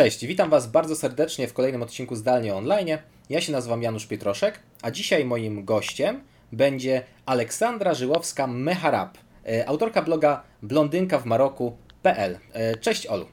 Cześć, 0.00 0.26
witam 0.26 0.50
Was 0.50 0.66
bardzo 0.66 0.96
serdecznie 0.96 1.48
w 1.48 1.52
kolejnym 1.52 1.82
odcinku 1.82 2.16
Zdalnie 2.16 2.54
Online. 2.54 2.88
Ja 3.30 3.40
się 3.40 3.52
nazywam 3.52 3.82
Janusz 3.82 4.06
Pietroszek, 4.06 4.60
a 4.82 4.90
dzisiaj 4.90 5.24
moim 5.24 5.64
gościem 5.64 6.20
będzie 6.52 7.02
Aleksandra 7.26 7.92
Żyłowska-Meharab, 7.92 9.08
e, 9.46 9.68
autorka 9.68 10.02
bloga 10.02 10.42
blondynka 10.62 11.18
w 11.18 11.24
Maroku.pl. 11.24 12.38
E, 12.52 12.76
cześć 12.76 13.06
Olu. 13.06 13.26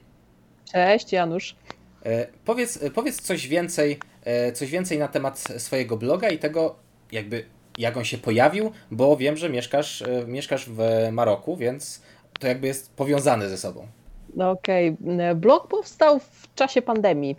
Cześć 0.74 1.12
Janusz. 1.12 1.56
E, 2.06 2.28
powiedz, 2.46 2.80
powiedz 2.94 3.22
coś 3.22 3.48
więcej, 3.48 4.00
coś 4.54 4.70
więcej 4.70 5.00
na 5.00 5.08
temat 5.08 5.44
swojego 5.58 5.98
bloga 5.98 6.30
i 6.30 6.38
tego 6.38 6.76
jakby 7.12 7.46
jak 7.78 7.98
on 7.98 8.06
się 8.06 8.18
pojawił, 8.18 8.72
bo 8.92 9.18
wiem, 9.18 9.38
że 9.38 9.50
mieszkasz, 9.50 10.04
mieszkasz 10.28 10.70
w 10.70 11.08
Maroku, 11.12 11.58
więc 11.58 12.02
to 12.40 12.48
jakby 12.48 12.68
jest 12.68 12.92
powiązane 12.96 13.50
ze 13.50 13.58
sobą. 13.58 13.88
No 14.38 14.52
okej. 14.52 14.98
Okay. 15.04 15.36
Blog 15.36 15.68
powstał 15.68 16.20
w 16.20 16.56
czasie 16.56 16.82
pandemii, 16.82 17.36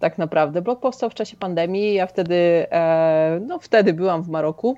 tak 0.00 0.18
naprawdę. 0.18 0.62
Blog 0.62 0.80
powstał 0.80 1.10
w 1.10 1.14
czasie 1.14 1.36
pandemii. 1.36 1.94
Ja 1.94 2.06
wtedy, 2.06 2.66
e, 2.70 3.40
no 3.46 3.58
wtedy 3.58 3.92
byłam 3.92 4.22
w 4.22 4.28
Maroku 4.28 4.76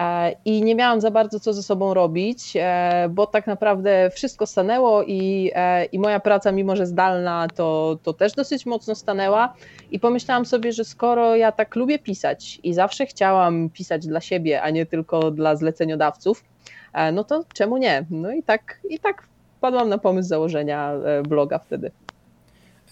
e, 0.00 0.32
i 0.44 0.62
nie 0.62 0.74
miałam 0.74 1.00
za 1.00 1.10
bardzo 1.10 1.40
co 1.40 1.52
ze 1.52 1.62
sobą 1.62 1.94
robić, 1.94 2.52
e, 2.56 3.08
bo 3.10 3.26
tak 3.26 3.46
naprawdę 3.46 4.10
wszystko 4.14 4.46
stanęło 4.46 5.02
i, 5.02 5.50
i 5.92 5.98
moja 5.98 6.20
praca, 6.20 6.52
mimo 6.52 6.76
że 6.76 6.86
zdalna, 6.86 7.46
to, 7.54 7.98
to 8.02 8.12
też 8.12 8.32
dosyć 8.32 8.66
mocno 8.66 8.94
stanęła. 8.94 9.54
I 9.90 10.00
pomyślałam 10.00 10.46
sobie, 10.46 10.72
że 10.72 10.84
skoro 10.84 11.36
ja 11.36 11.52
tak 11.52 11.76
lubię 11.76 11.98
pisać 11.98 12.60
i 12.62 12.74
zawsze 12.74 13.06
chciałam 13.06 13.70
pisać 13.70 14.06
dla 14.06 14.20
siebie, 14.20 14.62
a 14.62 14.70
nie 14.70 14.86
tylko 14.86 15.30
dla 15.30 15.56
zleceniodawców, 15.56 16.44
no 17.12 17.24
to 17.24 17.44
czemu 17.54 17.76
nie? 17.76 18.04
No 18.10 18.32
i 18.32 18.42
tak, 18.42 18.80
i 18.90 18.98
tak 18.98 19.33
wpadłam 19.64 19.88
na 19.88 19.98
pomysł 19.98 20.28
założenia 20.28 20.92
e, 20.92 21.22
bloga 21.22 21.58
wtedy. 21.58 21.90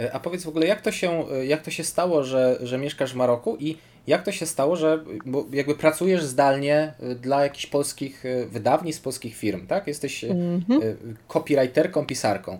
E, 0.00 0.12
a 0.12 0.20
powiedz 0.20 0.44
w 0.44 0.48
ogóle, 0.48 0.66
jak 0.66 0.80
to 0.80 0.92
się, 0.92 1.24
e, 1.32 1.46
jak 1.46 1.62
to 1.62 1.70
się 1.70 1.84
stało, 1.84 2.24
że, 2.24 2.56
że 2.60 2.78
mieszkasz 2.78 3.12
w 3.12 3.16
Maroku 3.16 3.56
i 3.60 3.76
jak 4.06 4.22
to 4.22 4.32
się 4.32 4.46
stało, 4.46 4.76
że 4.76 5.04
jakby 5.52 5.74
pracujesz 5.74 6.24
zdalnie 6.24 6.92
dla 7.20 7.42
jakichś 7.42 7.66
polskich 7.66 8.24
wydawnictw, 8.48 9.02
polskich 9.02 9.36
firm, 9.36 9.66
tak? 9.66 9.86
Jesteś 9.86 10.24
mm 10.24 10.60
-hmm. 10.60 10.94
copywriterką, 11.28 12.06
pisarką. 12.06 12.58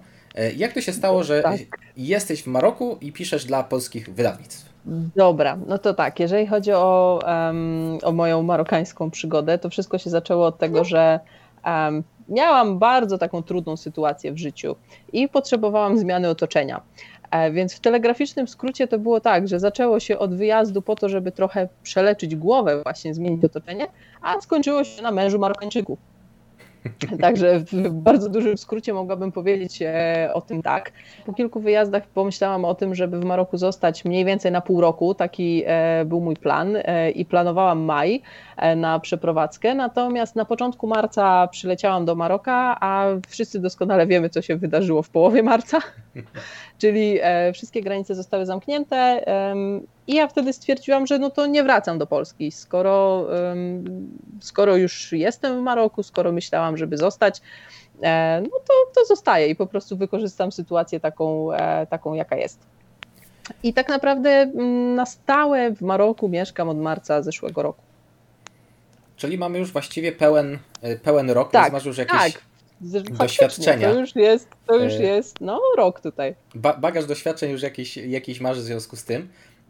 Jak 0.57 0.73
to 0.73 0.81
się 0.81 0.93
stało, 0.93 1.25
że 1.25 1.43
tak. 1.43 1.61
jesteś 1.97 2.43
w 2.43 2.47
Maroku 2.47 2.99
i 3.01 3.13
piszesz 3.13 3.45
dla 3.45 3.65
polskich 3.65 4.15
wydawnictw? 4.15 4.73
Dobra, 5.17 5.59
no 5.67 5.79
to 5.79 5.95
tak, 5.95 6.21
jeżeli 6.21 6.47
chodzi 6.47 6.73
o, 6.73 7.21
um, 7.27 7.99
o 8.03 8.13
moją 8.13 8.43
marokańską 8.43 9.11
przygodę, 9.11 9.59
to 9.59 9.71
wszystko 9.71 9.99
się 9.99 10.11
zaczęło 10.11 10.47
od 10.47 10.59
tego, 10.59 10.85
że 10.85 11.21
um, 11.67 12.03
miałam 12.29 12.79
bardzo 12.79 13.19
taką 13.19 13.43
trudną 13.43 13.77
sytuację 13.77 14.33
w 14.33 14.39
życiu 14.39 14.77
i 15.13 15.29
potrzebowałam 15.29 15.99
zmiany 15.99 16.29
otoczenia. 16.29 16.81
E, 17.31 17.51
więc 17.51 17.75
w 17.75 17.81
telegraficznym 17.81 18.49
skrócie 18.49 18.89
to 18.89 18.99
było 18.99 19.21
tak, 19.21 19.49
że 19.49 19.61
zaczęło 19.61 20.01
się 20.01 20.19
od 20.19 20.35
wyjazdu 20.35 20.83
po 20.83 20.97
to, 20.97 21.09
żeby 21.09 21.33
trochę 21.33 21.69
przeleczyć 21.83 22.37
głowę, 22.37 22.83
właśnie 22.83 23.15
zmienić 23.15 23.45
otoczenie, 23.45 23.87
a 24.23 24.41
skończyło 24.41 24.85
się 24.85 25.03
na 25.03 25.11
mężu 25.11 25.39
Marokańczyków. 25.39 26.12
Także 27.21 27.61
w 27.61 27.91
bardzo 27.91 28.29
dużym 28.29 28.59
skrócie 28.59 28.95
mogłabym 28.95 29.33
powiedzieć 29.33 29.83
e, 29.83 30.31
o 30.35 30.41
tym 30.41 30.63
tak. 30.63 30.93
Po 31.27 31.33
kilku 31.33 31.61
wyjazdach 31.61 32.07
pomyślałam 32.07 32.65
o 32.65 32.75
tym, 32.75 32.95
żeby 32.95 33.21
w 33.21 33.25
Maroku 33.25 33.57
zostać 33.57 34.05
mniej 34.05 34.25
więcej 34.25 34.53
na 34.53 34.61
pół 34.61 34.81
roku. 34.81 35.15
Taki 35.15 35.63
e, 35.67 36.05
był 36.05 36.21
mój 36.21 36.37
plan 36.37 36.77
e, 36.77 37.11
i 37.11 37.25
planowałam 37.25 37.81
maj 37.81 38.23
na 38.77 39.01
przeprowadzkę. 39.01 39.75
Natomiast 39.75 40.37
na 40.37 40.45
początku 40.45 40.87
marca 40.87 41.49
przyleciałam 41.49 42.05
do 42.05 42.15
Maroka, 42.15 42.77
a 42.81 43.07
wszyscy 43.29 43.61
doskonale 43.61 44.07
wiemy, 44.07 44.31
co 44.31 44.43
się 44.43 44.57
wydarzyło 44.57 45.03
w 45.03 45.11
połowie 45.11 45.43
marca. 45.43 45.79
Czyli 46.83 47.19
wszystkie 47.55 47.83
granice 47.83 48.15
zostały 48.15 48.47
zamknięte 48.47 49.25
i 50.07 50.15
ja 50.15 50.29
wtedy 50.29 50.53
stwierdziłam, 50.53 51.07
że 51.07 51.19
no 51.19 51.31
to 51.31 51.47
nie 51.47 51.63
wracam 51.63 51.99
do 51.99 52.07
Polski. 52.07 52.53
Skoro, 52.53 53.27
skoro 54.41 54.77
już 54.77 55.13
jestem 55.13 55.59
w 55.59 55.63
Maroku, 55.63 56.03
skoro 56.03 56.33
myślałam, 56.33 56.77
żeby 56.77 56.97
zostać, 56.97 57.41
e, 58.03 58.43
no 58.43 58.59
to, 58.69 58.75
to 58.95 59.07
zostaję 59.07 59.47
i 59.47 59.57
po 59.57 59.67
prostu 59.67 59.97
wykorzystam 59.97 60.53
sytuację 60.53 61.01
taką, 61.01 61.53
e, 61.53 61.87
taką, 61.87 62.15
jaka 62.15 62.37
jest. 62.37 62.59
I 63.63 63.75
tak 63.75 63.89
naprawdę 63.89 64.47
na 64.95 65.07
stałe 65.07 65.71
w 65.71 65.83
Maroku 65.83 66.29
mieszkam 66.29 66.69
od 66.69 66.79
marca 66.79 67.23
zeszłego 67.23 67.63
roku. 67.63 67.83
Czyli 69.17 69.39
mamy 69.39 69.59
już 69.59 69.73
właściwie 69.73 70.13
pełen, 70.13 70.59
e, 70.81 70.97
pełen 70.97 71.31
rok, 71.31 71.51
tak, 71.51 71.63
więc 71.63 71.73
masz 71.73 71.85
już 71.85 71.99
jakieś 71.99 72.33
tak. 72.33 72.43
Doświadczenia. 73.11 73.93
To 73.93 74.01
już 74.01 74.17
jest, 74.17 74.49
to 74.67 74.77
już 74.77 74.95
jest 74.95 75.41
no, 75.41 75.61
rok 75.77 76.01
tutaj. 76.01 76.35
Ba 76.55 76.77
bagaż 76.77 77.07
doświadczeń 77.07 77.51
już 77.51 77.63
jakiś, 77.63 77.97
jakiś 77.97 78.41
masz 78.41 78.59
w 78.59 78.63
związku 78.63 78.97
z 78.97 79.05
tym. 79.05 79.29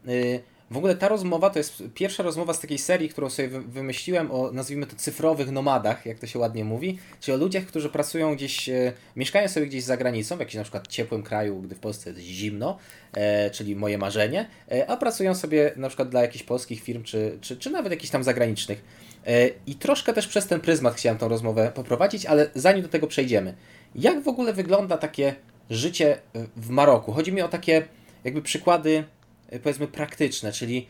Y, 0.09 0.41
w 0.73 0.77
ogóle 0.77 0.95
ta 0.95 1.09
rozmowa 1.09 1.51
to 1.51 1.59
jest 1.59 1.83
pierwsza 1.95 2.23
rozmowa 2.23 2.53
z 2.53 2.61
takiej 2.61 2.79
serii, 2.79 3.09
którą 3.09 3.31
sobie 3.31 3.49
wymyśliłem 3.49 4.31
o, 4.31 4.53
nazwijmy 4.53 4.87
to, 4.87 4.97
cyfrowych 4.97 5.51
nomadach, 5.51 6.07
jak 6.07 6.19
to 6.19 6.27
się 6.27 6.39
ładnie 6.39 6.65
mówi, 6.65 6.99
czyli 7.21 7.35
o 7.35 7.39
ludziach, 7.39 7.65
którzy 7.65 7.89
pracują 7.89 8.35
gdzieś, 8.35 8.69
e, 8.69 8.93
mieszkają 9.17 9.49
sobie 9.49 9.67
gdzieś 9.67 9.85
za 9.85 9.97
granicą, 9.97 10.37
w 10.37 10.41
jakimś 10.41 10.55
na 10.55 10.63
przykład 10.63 10.89
ciepłym 10.89 11.23
kraju, 11.23 11.63
gdy 11.63 11.75
w 11.75 11.79
Polsce 11.79 12.11
jest 12.11 12.23
zimno, 12.23 12.79
e, 13.13 13.51
czyli 13.51 13.77
moje 13.77 13.99
marzenie, 13.99 14.49
e, 14.71 14.91
a 14.91 14.97
pracują 14.97 15.35
sobie 15.35 15.73
na 15.77 15.89
przykład 15.89 16.09
dla 16.09 16.23
jakichś 16.23 16.45
polskich 16.45 16.83
firm, 16.83 17.03
czy, 17.03 17.39
czy, 17.41 17.57
czy 17.57 17.71
nawet 17.71 17.93
jakichś 17.93 18.11
tam 18.11 18.25
zagranicznych. 18.25 18.85
E, 19.27 19.49
I 19.67 19.75
troszkę 19.75 20.13
też 20.13 20.27
przez 20.27 20.47
ten 20.47 20.61
pryzmat 20.61 20.95
chciałem 20.95 21.19
tą 21.19 21.29
rozmowę 21.29 21.73
poprowadzić, 21.75 22.27
ale 22.27 22.51
zanim 22.55 22.83
do 22.83 22.89
tego 22.89 23.07
przejdziemy, 23.07 23.55
jak 23.95 24.23
w 24.23 24.29
ogóle 24.29 24.53
wygląda 24.53 24.99
takie 24.99 25.35
życie 25.71 26.19
w 26.57 26.69
Maroku? 26.71 27.13
Chodzi 27.13 27.33
mi 27.33 27.43
o 27.43 27.49
takie 27.49 27.83
jakby 28.25 28.43
przykłady 28.43 29.05
Y, 29.53 29.61
powiedzmy 29.61 29.89
praktyczne, 29.89 30.53
czyli 30.53 30.87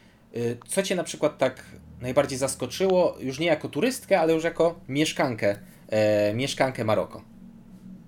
co 0.69 0.83
Cię 0.83 0.95
na 0.95 1.05
przykład 1.05 1.39
tak 1.39 1.65
najbardziej 2.01 2.39
zaskoczyło, 2.39 3.17
już 3.21 3.39
nie 3.39 3.47
jako 3.47 3.69
turystkę, 3.69 4.21
ale 4.21 4.33
już 4.33 4.45
jako 4.45 4.81
mieszkankę, 4.89 5.57
e, 5.89 6.35
mieszkankę 6.35 6.85
Maroko? 6.85 7.23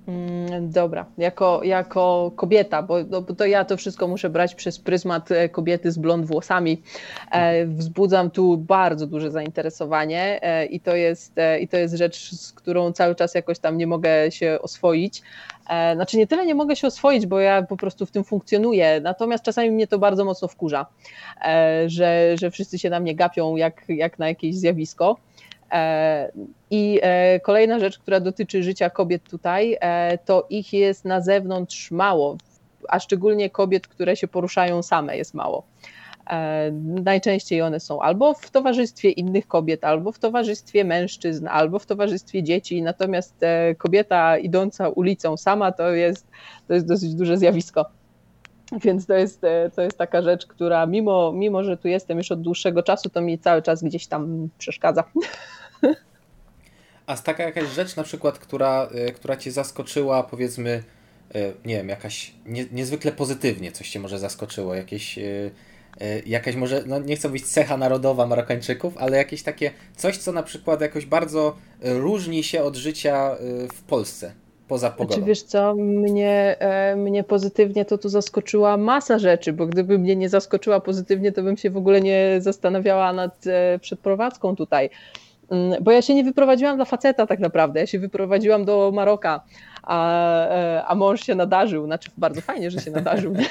Mm, 0.09 0.71
dobra, 0.71 1.07
jako, 1.19 1.61
jako 1.65 2.33
kobieta, 2.37 2.83
bo, 2.83 2.97
no, 3.11 3.23
bo, 3.23 3.35
to 3.35 3.47
ja 3.47 3.65
to 3.65 3.77
wszystko 3.77 4.09
muszę 4.09 4.31
brać 4.31 4.55
przez 4.55 4.79
pryzmat 4.79 5.31
e, 5.31 5.49
kobiety 5.49 5.93
z 5.93 5.99
blond 5.99 6.27
włosami. 6.27 6.83
E, 7.31 7.67
wzbudzam 7.67 8.31
tu 8.31 8.57
bardzo 8.57 9.07
duże 9.07 9.31
zainteresowanie 9.31 10.43
e, 10.43 10.67
i, 10.67 10.81
to 10.81 10.97
jest, 10.97 11.39
e, 11.39 11.61
i 11.61 11.69
to 11.69 11.77
jest 11.77 11.95
rzecz, 11.95 12.31
z 12.31 12.53
którą 12.53 12.93
cały 12.93 13.15
czas 13.15 13.35
jakoś 13.35 13.59
tam 13.59 13.79
nie 13.79 13.87
mogę 13.87 14.31
się 14.31 14.59
oswoić. 14.63 15.23
E, 15.71 15.95
znaczy 15.95 16.17
nie 16.17 16.27
tyle 16.27 16.47
nie 16.47 16.55
mogę 16.55 16.77
się 16.77 16.87
oswoić, 16.87 17.27
bo 17.27 17.41
ja 17.41 17.63
po 17.63 17.77
prostu 17.77 18.07
w 18.07 18.11
tym 18.11 18.25
funkcjonuję, 18.25 19.01
natomiast 19.01 19.45
czasami 19.45 19.71
mnie 19.71 19.87
to 19.87 19.99
bardzo 19.99 20.25
mocno 20.25 20.49
wkurza, 20.49 20.87
e, 21.45 21.85
że, 21.87 22.37
że 22.37 22.51
wszyscy 22.51 22.79
się 22.79 22.91
na 22.91 23.01
mnie 23.01 23.15
gapią 23.15 23.57
jak, 23.57 23.85
jak 23.89 24.19
na 24.19 24.29
jakieś 24.29 24.55
zjawisko. 24.55 25.17
E, 25.75 26.33
I 26.71 27.01
kolejna 27.43 27.79
rzecz, 27.79 27.99
która 27.99 28.21
dotyczy 28.21 28.63
życia 28.63 28.91
kobiet 28.91 29.23
tutaj, 29.31 29.79
to 30.25 30.47
ich 30.51 30.73
jest 30.73 31.05
na 31.05 31.21
zewnątrz 31.21 31.91
mało, 31.91 32.37
a 32.89 33.01
szczególnie 33.01 33.51
kobiet, 33.51 33.89
które 33.89 34.17
się 34.17 34.29
poruszają 34.29 34.83
same 34.83 35.17
jest 35.17 35.35
mało. 35.35 35.65
E, 36.31 36.71
najczęściej 37.05 37.63
one 37.63 37.81
są 37.81 38.01
albo 38.01 38.35
w 38.35 38.51
towarzystwie 38.51 39.11
innych 39.11 39.47
kobiet, 39.47 39.85
albo 39.85 40.13
w 40.13 40.19
towarzystwie 40.19 40.85
mężczyzn, 40.85 41.49
albo 41.49 41.79
w 41.79 41.87
towarzystwie 41.87 42.43
dzieci. 42.43 42.83
Natomiast 42.83 43.35
e, 43.43 43.75
kobieta 43.75 44.39
idąca 44.39 44.89
ulicą 44.89 45.37
sama 45.37 45.73
to 45.73 45.91
jest, 45.91 46.27
to 46.69 46.75
jest 46.75 46.87
dosyć 46.87 47.15
duże 47.15 47.39
zjawisko. 47.39 47.87
Więc 48.85 49.07
to 49.07 49.15
jest, 49.15 49.45
e, 49.45 49.71
to 49.77 49.83
jest 49.83 49.99
taka 49.99 50.23
rzecz, 50.23 50.47
która 50.47 50.87
mimo, 50.87 51.33
mimo, 51.33 51.65
że 51.65 51.77
tu 51.77 51.89
jestem 51.89 52.19
już 52.19 52.33
od 52.33 52.43
dłuższego 52.43 52.83
czasu, 52.83 53.11
to 53.11 53.21
mi 53.21 53.39
cały 53.39 53.63
czas 53.63 53.83
gdzieś 53.83 54.07
tam 54.07 54.49
przeszkadza. 54.59 55.05
A 57.07 57.17
taka 57.17 57.43
jakaś 57.43 57.69
rzecz 57.69 57.97
na 57.97 58.03
przykład, 58.03 58.39
która, 58.39 58.89
która 59.15 59.37
cię 59.37 59.53
zaskoczyła, 59.53 60.23
powiedzmy, 60.23 60.83
nie 61.65 61.77
wiem, 61.77 61.89
jakaś 61.89 62.35
nie, 62.47 62.67
niezwykle 62.73 63.13
pozytywnie, 63.13 63.73
coś 63.73 63.91
cię 63.91 64.01
może 64.01 64.19
zaskoczyło, 64.19 64.75
jakieś 64.75 65.19
E, 66.01 66.21
jakaś 66.27 66.57
może, 66.57 66.83
no 66.87 66.99
nie 66.99 67.17
chcę 67.17 67.29
mówić 67.29 67.47
cecha 67.47 67.77
narodowa 67.77 68.27
Marokańczyków, 68.27 68.99
ale 68.99 69.17
jakieś 69.17 69.43
takie 69.43 69.71
coś, 69.97 70.17
co 70.17 70.33
na 70.33 70.43
przykład 70.43 70.81
jakoś 70.81 71.07
bardzo 71.07 71.57
e, 71.83 71.95
różni 71.95 72.45
się 72.45 72.63
od 72.63 72.77
życia 72.77 73.31
e, 73.33 73.37
w 73.69 73.83
Polsce. 73.83 74.33
Poza 74.69 74.91
pogodą. 74.91 75.21
Czy 75.21 75.27
wiesz 75.27 75.43
co, 75.43 75.75
mnie, 75.75 76.57
mnie 76.97 77.25
pozytywnie 77.25 77.85
to 77.85 77.99
tu 77.99 78.09
zaskoczyła 78.09 78.77
masa 78.77 79.19
rzeczy, 79.19 79.53
bo 79.53 79.67
gdyby 79.67 79.99
mnie 79.99 80.17
nie 80.17 80.29
zaskoczyła 80.29 80.81
pozytywnie, 80.81 81.33
to 81.33 81.43
bym 81.43 81.57
się 81.57 81.71
w 81.71 81.77
ogóle 81.77 82.01
nie 82.01 82.37
zastanawiała 82.39 83.13
nad 83.13 83.45
przeprowadzką 83.81 84.57
tutaj. 84.57 84.91
Mm, 85.51 85.85
bo 85.85 85.91
ja 85.91 86.03
się 86.03 86.15
nie 86.15 86.25
wyprowadziłam 86.25 86.77
dla 86.77 86.85
faceta 86.85 87.27
tak 87.27 87.39
naprawdę, 87.39 87.81
ja 87.81 87.87
się 87.87 87.99
wyprowadziłam 87.99 88.65
do 88.65 88.93
Maroka, 88.95 89.41
a, 89.83 90.85
a 90.87 90.95
mąż 90.95 91.27
się 91.27 91.35
nadarzył, 91.35 91.87
znaczy 91.87 92.11
bardzo 92.19 92.41
fajnie, 92.41 92.71
że 92.71 92.81
się 92.81 92.91
nadarzył. 92.91 93.35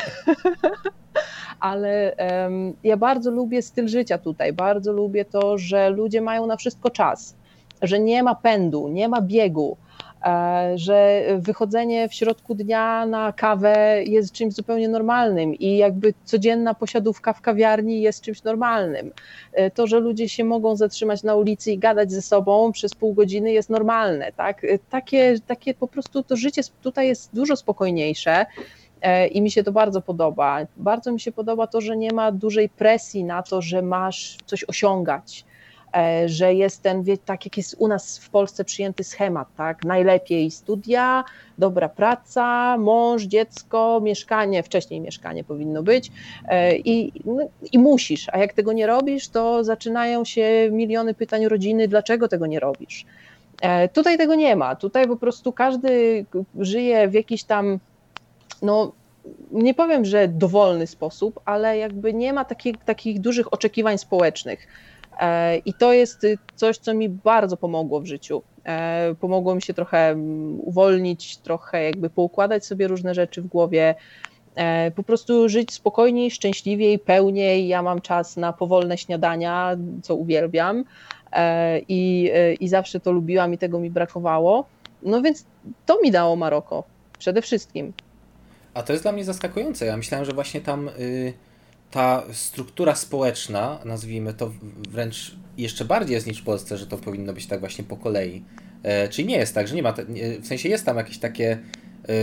ale 1.59 2.15
um, 2.43 2.73
ja 2.83 2.97
bardzo 2.97 3.31
lubię 3.31 3.61
styl 3.61 3.87
życia 3.87 4.17
tutaj, 4.17 4.53
bardzo 4.53 4.93
lubię 4.93 5.25
to, 5.25 5.57
że 5.57 5.89
ludzie 5.89 6.21
mają 6.21 6.47
na 6.47 6.57
wszystko 6.57 6.89
czas, 6.89 7.35
że 7.81 7.99
nie 7.99 8.23
ma 8.23 8.35
pędu, 8.35 8.87
nie 8.87 9.07
ma 9.07 9.21
biegu. 9.21 9.77
E, 10.23 10.71
że 10.75 11.23
wychodzenie 11.39 12.09
w 12.09 12.13
środku 12.13 12.55
dnia 12.55 13.05
na 13.05 13.33
kawę 13.33 14.03
jest 14.03 14.31
czymś 14.31 14.53
zupełnie 14.53 14.89
normalnym 14.89 15.55
i 15.55 15.77
jakby 15.77 16.13
codzienna 16.23 16.73
posiadówka 16.73 17.33
w 17.33 17.41
kawiarni 17.41 18.01
jest 18.01 18.21
czymś 18.21 18.43
normalnym. 18.43 19.11
E, 19.53 19.71
to, 19.71 19.87
że 19.87 19.99
ludzie 19.99 20.29
się 20.29 20.43
mogą 20.43 20.75
zatrzymać 20.75 21.23
na 21.23 21.35
ulicy 21.35 21.71
i 21.71 21.77
gadać 21.77 22.11
ze 22.11 22.21
sobą 22.21 22.71
przez 22.71 22.95
pół 22.95 23.13
godziny 23.13 23.51
jest 23.51 23.69
normalne. 23.69 24.31
Tak? 24.31 24.63
E, 24.63 24.79
takie, 24.89 25.35
takie 25.47 25.73
po 25.73 25.87
prostu 25.87 26.23
to 26.23 26.35
życie 26.35 26.61
tutaj 26.81 27.07
jest 27.07 27.29
dużo 27.33 27.55
spokojniejsze. 27.55 28.45
I 29.31 29.41
mi 29.41 29.51
się 29.51 29.63
to 29.63 29.71
bardzo 29.71 30.01
podoba. 30.01 30.59
Bardzo 30.77 31.11
mi 31.11 31.19
się 31.19 31.31
podoba 31.31 31.67
to, 31.67 31.81
że 31.81 31.97
nie 31.97 32.13
ma 32.13 32.31
dużej 32.31 32.69
presji 32.69 33.23
na 33.23 33.43
to, 33.43 33.61
że 33.61 33.81
masz 33.81 34.37
coś 34.45 34.63
osiągać 34.63 35.45
że 36.25 36.53
jest 36.53 36.81
ten, 36.81 37.03
wie, 37.03 37.17
tak 37.17 37.45
jak 37.45 37.57
jest 37.57 37.75
u 37.79 37.87
nas 37.87 38.19
w 38.19 38.29
Polsce 38.29 38.65
przyjęty 38.65 39.03
schemat, 39.03 39.47
tak? 39.57 39.83
Najlepiej 39.83 40.51
studia, 40.51 41.23
dobra 41.57 41.89
praca, 41.89 42.77
mąż, 42.77 43.23
dziecko, 43.23 44.01
mieszkanie, 44.03 44.63
wcześniej 44.63 45.01
mieszkanie 45.01 45.43
powinno 45.43 45.83
być 45.83 46.11
e, 46.47 46.77
i, 46.77 47.11
no, 47.25 47.47
i 47.71 47.79
musisz, 47.79 48.29
a 48.31 48.37
jak 48.37 48.53
tego 48.53 48.73
nie 48.73 48.87
robisz, 48.87 49.29
to 49.29 49.63
zaczynają 49.63 50.25
się 50.25 50.69
miliony 50.71 51.13
pytań 51.13 51.47
rodziny, 51.47 51.87
dlaczego 51.87 52.27
tego 52.27 52.47
nie 52.47 52.59
robisz. 52.59 53.05
E, 53.61 53.89
tutaj 53.89 54.17
tego 54.17 54.35
nie 54.35 54.55
ma. 54.55 54.75
Tutaj 54.75 55.07
po 55.07 55.17
prostu 55.17 55.51
każdy 55.51 56.25
żyje 56.59 57.07
w 57.07 57.13
jakiś 57.13 57.43
tam, 57.43 57.79
no 58.61 58.91
nie 59.51 59.73
powiem, 59.73 60.05
że 60.05 60.27
dowolny 60.27 60.87
sposób, 60.87 61.39
ale 61.45 61.77
jakby 61.77 62.13
nie 62.13 62.33
ma 62.33 62.45
takich, 62.45 62.77
takich 62.85 63.19
dużych 63.19 63.53
oczekiwań 63.53 63.97
społecznych. 63.97 64.67
E, 65.19 65.57
I 65.57 65.73
to 65.73 65.93
jest 65.93 66.27
coś, 66.55 66.77
co 66.77 66.93
mi 66.93 67.09
bardzo 67.09 67.57
pomogło 67.57 67.99
w 68.01 68.05
życiu. 68.05 68.41
E, 68.65 69.15
pomogło 69.19 69.55
mi 69.55 69.61
się 69.61 69.73
trochę 69.73 70.09
mm, 70.09 70.59
uwolnić, 70.59 71.37
trochę 71.37 71.83
jakby 71.83 72.09
poukładać 72.09 72.65
sobie 72.65 72.87
różne 72.87 73.13
rzeczy 73.13 73.41
w 73.41 73.47
głowie, 73.47 73.95
e, 74.55 74.91
po 74.91 75.03
prostu 75.03 75.49
żyć 75.49 75.73
spokojniej, 75.73 76.31
szczęśliwiej, 76.31 76.99
pełniej. 76.99 77.67
Ja 77.67 77.81
mam 77.81 78.01
czas 78.01 78.37
na 78.37 78.53
powolne 78.53 78.97
śniadania, 78.97 79.77
co 80.03 80.15
uwielbiam 80.15 80.83
i, 81.87 82.31
i 82.59 82.67
zawsze 82.67 82.99
to 82.99 83.11
lubiłam 83.11 83.53
i 83.53 83.57
tego 83.57 83.79
mi 83.79 83.89
brakowało. 83.89 84.65
No 85.03 85.21
więc 85.21 85.45
to 85.85 86.01
mi 86.01 86.11
dało 86.11 86.35
Maroko 86.35 86.83
przede 87.19 87.41
wszystkim. 87.41 87.93
A 88.73 88.83
to 88.83 88.93
jest 88.93 89.05
dla 89.05 89.11
mnie 89.11 89.23
zaskakujące. 89.23 89.85
Ja 89.85 89.97
myślałem, 89.97 90.25
że 90.25 90.31
właśnie 90.31 90.61
tam. 90.61 90.89
Y, 90.99 91.33
ta 91.93 92.23
struktura 92.31 92.95
społeczna, 92.95 93.79
nazwijmy 93.85 94.33
to 94.33 94.51
wręcz 94.89 95.35
jeszcze 95.57 95.85
bardziej 95.85 96.13
jest 96.13 96.27
niż 96.27 96.41
w 96.41 96.43
Polsce, 96.43 96.77
że 96.77 96.87
to 96.87 96.97
powinno 96.97 97.33
być 97.33 97.47
tak 97.47 97.59
właśnie 97.59 97.83
po 97.83 97.97
kolei. 97.97 98.43
E, 98.83 99.07
czyli 99.07 99.27
nie 99.27 99.37
jest 99.37 99.55
tak, 99.55 99.67
że 99.67 99.75
nie 99.75 99.83
ma, 99.83 99.93
te, 99.93 100.05
nie, 100.05 100.39
w 100.39 100.47
sensie 100.47 100.69
jest 100.69 100.85
tam 100.85 100.97
jakieś 100.97 101.17
takie 101.17 101.51
e, 101.51 102.13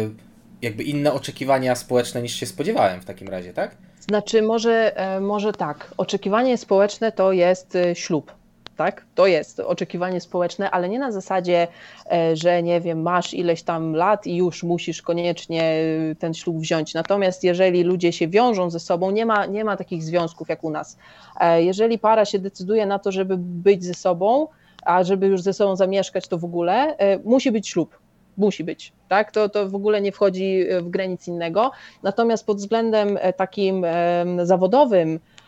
jakby 0.63 0.83
inne 0.83 1.13
oczekiwania 1.13 1.75
społeczne 1.75 2.23
niż 2.23 2.35
się 2.35 2.47
spodziewałem 2.47 3.01
w 3.01 3.05
takim 3.05 3.29
razie, 3.29 3.53
tak? 3.53 3.77
Znaczy 4.01 4.43
może, 4.43 4.97
e, 4.97 5.21
może 5.21 5.53
tak, 5.53 5.95
oczekiwanie 5.97 6.59
społeczne 6.59 7.13
to 7.13 7.33
jest 7.33 7.77
e, 7.77 7.95
ślub 7.95 8.40
tak? 8.81 9.07
To 9.15 9.27
jest 9.27 9.61
oczekiwanie 9.61 10.21
społeczne, 10.21 10.71
ale 10.71 10.89
nie 10.89 10.99
na 10.99 11.13
zasadzie, 11.13 11.69
e, 12.13 12.37
że 12.37 12.63
nie 12.63 12.81
wiem, 12.81 13.03
masz 13.03 13.35
ileś 13.35 13.63
tam 13.63 13.95
lat 13.95 14.27
i 14.27 14.37
już 14.37 14.63
musisz 14.63 15.03
koniecznie 15.03 15.63
e, 16.11 16.15
ten 16.15 16.35
ślub 16.35 16.59
wziąć. 16.59 16.95
Natomiast 16.95 17.45
jeżeli 17.45 17.83
ludzie 17.83 18.13
się 18.13 18.29
wiążą 18.29 18.71
ze 18.71 18.81
sobą, 18.81 19.11
nie 19.11 19.27
ma, 19.27 19.47
nie 19.47 19.65
ma 19.65 19.77
takich 19.77 20.03
związków 20.03 20.49
jak 20.49 20.65
u 20.65 20.71
nas. 20.71 20.99
E, 21.41 21.63
jeżeli 21.63 21.99
para 21.99 22.25
się 22.25 22.39
decyduje 22.39 22.87
na 22.87 22.99
to, 22.99 23.13
żeby 23.13 23.37
być 23.39 23.85
ze 23.85 23.95
sobą, 23.95 24.49
a 24.83 25.05
żeby 25.05 25.27
już 25.27 25.43
ze 25.43 25.53
sobą 25.53 25.77
zamieszkać, 25.77 26.29
to 26.29 26.39
w 26.39 26.45
ogóle 26.45 26.97
musi 27.25 27.53
być 27.53 27.69
ślub. 27.69 27.99
Musi 28.37 28.65
być, 28.65 28.93
tak? 29.09 29.33
To, 29.33 29.49
to 29.49 29.69
w 29.69 29.75
ogóle 29.75 30.01
nie 30.01 30.13
wchodzi 30.13 30.65
w 30.83 30.89
grę 30.89 31.09
nic 31.09 31.29
innego. 31.29 31.71
Natomiast 32.03 32.47
pod 32.47 32.57
względem 32.57 33.19
takim 33.37 33.87
zawodowym, 34.43 35.15
E, 35.15 35.40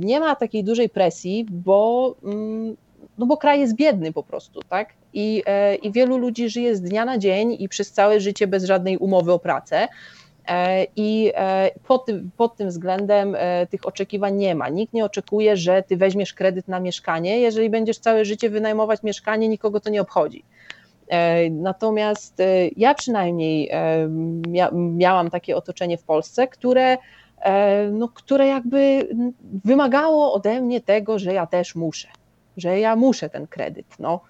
nie 0.00 0.20
ma 0.20 0.36
takiej 0.36 0.64
dużej 0.64 0.88
presji, 0.88 1.46
bo, 1.50 2.14
mm, 2.24 2.76
no 3.18 3.26
bo 3.26 3.36
kraj 3.36 3.60
jest 3.60 3.74
biedny 3.74 4.12
po 4.12 4.22
prostu, 4.22 4.60
tak? 4.68 4.88
I, 5.14 5.42
e, 5.46 5.74
I 5.74 5.92
wielu 5.92 6.18
ludzi 6.18 6.48
żyje 6.48 6.76
z 6.76 6.80
dnia 6.80 7.04
na 7.04 7.18
dzień 7.18 7.56
i 7.58 7.68
przez 7.68 7.92
całe 7.92 8.20
życie 8.20 8.46
bez 8.46 8.64
żadnej 8.64 8.98
umowy 8.98 9.32
o 9.32 9.38
pracę. 9.38 9.88
E, 10.48 10.86
I 10.96 11.32
pod 11.86 12.06
tym, 12.06 12.30
pod 12.36 12.56
tym 12.56 12.68
względem 12.68 13.36
tych 13.70 13.86
oczekiwań 13.86 14.36
nie 14.36 14.54
ma. 14.54 14.68
Nikt 14.68 14.92
nie 14.92 15.04
oczekuje, 15.04 15.56
że 15.56 15.82
ty 15.82 15.96
weźmiesz 15.96 16.34
kredyt 16.34 16.68
na 16.68 16.80
mieszkanie. 16.80 17.40
Jeżeli 17.40 17.70
będziesz 17.70 17.98
całe 17.98 18.24
życie 18.24 18.50
wynajmować 18.50 19.02
mieszkanie, 19.02 19.48
nikogo 19.48 19.80
to 19.80 19.90
nie 19.90 20.00
obchodzi. 20.00 20.44
Natomiast 21.50 22.42
ja 22.76 22.94
przynajmniej 22.94 23.70
miałam 24.72 25.30
takie 25.30 25.56
otoczenie 25.56 25.98
w 25.98 26.02
Polsce, 26.02 26.48
które 26.48 26.96
E, 26.96 27.29
no, 27.92 28.08
które 28.08 28.46
jakby 28.46 29.08
wymagało 29.64 30.32
ode 30.32 30.60
mnie 30.60 30.80
tego, 30.80 31.18
że 31.18 31.34
ja 31.34 31.46
też 31.46 31.74
muszę, 31.74 32.08
że 32.56 32.80
ja 32.80 32.96
muszę 32.96 33.30
ten 33.30 33.46
kredyt, 33.46 33.86
no. 33.98 34.20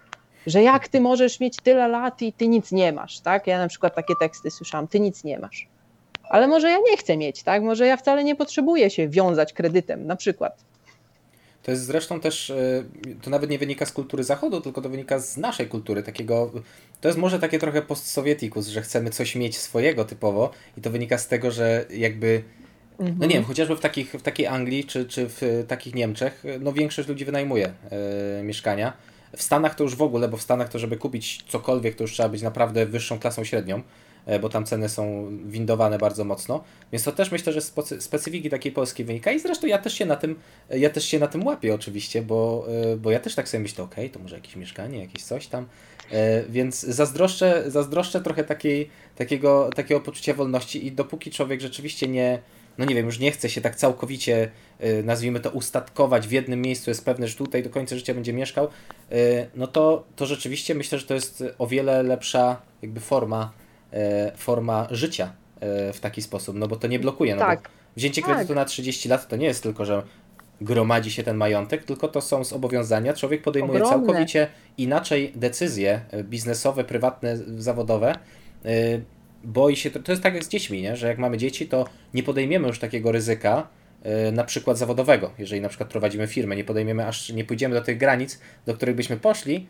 Że 0.46 0.62
jak 0.62 0.88
ty 0.88 1.00
możesz 1.00 1.40
mieć 1.40 1.56
tyle 1.56 1.88
lat 1.88 2.22
i 2.22 2.32
ty 2.32 2.48
nic 2.48 2.72
nie 2.72 2.92
masz, 2.92 3.20
tak? 3.20 3.46
Ja 3.46 3.58
na 3.58 3.68
przykład 3.68 3.94
takie 3.94 4.14
teksty 4.20 4.50
słyszałam, 4.50 4.88
ty 4.88 5.00
nic 5.00 5.24
nie 5.24 5.38
masz. 5.38 5.68
Ale 6.22 6.48
może 6.48 6.70
ja 6.70 6.78
nie 6.90 6.96
chcę 6.96 7.16
mieć, 7.16 7.42
tak? 7.42 7.62
Może 7.62 7.86
ja 7.86 7.96
wcale 7.96 8.24
nie 8.24 8.36
potrzebuję 8.36 8.90
się 8.90 9.08
wiązać 9.08 9.52
kredytem, 9.52 10.06
na 10.06 10.16
przykład. 10.16 10.64
To 11.62 11.70
jest 11.70 11.84
zresztą 11.84 12.20
też, 12.20 12.50
e, 12.50 12.84
to 13.22 13.30
nawet 13.30 13.50
nie 13.50 13.58
wynika 13.58 13.86
z 13.86 13.92
kultury 13.92 14.24
Zachodu, 14.24 14.60
tylko 14.60 14.80
to 14.80 14.88
wynika 14.88 15.18
z 15.18 15.36
naszej 15.36 15.66
kultury, 15.66 16.02
takiego, 16.02 16.52
to 17.00 17.08
jest 17.08 17.18
może 17.18 17.38
takie 17.38 17.58
trochę 17.58 17.82
postsowietikus, 17.82 18.68
że 18.68 18.82
chcemy 18.82 19.10
coś 19.10 19.36
mieć 19.36 19.58
swojego 19.58 20.04
typowo 20.04 20.50
i 20.78 20.80
to 20.80 20.90
wynika 20.90 21.18
z 21.18 21.28
tego, 21.28 21.50
że 21.50 21.84
jakby 21.90 22.42
no 23.00 23.06
nie 23.06 23.18
wiem, 23.18 23.22
mhm. 23.22 23.44
chociażby 23.44 23.76
w, 23.76 23.80
takich, 23.80 24.12
w 24.12 24.22
takiej 24.22 24.46
Anglii 24.46 24.84
czy, 24.84 25.04
czy 25.04 25.26
w 25.28 25.64
takich 25.68 25.94
Niemczech, 25.94 26.44
no 26.60 26.72
większość 26.72 27.08
ludzi 27.08 27.24
wynajmuje 27.24 27.72
e, 28.38 28.42
mieszkania. 28.42 28.92
W 29.36 29.42
Stanach 29.42 29.74
to 29.74 29.84
już 29.84 29.96
w 29.96 30.02
ogóle, 30.02 30.28
bo 30.28 30.36
w 30.36 30.42
Stanach 30.42 30.68
to 30.68 30.78
żeby 30.78 30.96
kupić 30.96 31.44
cokolwiek, 31.48 31.94
to 31.94 32.04
już 32.04 32.12
trzeba 32.12 32.28
być 32.28 32.42
naprawdę 32.42 32.86
wyższą 32.86 33.18
klasą 33.18 33.44
średnią, 33.44 33.82
e, 34.26 34.38
bo 34.38 34.48
tam 34.48 34.66
ceny 34.66 34.88
są 34.88 35.28
windowane 35.46 35.98
bardzo 35.98 36.24
mocno. 36.24 36.64
Więc 36.92 37.04
to 37.04 37.12
też 37.12 37.32
myślę, 37.32 37.52
że 37.52 37.60
z 37.60 37.74
specyfiki 38.00 38.50
takiej 38.50 38.72
polskiej 38.72 39.06
wynika 39.06 39.32
i 39.32 39.40
zresztą 39.40 39.66
ja 39.66 39.78
też 39.78 39.94
się 39.94 40.06
na 40.06 40.16
tym, 40.16 40.38
ja 40.70 40.90
też 40.90 41.04
się 41.04 41.18
na 41.18 41.26
tym 41.26 41.46
łapię 41.46 41.74
oczywiście, 41.74 42.22
bo, 42.22 42.66
e, 42.92 42.96
bo 42.96 43.10
ja 43.10 43.20
też 43.20 43.34
tak 43.34 43.48
sobie 43.48 43.62
myślę, 43.62 43.84
ok, 43.84 43.94
to 44.12 44.18
może 44.18 44.36
jakieś 44.36 44.56
mieszkanie, 44.56 45.00
jakieś 45.00 45.22
coś 45.22 45.46
tam. 45.46 45.66
Więc 46.48 46.80
zazdroszczę, 46.80 47.64
zazdroszczę 47.66 48.20
trochę 48.20 48.44
takiej, 48.44 48.90
takiego, 49.16 49.70
takiego 49.76 50.00
poczucia 50.00 50.34
wolności 50.34 50.86
i 50.86 50.92
dopóki 50.92 51.30
człowiek 51.30 51.60
rzeczywiście 51.60 52.08
nie 52.08 52.38
no 52.78 52.84
nie 52.84 52.94
wiem, 52.94 53.06
już 53.06 53.18
nie 53.18 53.32
chce 53.32 53.50
się 53.50 53.60
tak 53.60 53.76
całkowicie, 53.76 54.50
y, 54.84 55.02
nazwijmy 55.02 55.40
to, 55.40 55.50
ustatkować 55.50 56.28
w 56.28 56.30
jednym 56.30 56.62
miejscu, 56.62 56.90
jest 56.90 57.04
pewne, 57.04 57.28
że 57.28 57.36
tutaj 57.36 57.62
do 57.62 57.70
końca 57.70 57.96
życia 57.96 58.14
będzie 58.14 58.32
mieszkał, 58.32 58.68
y, 59.12 59.46
no 59.54 59.66
to, 59.66 60.04
to 60.16 60.26
rzeczywiście 60.26 60.74
myślę, 60.74 60.98
że 60.98 61.06
to 61.06 61.14
jest 61.14 61.44
o 61.58 61.66
wiele 61.66 62.02
lepsza 62.02 62.62
jakby 62.82 63.00
forma, 63.00 63.52
y, 63.92 63.96
forma 64.36 64.88
życia 64.90 65.32
w 65.92 65.98
taki 66.00 66.22
sposób, 66.22 66.56
no 66.56 66.68
bo 66.68 66.76
to 66.76 66.88
nie 66.88 66.98
blokuje. 66.98 67.34
No 67.34 67.40
tak. 67.40 67.68
Wzięcie 67.96 68.22
kredytu 68.22 68.48
tak. 68.48 68.56
na 68.56 68.64
30 68.64 69.08
lat 69.08 69.28
to 69.28 69.36
nie 69.36 69.46
jest 69.46 69.62
tylko, 69.62 69.84
że 69.84 70.02
gromadzi 70.60 71.10
się 71.10 71.22
ten 71.22 71.36
majątek, 71.36 71.84
tylko 71.84 72.08
to 72.08 72.20
są 72.20 72.44
zobowiązania. 72.44 73.12
Człowiek 73.12 73.42
podejmuje 73.42 73.82
Ogromne. 73.82 74.06
całkowicie 74.06 74.48
inaczej 74.78 75.32
decyzje 75.36 76.00
biznesowe, 76.24 76.84
prywatne, 76.84 77.36
zawodowe 77.36 78.14
boi 79.44 79.76
się, 79.76 79.90
to, 79.90 80.00
to 80.00 80.12
jest 80.12 80.22
tak 80.22 80.34
jak 80.34 80.44
z 80.44 80.48
dziećmi, 80.48 80.82
nie? 80.82 80.96
że 80.96 81.08
jak 81.08 81.18
mamy 81.18 81.38
dzieci, 81.38 81.68
to 81.68 81.84
nie 82.14 82.22
podejmiemy 82.22 82.68
już 82.68 82.78
takiego 82.78 83.12
ryzyka, 83.12 83.68
yy, 84.04 84.32
na 84.32 84.44
przykład 84.44 84.78
zawodowego. 84.78 85.30
Jeżeli 85.38 85.60
na 85.60 85.68
przykład 85.68 85.90
prowadzimy 85.90 86.26
firmę, 86.26 86.56
nie 86.56 86.64
podejmiemy 86.64 87.06
aż, 87.06 87.32
nie 87.32 87.44
pójdziemy 87.44 87.74
do 87.74 87.80
tych 87.80 87.98
granic, 87.98 88.40
do 88.66 88.74
których 88.74 88.96
byśmy 88.96 89.16
poszli 89.16 89.66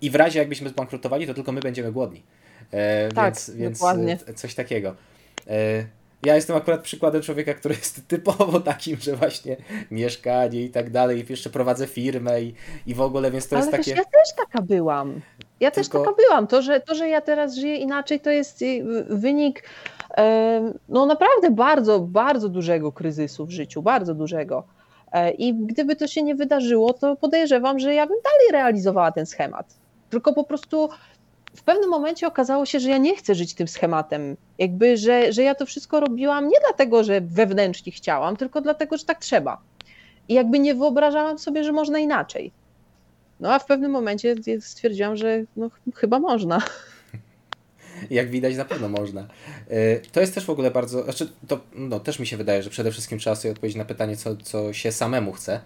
i 0.00 0.10
w 0.10 0.14
razie 0.14 0.38
jakbyśmy 0.38 0.68
zbankrutowali, 0.68 1.26
to 1.26 1.34
tylko 1.34 1.52
my 1.52 1.60
będziemy 1.60 1.92
głodni. 1.92 2.22
Yy, 2.72 2.78
tak, 3.14 3.34
więc, 3.34 3.50
więc 3.50 3.78
dokładnie. 3.78 4.18
coś 4.34 4.54
takiego. 4.54 4.96
Yy, 5.46 5.54
ja 6.26 6.34
jestem 6.34 6.56
akurat 6.56 6.80
przykładem 6.80 7.22
człowieka, 7.22 7.54
który 7.54 7.74
jest 7.74 8.00
typowo 8.08 8.60
takim, 8.60 8.96
że 8.96 9.16
właśnie 9.16 9.56
mieszkanie 9.90 10.62
i 10.62 10.70
tak 10.70 10.90
dalej, 10.90 11.26
jeszcze 11.28 11.50
prowadzę 11.50 11.86
firmę 11.86 12.42
i, 12.42 12.54
i 12.86 12.94
w 12.94 13.00
ogóle, 13.00 13.30
więc 13.30 13.48
to 13.48 13.56
Ale 13.56 13.66
jest 13.66 13.76
takie... 13.76 13.90
ja 13.90 14.04
też 14.04 14.34
taka 14.36 14.62
byłam. 14.62 15.20
Ja 15.60 15.70
Tylko... 15.70 15.98
też 15.98 16.06
taka 16.06 16.16
byłam. 16.16 16.46
To 16.46 16.62
że, 16.62 16.80
to, 16.80 16.94
że 16.94 17.08
ja 17.08 17.20
teraz 17.20 17.54
żyję 17.54 17.76
inaczej, 17.76 18.20
to 18.20 18.30
jest 18.30 18.62
y, 18.62 18.84
wynik 19.08 19.62
no 20.88 21.06
naprawdę 21.06 21.50
bardzo, 21.50 22.00
bardzo 22.00 22.48
dużego 22.48 22.92
kryzysu 22.92 23.46
w 23.46 23.50
życiu, 23.50 23.82
bardzo 23.82 24.14
dużego. 24.14 24.64
E, 25.12 25.30
I 25.30 25.54
gdyby 25.54 25.96
to 25.96 26.06
się 26.06 26.22
nie 26.22 26.34
wydarzyło, 26.34 26.92
to 26.92 27.16
podejrzewam, 27.16 27.78
że 27.78 27.94
ja 27.94 28.06
bym 28.06 28.16
dalej 28.24 28.52
realizowała 28.52 29.12
ten 29.12 29.26
schemat. 29.26 29.74
Tylko 30.10 30.32
po 30.32 30.44
prostu 30.44 30.88
w 31.56 31.62
pewnym 31.62 31.90
momencie 31.90 32.26
okazało 32.26 32.66
się, 32.66 32.80
że 32.80 32.90
ja 32.90 32.98
nie 32.98 33.16
chcę 33.16 33.34
żyć 33.34 33.54
tym 33.54 33.68
schematem. 33.68 34.36
Jakby, 34.58 34.96
że, 34.96 35.32
że 35.32 35.42
ja 35.42 35.54
to 35.54 35.66
wszystko 35.66 36.00
robiłam 36.00 36.48
nie 36.48 36.58
dlatego, 36.60 37.04
że 37.04 37.20
wewnętrznie 37.20 37.92
chciałam, 37.92 38.36
tylko 38.36 38.60
dlatego, 38.60 38.96
że 38.96 39.04
tak 39.04 39.18
trzeba. 39.18 39.60
I 40.28 40.34
jakby 40.34 40.58
nie 40.58 40.74
wyobrażałam 40.74 41.38
sobie, 41.38 41.64
że 41.64 41.72
można 41.72 41.98
inaczej. 41.98 42.52
No 43.40 43.54
a 43.54 43.58
w 43.58 43.66
pewnym 43.66 43.90
momencie 43.90 44.34
stwierdziłam, 44.60 45.16
że 45.16 45.44
no, 45.56 45.70
chyba 45.94 46.18
można. 46.18 46.62
Jak 48.10 48.30
widać, 48.30 48.56
na 48.56 48.64
pewno 48.64 48.88
można. 48.88 49.26
To 50.12 50.20
jest 50.20 50.34
też 50.34 50.44
w 50.44 50.50
ogóle 50.50 50.70
bardzo. 50.70 51.04
Znaczy, 51.04 51.32
to 51.48 51.60
no, 51.74 52.00
też 52.00 52.18
mi 52.18 52.26
się 52.26 52.36
wydaje, 52.36 52.62
że 52.62 52.70
przede 52.70 52.92
wszystkim 52.92 53.18
trzeba 53.18 53.36
sobie 53.36 53.52
odpowiedzieć 53.52 53.76
na 53.76 53.84
pytanie, 53.84 54.16
co, 54.16 54.36
co 54.36 54.72
się 54.72 54.92
samemu 54.92 55.32
chce. 55.32 55.60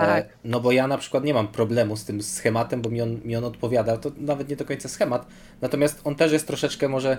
Tak. 0.00 0.28
No 0.44 0.60
bo 0.60 0.72
ja 0.72 0.86
na 0.86 0.98
przykład 0.98 1.24
nie 1.24 1.34
mam 1.34 1.48
problemu 1.48 1.96
z 1.96 2.04
tym 2.04 2.22
schematem, 2.22 2.82
bo 2.82 2.90
mi 2.90 3.02
on, 3.02 3.20
mi 3.24 3.36
on 3.36 3.44
odpowiada. 3.44 3.96
To 3.96 4.10
nawet 4.16 4.48
nie 4.48 4.56
do 4.56 4.64
końca 4.64 4.88
schemat. 4.88 5.26
Natomiast 5.60 6.00
on 6.04 6.14
też 6.14 6.32
jest 6.32 6.46
troszeczkę 6.46 6.88
może 6.88 7.18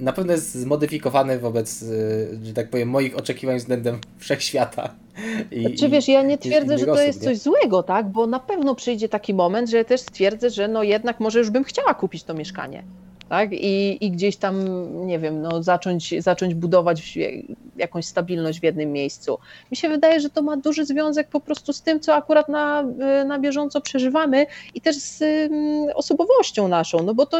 na 0.00 0.12
pewno 0.12 0.32
jest 0.32 0.54
zmodyfikowany 0.54 1.38
wobec, 1.38 1.84
że 2.42 2.52
tak 2.54 2.70
powiem, 2.70 2.88
moich 2.88 3.16
oczekiwań 3.16 3.58
względem 3.58 3.98
wszechświata. 4.18 4.94
I, 5.50 5.74
Czy 5.74 5.88
wiesz, 5.88 6.08
ja 6.08 6.22
nie 6.22 6.38
twierdzę, 6.38 6.78
że 6.78 6.86
to 6.86 6.92
osób, 6.92 7.06
jest 7.06 7.22
nie? 7.22 7.28
coś 7.28 7.38
złego, 7.38 7.82
tak? 7.82 8.08
Bo 8.08 8.26
na 8.26 8.40
pewno 8.40 8.74
przyjdzie 8.74 9.08
taki 9.08 9.34
moment, 9.34 9.70
że 9.70 9.76
ja 9.76 9.84
też 9.84 10.00
stwierdzę, 10.00 10.50
że 10.50 10.68
no 10.68 10.82
jednak 10.82 11.20
może 11.20 11.38
już 11.38 11.50
bym 11.50 11.64
chciała 11.64 11.94
kupić 11.94 12.24
to 12.24 12.34
mieszkanie 12.34 12.84
tak? 13.32 13.52
I, 13.52 14.06
i 14.06 14.10
gdzieś 14.10 14.36
tam, 14.36 14.56
nie 15.06 15.18
wiem, 15.18 15.42
no, 15.42 15.62
zacząć, 15.62 16.14
zacząć 16.18 16.54
budować 16.54 17.18
jakąś 17.76 18.04
stabilność 18.04 18.60
w 18.60 18.62
jednym 18.62 18.92
miejscu. 18.92 19.38
Mi 19.70 19.76
się 19.76 19.88
wydaje, 19.88 20.20
że 20.20 20.30
to 20.30 20.42
ma 20.42 20.56
duży 20.56 20.84
związek 20.84 21.28
po 21.28 21.40
prostu 21.40 21.72
z 21.72 21.82
tym, 21.82 22.00
co 22.00 22.14
akurat 22.14 22.48
na, 22.48 22.82
na 23.26 23.38
bieżąco 23.38 23.80
przeżywamy 23.80 24.46
i 24.74 24.80
też 24.80 24.96
z 24.96 25.22
um, 25.22 25.88
osobowością 25.94 26.68
naszą, 26.68 27.02
no 27.02 27.14
bo 27.14 27.26
to 27.26 27.38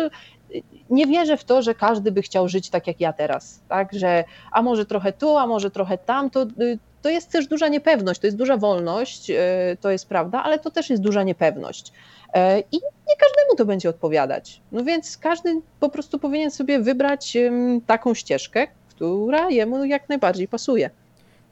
nie 0.91 1.07
wierzę 1.07 1.37
w 1.37 1.45
to, 1.45 1.63
że 1.63 1.75
każdy 1.75 2.13
by 2.13 2.23
chciał 2.23 2.49
żyć 2.49 2.71
tak 2.71 2.87
jak 2.87 3.01
ja 3.01 3.13
teraz, 3.13 3.63
tak, 3.69 3.93
że 3.93 4.25
a 4.53 4.63
może 4.63 4.87
trochę 4.87 5.13
tu, 5.13 5.39
a 5.39 5.47
może 5.47 5.71
trochę 5.71 5.99
tam, 5.99 6.31
to, 6.31 6.47
to 7.03 7.09
jest 7.09 7.31
też 7.31 7.47
duża 7.47 7.69
niepewność, 7.69 8.21
to 8.21 8.27
jest 8.27 8.37
duża 8.37 8.57
wolność, 8.57 9.31
y, 9.31 9.35
to 9.81 9.91
jest 9.91 10.09
prawda, 10.09 10.43
ale 10.43 10.59
to 10.59 10.71
też 10.71 10.91
jest 10.91 11.03
duża 11.03 11.23
niepewność. 11.23 11.93
E, 12.35 12.61
I 12.61 12.77
nie 13.09 13.17
każdemu 13.19 13.57
to 13.57 13.65
będzie 13.65 13.89
odpowiadać. 13.89 14.61
No 14.73 14.85
więc 14.85 15.19
każdy 15.19 15.61
po 15.81 15.89
prostu 15.89 16.19
powinien 16.19 16.51
sobie 16.51 16.79
wybrać 16.79 17.37
taką 17.87 18.15
ścieżkę, 18.15 18.67
która 18.89 19.51
jemu 19.51 19.85
jak 19.85 20.09
najbardziej 20.09 20.49
pasuje. 20.49 20.91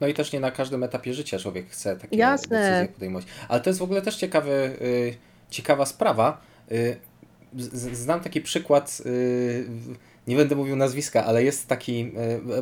No 0.01 0.07
i 0.07 0.13
też 0.13 0.33
nie 0.33 0.39
na 0.39 0.51
każdym 0.51 0.83
etapie 0.83 1.13
życia 1.13 1.39
człowiek 1.39 1.69
chce 1.69 1.95
takie 1.95 2.17
Jasne. 2.17 2.59
decyzje 2.59 2.93
podejmować. 2.93 3.27
Ale 3.47 3.61
to 3.61 3.69
jest 3.69 3.79
w 3.79 3.83
ogóle 3.83 4.01
też 4.01 4.15
ciekawy, 4.15 4.51
y, 4.81 5.15
ciekawa 5.49 5.85
sprawa. 5.85 6.41
Y, 6.71 6.97
znam 7.93 8.19
taki 8.19 8.41
przykład, 8.41 9.01
y, 9.05 9.65
nie 10.27 10.35
będę 10.35 10.55
mówił 10.55 10.75
nazwiska, 10.75 11.25
ale 11.25 11.43
jest 11.43 11.67
taki 11.67 12.11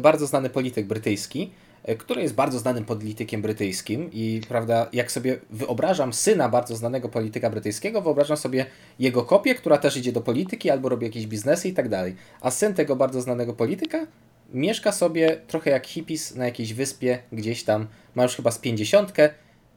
bardzo 0.02 0.28
znany 0.28 0.50
polityk 0.50 0.88
brytyjski, 0.88 1.52
E, 1.52 1.69
który 2.00 2.22
jest 2.22 2.36
bardzo 2.36 2.60
znanym 2.60 2.86
politykiem 2.86 3.42
brytyjskim 3.42 4.10
i 4.14 4.42
prawda, 4.48 4.90
jak 4.94 5.12
sobie 5.12 5.40
wyobrażam 5.50 6.14
syna 6.14 6.50
bardzo 6.50 6.76
znanego 6.76 7.10
polityka 7.10 7.50
brytyjskiego, 7.50 8.02
wyobrażam 8.02 8.38
sobie 8.38 8.66
jego 9.00 9.24
kopię, 9.24 9.56
która 9.56 9.78
też 9.78 9.98
idzie 9.98 10.12
do 10.12 10.22
polityki 10.22 10.70
albo 10.70 10.90
robi 10.90 11.06
jakieś 11.06 11.28
biznesy 11.28 11.70
i 11.70 11.74
tak 11.74 11.90
dalej. 11.90 12.16
A 12.42 12.52
syn 12.52 12.74
tego 12.74 12.96
bardzo 12.96 13.22
znanego 13.22 13.54
polityka 13.54 14.08
mieszka 14.54 14.92
sobie 14.92 15.42
trochę 15.48 15.70
jak 15.70 15.88
hippies 15.88 16.36
na 16.36 16.46
jakiejś 16.46 16.74
wyspie 16.74 17.20
gdzieś 17.32 17.64
tam, 17.64 17.88
ma 18.16 18.24
już 18.24 18.36
chyba 18.36 18.52
z 18.52 18.58
pięćdziesiątkę 18.58 19.30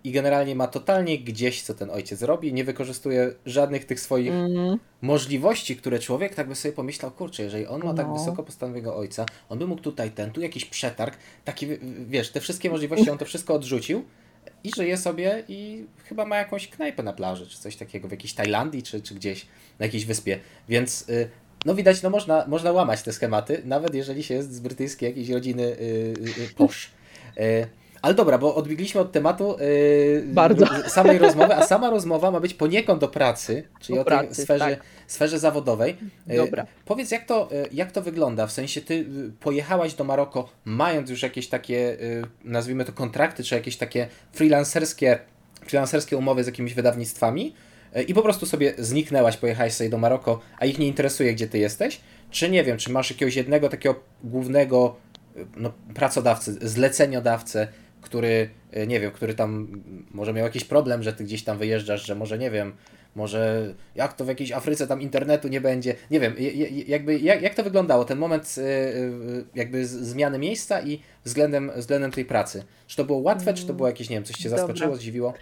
i 0.05 0.13
generalnie 0.13 0.55
ma 0.55 0.67
totalnie 0.67 1.19
gdzieś, 1.19 1.63
co 1.63 1.75
ten 1.75 1.91
ojciec 1.91 2.23
robi, 2.23 2.53
nie 2.53 2.65
wykorzystuje 2.65 3.35
żadnych 3.47 3.85
tych 3.85 4.01
swoich 4.01 4.33
mm. 4.33 4.79
możliwości, 5.03 5.77
które 5.77 5.99
człowiek 5.99 6.35
tak 6.35 6.49
by 6.49 6.55
sobie 6.55 6.73
pomyślał, 6.73 7.11
kurczę, 7.11 7.43
jeżeli 7.43 7.67
on 7.67 7.85
ma 7.85 7.95
tak 7.95 8.07
no. 8.07 8.19
wysoko 8.19 8.43
postawionego 8.43 8.97
ojca, 8.97 9.27
on 9.49 9.59
by 9.59 9.67
mógł 9.67 9.83
tutaj 9.83 10.11
ten, 10.11 10.31
tu 10.31 10.41
jakiś 10.41 10.65
przetarg, 10.65 11.17
taki, 11.45 11.67
wiesz, 12.07 12.31
te 12.31 12.41
wszystkie 12.41 12.71
możliwości, 12.71 13.11
on 13.11 13.19
to 13.19 13.25
wszystko 13.25 13.55
odrzucił 13.55 14.05
i 14.65 14.71
żyje 14.77 14.97
sobie 14.97 15.45
i 15.49 15.87
chyba 16.05 16.25
ma 16.25 16.37
jakąś 16.37 16.69
knajpę 16.69 17.03
na 17.03 17.13
plaży, 17.13 17.47
czy 17.47 17.59
coś 17.59 17.77
takiego, 17.77 18.09
w 18.09 18.11
jakiejś 18.11 18.35
Tajlandii, 18.35 18.83
czy, 18.83 19.03
czy 19.03 19.15
gdzieś 19.15 19.47
na 19.79 19.87
jakiejś 19.87 20.05
wyspie, 20.05 20.39
więc... 20.69 21.09
Y, 21.09 21.29
no 21.65 21.75
widać, 21.75 22.03
no 22.03 22.11
można, 22.11 22.45
można 22.49 22.73
łamać 22.73 23.03
te 23.03 23.13
schematy, 23.13 23.63
nawet 23.65 23.95
jeżeli 23.95 24.23
się 24.23 24.35
jest 24.35 24.55
z 24.55 24.61
brytyjskiej 24.61 25.09
jakiejś 25.09 25.29
rodziny 25.29 25.63
yy, 25.63 26.15
yy, 26.39 26.49
posz. 26.57 26.91
Yy, 27.37 27.67
ale 28.03 28.15
dobra, 28.15 28.39
bo 28.39 28.55
odbiegliśmy 28.55 29.01
od 29.01 29.13
tematu 29.13 29.57
yy, 29.61 30.23
Bardzo. 30.27 30.67
samej 30.89 31.19
rozmowy, 31.19 31.55
a 31.55 31.67
sama 31.67 31.91
rozmowa 31.91 32.31
ma 32.31 32.41
być 32.41 32.55
poniekąd 32.55 33.01
do 33.01 33.09
pracy, 33.09 33.65
czyli 33.81 33.99
o, 33.99 34.03
o 34.03 34.05
pracy, 34.05 34.37
tej 34.37 34.45
sferze, 34.45 34.77
tak. 34.77 34.85
sferze 35.07 35.39
zawodowej. 35.39 35.97
Yy, 36.27 36.37
dobra. 36.37 36.67
Powiedz, 36.85 37.11
jak 37.11 37.27
to, 37.27 37.49
yy, 37.53 37.69
jak 37.73 37.93
to 37.93 38.03
wygląda? 38.03 38.47
W 38.47 38.53
sensie, 38.53 38.81
ty 38.81 38.95
yy, 38.95 39.33
pojechałaś 39.41 39.95
do 39.95 40.05
Maroko, 40.05 40.49
mając 40.65 41.11
już 41.11 41.23
jakieś 41.23 41.49
takie, 41.49 41.75
yy, 41.75 42.23
nazwijmy 42.45 42.85
to 42.85 42.93
kontrakty, 42.93 43.45
czy 43.45 43.55
jakieś 43.55 43.77
takie 43.77 44.09
freelancerskie, 44.33 45.19
freelancerskie 45.67 46.17
umowy 46.17 46.45
z 46.45 46.47
jakimiś 46.47 46.75
wydawnictwami, 46.75 47.55
yy, 47.95 48.03
i 48.03 48.15
po 48.15 48.23
prostu 48.23 48.47
sobie 48.47 48.75
zniknęłaś, 48.79 49.37
pojechałaś 49.37 49.73
sobie 49.73 49.91
do 49.91 49.99
Maroko, 49.99 50.41
a 50.59 50.67
ich 50.67 50.79
nie 50.79 50.87
interesuje, 50.87 51.35
gdzie 51.35 51.49
ty 51.49 51.59
jesteś? 51.59 52.01
Czy 52.31 52.51
nie 52.51 52.65
wiem, 52.65 52.79
czy 52.79 52.93
masz 52.93 53.11
jakiegoś 53.11 53.37
jednego 53.37 53.69
takiego 53.69 54.01
głównego 54.25 54.97
no, 55.57 55.73
pracodawcę, 55.95 56.53
zleceniodawcę, 56.53 57.69
który, 58.03 58.51
e, 58.73 58.87
nie 58.87 59.01
wiem, 59.01 59.11
który 59.11 59.35
tam 59.35 59.83
może 60.11 60.33
miał 60.33 60.45
jakiś 60.45 60.65
problem, 60.65 61.03
że 61.03 61.13
ty 61.13 61.25
gdzieś 61.25 61.45
tam 61.45 61.59
wyjeżdżasz, 61.59 62.07
że 62.07 62.15
może, 62.15 62.39
nie 62.39 62.51
wiem, 62.51 62.73
może 63.15 63.75
jak 63.95 64.13
to 64.13 64.25
w 64.25 64.29
jakiejś 64.29 64.53
Afryce 64.53 64.87
tam 64.87 65.01
internetu 65.01 65.49
nie 65.49 65.61
będzie, 65.61 65.95
nie 66.11 66.21
wiem, 66.21 66.35
jakby 66.87 67.19
jak, 67.19 67.43
jak 67.43 67.55
to 67.55 67.63
wyglądało, 67.63 68.05
ten 68.05 68.19
moment 68.19 68.55
e, 68.59 68.63
e, 68.63 68.95
jakby 69.55 69.87
zmiany 69.87 70.39
miejsca 70.39 70.81
i 70.81 71.01
względem, 71.25 71.71
względem 71.77 72.11
tej 72.11 72.25
pracy. 72.25 72.65
Czy 72.87 72.97
to 72.97 73.05
było 73.05 73.19
łatwe, 73.19 73.55
czy 73.55 73.67
to 73.67 73.75
było 73.75 73.89
jakieś, 73.89 74.11
nie 74.11 74.17
wiem, 74.17 74.25
coś 74.25 74.37
cię 74.37 74.49
zaskoczyło, 74.49 74.97
zdziwiło? 74.97 75.35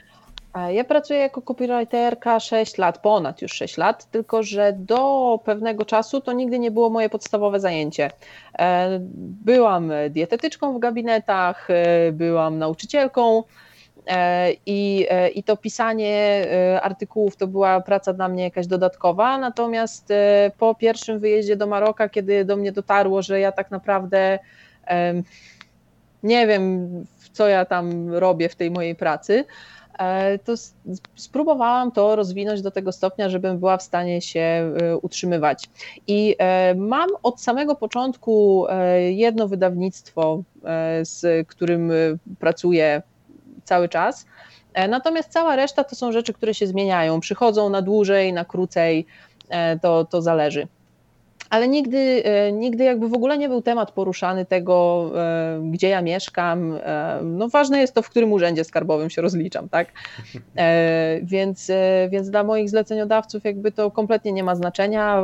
Ja 0.54 0.85
pracuję 0.85 1.19
jako 1.19 1.42
copywriterka 1.42 2.40
6 2.40 2.78
lat, 2.78 2.99
ponad 2.99 3.42
już 3.42 3.52
6 3.52 3.76
lat, 3.76 4.11
tylko 4.11 4.42
że 4.42 4.73
do 4.73 5.38
pewnego 5.45 5.85
czasu 5.85 6.21
to 6.21 6.33
nigdy 6.33 6.59
nie 6.59 6.71
było 6.71 6.90
moje 6.90 7.09
podstawowe 7.09 7.61
zajęcie. 7.61 8.11
E, 8.59 8.99
byłam 9.45 9.92
dietetyczką 10.11 10.75
w 10.75 10.78
gabinetach, 10.78 11.69
e, 11.71 12.12
byłam 12.12 12.59
nauczycielką. 12.59 13.42
E, 14.07 14.52
I, 14.66 15.07
I 15.35 15.42
to 15.42 15.57
pisanie 15.57 16.47
artykułów 16.83 17.37
to 17.37 17.47
była 17.47 17.80
praca 17.80 18.12
dla 18.12 18.28
mnie 18.28 18.45
jakaś 18.45 18.66
dodatkowa. 18.66 19.38
Natomiast 19.38 20.12
po 20.59 20.75
pierwszym 20.75 21.19
wyjeździe 21.19 21.57
do 21.57 21.66
Maroka, 21.66 22.09
kiedy 22.09 22.45
do 22.45 22.57
mnie 22.57 22.73
dotarło, 22.73 23.23
że 23.23 23.40
ja 23.40 23.52
tak 23.52 23.71
naprawdę 23.71 24.38
nie 26.23 26.47
wiem, 26.47 26.90
co 27.33 27.49
ja 27.49 27.64
tam 27.64 28.14
robię 28.14 28.49
w 28.49 28.57
tej 28.57 28.71
mojej 28.71 28.95
pracy, 28.95 29.45
to 30.45 30.52
spróbowałam 31.14 31.92
to 31.92 32.16
rozwinąć 32.16 32.62
do 32.62 32.71
tego 32.71 32.92
stopnia, 32.92 33.28
żebym 33.28 33.59
była 33.59 33.76
w 33.76 33.83
stanie 33.83 34.21
się 34.21 34.40
e, 34.40 34.97
utrzymywać. 34.97 35.71
I 36.07 36.37
e, 36.38 36.75
mam 36.75 37.09
od 37.23 37.40
samego 37.40 37.75
początku 37.75 38.66
jedno 39.11 39.49
wydawnictwo, 39.49 40.42
z 41.02 41.49
którym 41.49 41.92
pracuję 42.38 43.02
cały 43.64 43.88
czas. 43.88 44.26
Natomiast 44.88 45.33
cała 45.33 45.57
reszta 45.57 45.85
to 45.85 45.97
są 45.97 46.12
rzeczy, 46.12 46.33
które 46.33 46.54
się 46.54 46.66
zmieniają, 46.66 47.21
przychodzą 47.21 47.71
na 47.71 47.83
dłużej, 47.83 48.33
na 48.33 48.45
krócej, 48.45 49.07
to, 49.83 50.04
to 50.04 50.23
zależy 50.23 50.69
ale 51.50 51.69
nigdy, 51.69 52.23
e, 52.25 52.52
nigdy 52.52 52.85
jakby 52.85 53.09
w 53.09 53.14
ogóle 53.14 53.38
nie 53.38 53.49
był 53.49 53.62
temat 53.62 53.90
poruszany 53.90 54.47
tego, 54.47 55.11
e, 55.16 55.61
gdzie 55.71 55.88
ja 55.88 56.02
mieszkam. 56.02 56.78
E, 56.83 57.21
no 57.25 57.49
ważne 57.49 57.80
jest 57.80 57.95
to, 57.95 58.02
w 58.02 58.11
którym 58.11 58.33
urzędzie 58.33 58.64
skarbowym 58.64 59.11
się 59.11 59.23
rozliczam, 59.23 59.69
tak? 59.69 59.92
Więc, 61.23 61.71
więc 62.11 62.30
dla 62.30 62.45
moich 62.45 62.71
zleceniodawców 62.71 63.45
jakby 63.45 63.73
to 63.73 63.90
kompletnie 63.90 64.33
nie 64.33 64.45
ma 64.45 64.54
znaczenia, 64.54 65.23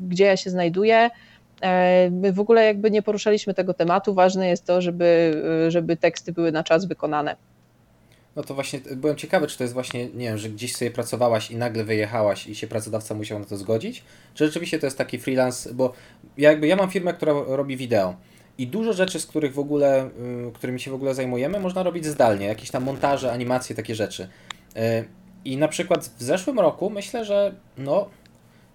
gdzie 0.00 0.24
ja 0.24 0.36
się 0.36 0.50
znajduję. 0.50 1.10
My 2.10 2.32
w 2.32 2.40
ogóle 2.40 2.64
jakby 2.64 2.90
nie 2.90 3.02
poruszaliśmy 3.02 3.54
tego 3.54 3.74
tematu. 3.74 4.14
Ważne 4.14 4.48
jest 4.48 4.66
to, 4.66 4.80
żeby, 4.80 5.42
żeby 5.68 5.96
teksty 5.96 6.32
były 6.32 6.52
na 6.52 6.64
czas 6.64 6.84
wykonane. 6.84 7.36
No 8.36 8.42
to 8.42 8.54
właśnie 8.54 8.80
byłem 8.96 9.16
ciekawy, 9.16 9.46
czy 9.46 9.58
to 9.58 9.64
jest 9.64 9.74
właśnie, 9.74 10.06
nie 10.06 10.26
wiem, 10.26 10.38
że 10.38 10.50
gdzieś 10.50 10.76
sobie 10.76 10.90
pracowałaś 10.90 11.50
i 11.50 11.56
nagle 11.56 11.84
wyjechałaś 11.84 12.46
i 12.46 12.54
się 12.54 12.66
pracodawca 12.66 13.14
musiał 13.14 13.38
na 13.38 13.44
to 13.44 13.56
zgodzić, 13.56 14.02
czy 14.34 14.46
rzeczywiście 14.46 14.78
to 14.78 14.86
jest 14.86 14.98
taki 14.98 15.18
freelance, 15.18 15.74
bo 15.74 15.92
ja 16.36 16.50
jakby 16.50 16.66
ja 16.66 16.76
mam 16.76 16.90
firmę, 16.90 17.14
która 17.14 17.32
robi 17.46 17.76
wideo 17.76 18.16
i 18.58 18.66
dużo 18.66 18.92
rzeczy, 18.92 19.20
z 19.20 19.26
których 19.26 19.54
w 19.54 19.58
ogóle, 19.58 20.10
y, 20.48 20.52
którymi 20.52 20.80
się 20.80 20.90
w 20.90 20.94
ogóle 20.94 21.14
zajmujemy, 21.14 21.60
można 21.60 21.82
robić 21.82 22.06
zdalnie, 22.06 22.46
jakieś 22.46 22.70
tam 22.70 22.84
montaże, 22.84 23.32
animacje, 23.32 23.76
takie 23.76 23.94
rzeczy. 23.94 24.28
Y, 24.76 25.04
I 25.44 25.56
na 25.56 25.68
przykład 25.68 26.10
w 26.18 26.22
zeszłym 26.22 26.60
roku 26.60 26.90
myślę, 26.90 27.24
że 27.24 27.54
no 27.78 28.08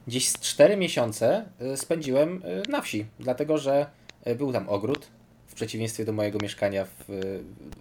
gdzieś 0.07 0.29
z 0.29 0.39
4 0.39 0.77
miesiące 0.77 1.45
y, 1.73 1.77
spędziłem 1.77 2.43
na 2.69 2.81
wsi, 2.81 3.05
dlatego 3.19 3.57
że 3.57 3.85
był 4.37 4.53
tam 4.53 4.69
ogród, 4.69 5.07
w 5.47 5.53
przeciwieństwie 5.53 6.05
do 6.05 6.13
mojego 6.13 6.39
mieszkania 6.41 6.85
w, 6.85 7.03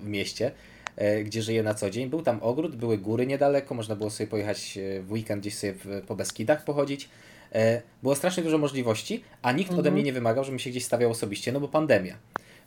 w 0.00 0.06
mieście. 0.06 0.52
E, 0.96 1.24
gdzie 1.24 1.42
żyję 1.42 1.62
na 1.62 1.74
co 1.74 1.90
dzień. 1.90 2.10
Był 2.10 2.22
tam 2.22 2.38
ogród, 2.42 2.76
były 2.76 2.98
góry 2.98 3.26
niedaleko, 3.26 3.74
można 3.74 3.96
było 3.96 4.10
sobie 4.10 4.26
pojechać 4.26 4.78
e, 4.78 5.02
w 5.02 5.12
weekend 5.12 5.40
gdzieś 5.40 5.54
sobie 5.54 5.74
po 6.06 6.16
Beskidach 6.16 6.64
pochodzić. 6.64 7.08
E, 7.52 7.82
było 8.02 8.14
strasznie 8.14 8.42
dużo 8.42 8.58
możliwości, 8.58 9.24
a 9.42 9.52
nikt 9.52 9.70
mhm. 9.70 9.80
ode 9.80 9.90
mnie 9.90 10.02
nie 10.02 10.12
wymagał, 10.12 10.44
żebym 10.44 10.58
się 10.58 10.70
gdzieś 10.70 10.84
stawiał 10.84 11.10
osobiście, 11.10 11.52
no 11.52 11.60
bo 11.60 11.68
pandemia. 11.68 12.16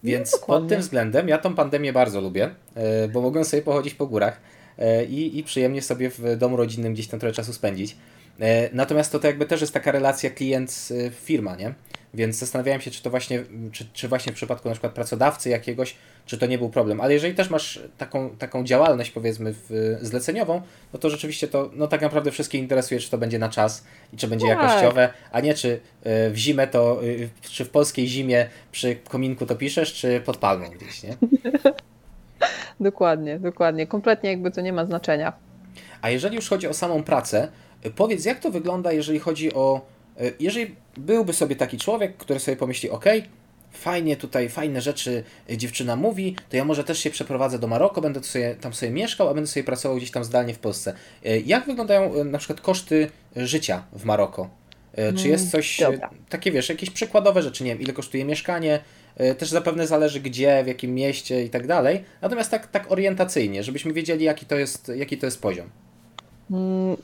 Więc 0.03 0.31
no, 0.31 0.39
pod 0.47 0.67
tym 0.67 0.81
względem 0.81 1.27
ja 1.27 1.37
tą 1.37 1.55
pandemię 1.55 1.93
bardzo 1.93 2.21
lubię, 2.21 2.49
bo 3.13 3.21
mogłem 3.21 3.45
sobie 3.45 3.63
pochodzić 3.63 3.93
po 3.93 4.07
górach. 4.07 4.41
i, 5.09 5.37
i 5.37 5.43
przyjemnie 5.43 5.81
sobie 5.81 6.09
w 6.09 6.37
domu 6.37 6.57
rodzinnym 6.57 6.93
gdzieś 6.93 7.07
tam 7.07 7.19
trochę 7.19 7.33
czasu 7.33 7.53
spędzić. 7.53 7.95
Natomiast 8.73 9.11
to, 9.11 9.19
to 9.19 9.27
jakby 9.27 9.45
też 9.45 9.61
jest 9.61 9.73
taka 9.73 9.91
relacja 9.91 10.29
klient-firma, 10.29 11.55
nie? 11.55 11.73
Więc 12.13 12.35
zastanawiałem 12.35 12.81
się, 12.81 12.91
czy 12.91 13.03
to 13.03 13.09
właśnie, 13.09 13.43
czy, 13.71 13.85
czy 13.93 14.07
właśnie 14.07 14.31
w 14.31 14.35
przypadku 14.35 14.69
na 14.69 14.73
przykład 14.73 14.93
pracodawcy 14.93 15.49
jakiegoś, 15.49 15.95
czy 16.25 16.37
to 16.37 16.45
nie 16.45 16.57
był 16.57 16.69
problem. 16.69 17.01
Ale 17.01 17.13
jeżeli 17.13 17.35
też 17.35 17.49
masz 17.49 17.79
taką, 17.97 18.29
taką 18.29 18.63
działalność, 18.63 19.11
powiedzmy, 19.11 19.53
w, 19.53 19.97
zleceniową, 20.01 20.61
no 20.93 20.99
to 20.99 21.09
rzeczywiście 21.09 21.47
to 21.47 21.69
no 21.73 21.87
tak 21.87 22.01
naprawdę 22.01 22.31
wszystkich 22.31 22.61
interesuje, 22.61 22.99
czy 22.99 23.11
to 23.11 23.17
będzie 23.17 23.39
na 23.39 23.49
czas 23.49 23.83
i 24.13 24.17
czy 24.17 24.27
będzie 24.27 24.47
tak. 24.47 24.57
jakościowe, 24.57 25.13
a 25.31 25.39
nie 25.39 25.53
czy 25.53 25.79
e, 26.03 26.29
w 26.29 26.37
zimę 26.37 26.67
to, 26.67 27.01
e, 27.03 27.29
czy 27.41 27.65
w 27.65 27.69
polskiej 27.69 28.07
zimie 28.07 28.49
przy 28.71 28.95
kominku 28.95 29.45
to 29.45 29.55
piszesz, 29.55 29.93
czy 29.93 30.21
pod 30.21 30.37
palmą 30.37 30.69
gdzieś, 30.69 31.03
nie? 31.03 31.15
dokładnie, 32.79 33.39
dokładnie. 33.39 33.87
Kompletnie 33.87 34.29
jakby 34.29 34.51
to 34.51 34.61
nie 34.61 34.73
ma 34.73 34.85
znaczenia. 34.85 35.33
A 36.01 36.09
jeżeli 36.09 36.35
już 36.35 36.49
chodzi 36.49 36.67
o 36.67 36.73
samą 36.73 37.03
pracę, 37.03 37.47
powiedz, 37.95 38.25
jak 38.25 38.39
to 38.39 38.51
wygląda, 38.51 38.91
jeżeli 38.91 39.19
chodzi 39.19 39.53
o 39.53 39.81
jeżeli 40.39 40.75
byłby 40.97 41.33
sobie 41.33 41.55
taki 41.55 41.77
człowiek, 41.77 42.17
który 42.17 42.39
sobie 42.39 42.57
pomyśli, 42.57 42.89
ok, 42.89 43.05
fajnie 43.71 44.17
tutaj, 44.17 44.49
fajne 44.49 44.81
rzeczy 44.81 45.23
dziewczyna 45.49 45.95
mówi, 45.95 46.35
to 46.49 46.57
ja 46.57 46.65
może 46.65 46.83
też 46.83 46.99
się 46.99 47.09
przeprowadzę 47.09 47.59
do 47.59 47.67
Maroko, 47.67 48.01
będę 48.01 48.23
sobie, 48.23 48.55
tam 48.55 48.73
sobie 48.73 48.91
mieszkał, 48.91 49.29
a 49.29 49.33
będę 49.33 49.47
sobie 49.47 49.63
pracował 49.63 49.97
gdzieś 49.97 50.11
tam 50.11 50.23
zdalnie 50.23 50.53
w 50.53 50.59
Polsce. 50.59 50.93
E, 51.25 51.39
jak 51.39 51.65
wyglądają 51.65 52.15
e, 52.15 52.23
na 52.23 52.37
przykład 52.37 52.61
koszty 52.61 53.09
życia 53.35 53.83
w 53.93 54.05
Maroko? 54.05 54.49
Czy 55.15 55.27
jest 55.27 55.43
mm, 55.43 55.51
coś, 55.51 55.79
Dobra. 55.79 56.09
takie 56.29 56.51
wiesz, 56.51 56.69
jakieś 56.69 56.89
przykładowe 56.89 57.41
rzeczy, 57.41 57.63
nie 57.63 57.69
wiem, 57.69 57.81
ile 57.81 57.93
kosztuje 57.93 58.25
mieszkanie, 58.25 58.79
też 59.37 59.49
zapewne 59.49 59.87
zależy 59.87 60.19
gdzie, 60.19 60.63
w 60.63 60.67
jakim 60.67 60.95
mieście 60.95 61.43
i 61.43 61.49
tak 61.49 61.67
dalej, 61.67 62.03
natomiast 62.21 62.51
tak, 62.51 62.67
tak 62.67 62.91
orientacyjnie, 62.91 63.63
żebyśmy 63.63 63.93
wiedzieli 63.93 64.25
jaki 64.25 64.45
to 64.45 64.55
jest, 64.55 64.91
jaki 64.95 65.17
to 65.17 65.25
jest 65.25 65.41
poziom. 65.41 65.69
Hmm, 66.49 66.97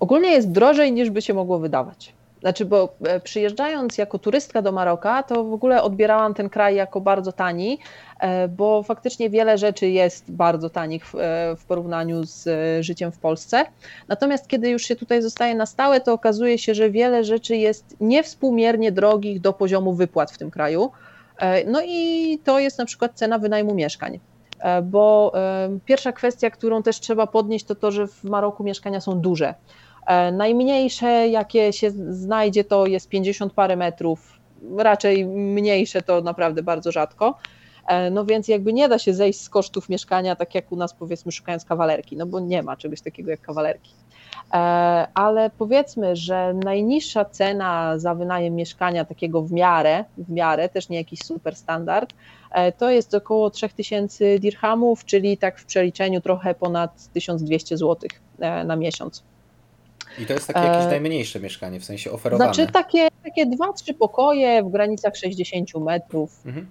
ogólnie 0.00 0.28
jest 0.28 0.50
drożej 0.50 0.92
niż 0.92 1.10
by 1.10 1.22
się 1.22 1.34
mogło 1.34 1.58
wydawać. 1.58 2.12
Znaczy, 2.44 2.64
bo 2.64 2.94
e, 3.04 3.20
przyjeżdżając 3.20 3.98
jako 3.98 4.18
turystka 4.18 4.62
do 4.62 4.72
Maroka, 4.72 5.22
to 5.22 5.44
w 5.44 5.52
ogóle 5.52 5.82
odbierałam 5.82 6.34
ten 6.34 6.48
kraj 6.50 6.74
jako 6.74 7.00
bardzo 7.00 7.32
tani, 7.32 7.78
e, 8.20 8.48
bo 8.48 8.82
faktycznie 8.82 9.30
wiele 9.30 9.58
rzeczy 9.58 9.88
jest 9.88 10.32
bardzo 10.32 10.70
tanich 10.70 11.06
w, 11.06 11.14
e, 11.14 11.56
w 11.56 11.64
porównaniu 11.64 12.24
z 12.24 12.48
życiem 12.84 13.12
w 13.12 13.18
Polsce. 13.18 13.64
Natomiast 14.08 14.48
kiedy 14.48 14.70
już 14.70 14.82
się 14.82 14.96
tutaj 14.96 15.22
zostaje 15.22 15.54
na 15.54 15.66
stałe, 15.66 16.00
to 16.00 16.12
okazuje 16.12 16.58
się, 16.58 16.74
że 16.74 16.90
wiele 16.90 17.24
rzeczy 17.24 17.56
jest 17.56 17.96
niewspółmiernie 18.00 18.92
drogich 18.92 19.40
do 19.40 19.52
poziomu 19.52 19.92
wypłat 19.92 20.30
w 20.30 20.38
tym 20.38 20.50
kraju. 20.50 20.90
No 21.66 21.80
i 21.86 22.38
to 22.44 22.58
jest 22.58 22.78
na 22.78 22.84
przykład 22.84 23.12
cena 23.14 23.38
wynajmu 23.38 23.74
mieszkań 23.74 24.20
bo 24.82 25.32
pierwsza 25.84 26.12
kwestia, 26.12 26.50
którą 26.50 26.82
też 26.82 27.00
trzeba 27.00 27.26
podnieść, 27.26 27.64
to 27.64 27.74
to, 27.74 27.90
że 27.90 28.06
w 28.06 28.24
Maroku 28.24 28.64
mieszkania 28.64 29.00
są 29.00 29.20
duże. 29.20 29.54
E, 30.06 30.32
najmniejsze, 30.32 31.28
jakie 31.28 31.72
się 31.72 31.90
znajdzie, 31.90 32.64
to 32.64 32.86
jest 32.86 33.08
50 33.08 33.52
parę 33.52 33.76
metrów, 33.76 34.40
raczej 34.78 35.26
mniejsze 35.26 36.02
to 36.02 36.20
naprawdę 36.20 36.62
bardzo 36.62 36.92
rzadko. 36.92 37.34
E, 37.86 38.10
no 38.10 38.24
więc 38.24 38.48
jakby 38.48 38.72
nie 38.72 38.88
da 38.88 38.98
się 38.98 39.14
zejść 39.14 39.40
z 39.40 39.48
kosztów 39.48 39.88
mieszkania, 39.88 40.36
tak 40.36 40.54
jak 40.54 40.72
u 40.72 40.76
nas 40.76 40.94
powiedzmy 40.94 41.32
szukając 41.32 41.64
kawalerki, 41.64 42.16
no 42.16 42.26
bo 42.26 42.40
nie 42.40 42.62
ma 42.62 42.76
czegoś 42.76 43.00
takiego 43.00 43.30
jak 43.30 43.40
kawalerki. 43.40 43.90
E, 44.52 44.56
ale 45.14 45.50
powiedzmy, 45.58 46.16
że 46.16 46.54
najniższa 46.64 47.24
cena 47.24 47.98
za 47.98 48.14
wynajem 48.14 48.54
mieszkania 48.54 49.04
takiego 49.04 49.42
w 49.42 49.52
miarę, 49.52 50.04
w 50.18 50.30
miarę, 50.30 50.68
też 50.68 50.88
nie 50.88 50.96
jakiś 50.96 51.20
super 51.24 51.56
standard, 51.56 52.14
to 52.78 52.90
jest 52.90 53.14
około 53.14 53.50
3000 53.50 54.38
dirhamów, 54.38 55.04
czyli 55.04 55.38
tak 55.38 55.58
w 55.58 55.64
przeliczeniu 55.64 56.20
trochę 56.20 56.54
ponad 56.54 57.08
1200 57.12 57.76
zł 57.76 58.08
na 58.64 58.76
miesiąc. 58.76 59.24
I 60.18 60.26
to 60.26 60.32
jest 60.32 60.46
takie 60.46 60.66
jakieś 60.66 60.84
e, 60.84 60.88
najmniejsze 60.88 61.40
mieszkanie, 61.40 61.80
w 61.80 61.84
sensie 61.84 62.10
oferowane. 62.10 62.54
Znaczy 62.54 62.72
takie, 62.72 63.08
takie 63.24 63.46
dwa, 63.46 63.72
trzy 63.72 63.94
pokoje 63.94 64.62
w 64.62 64.70
granicach 64.70 65.16
60 65.16 65.74
metrów. 65.74 66.46
Mhm. 66.46 66.66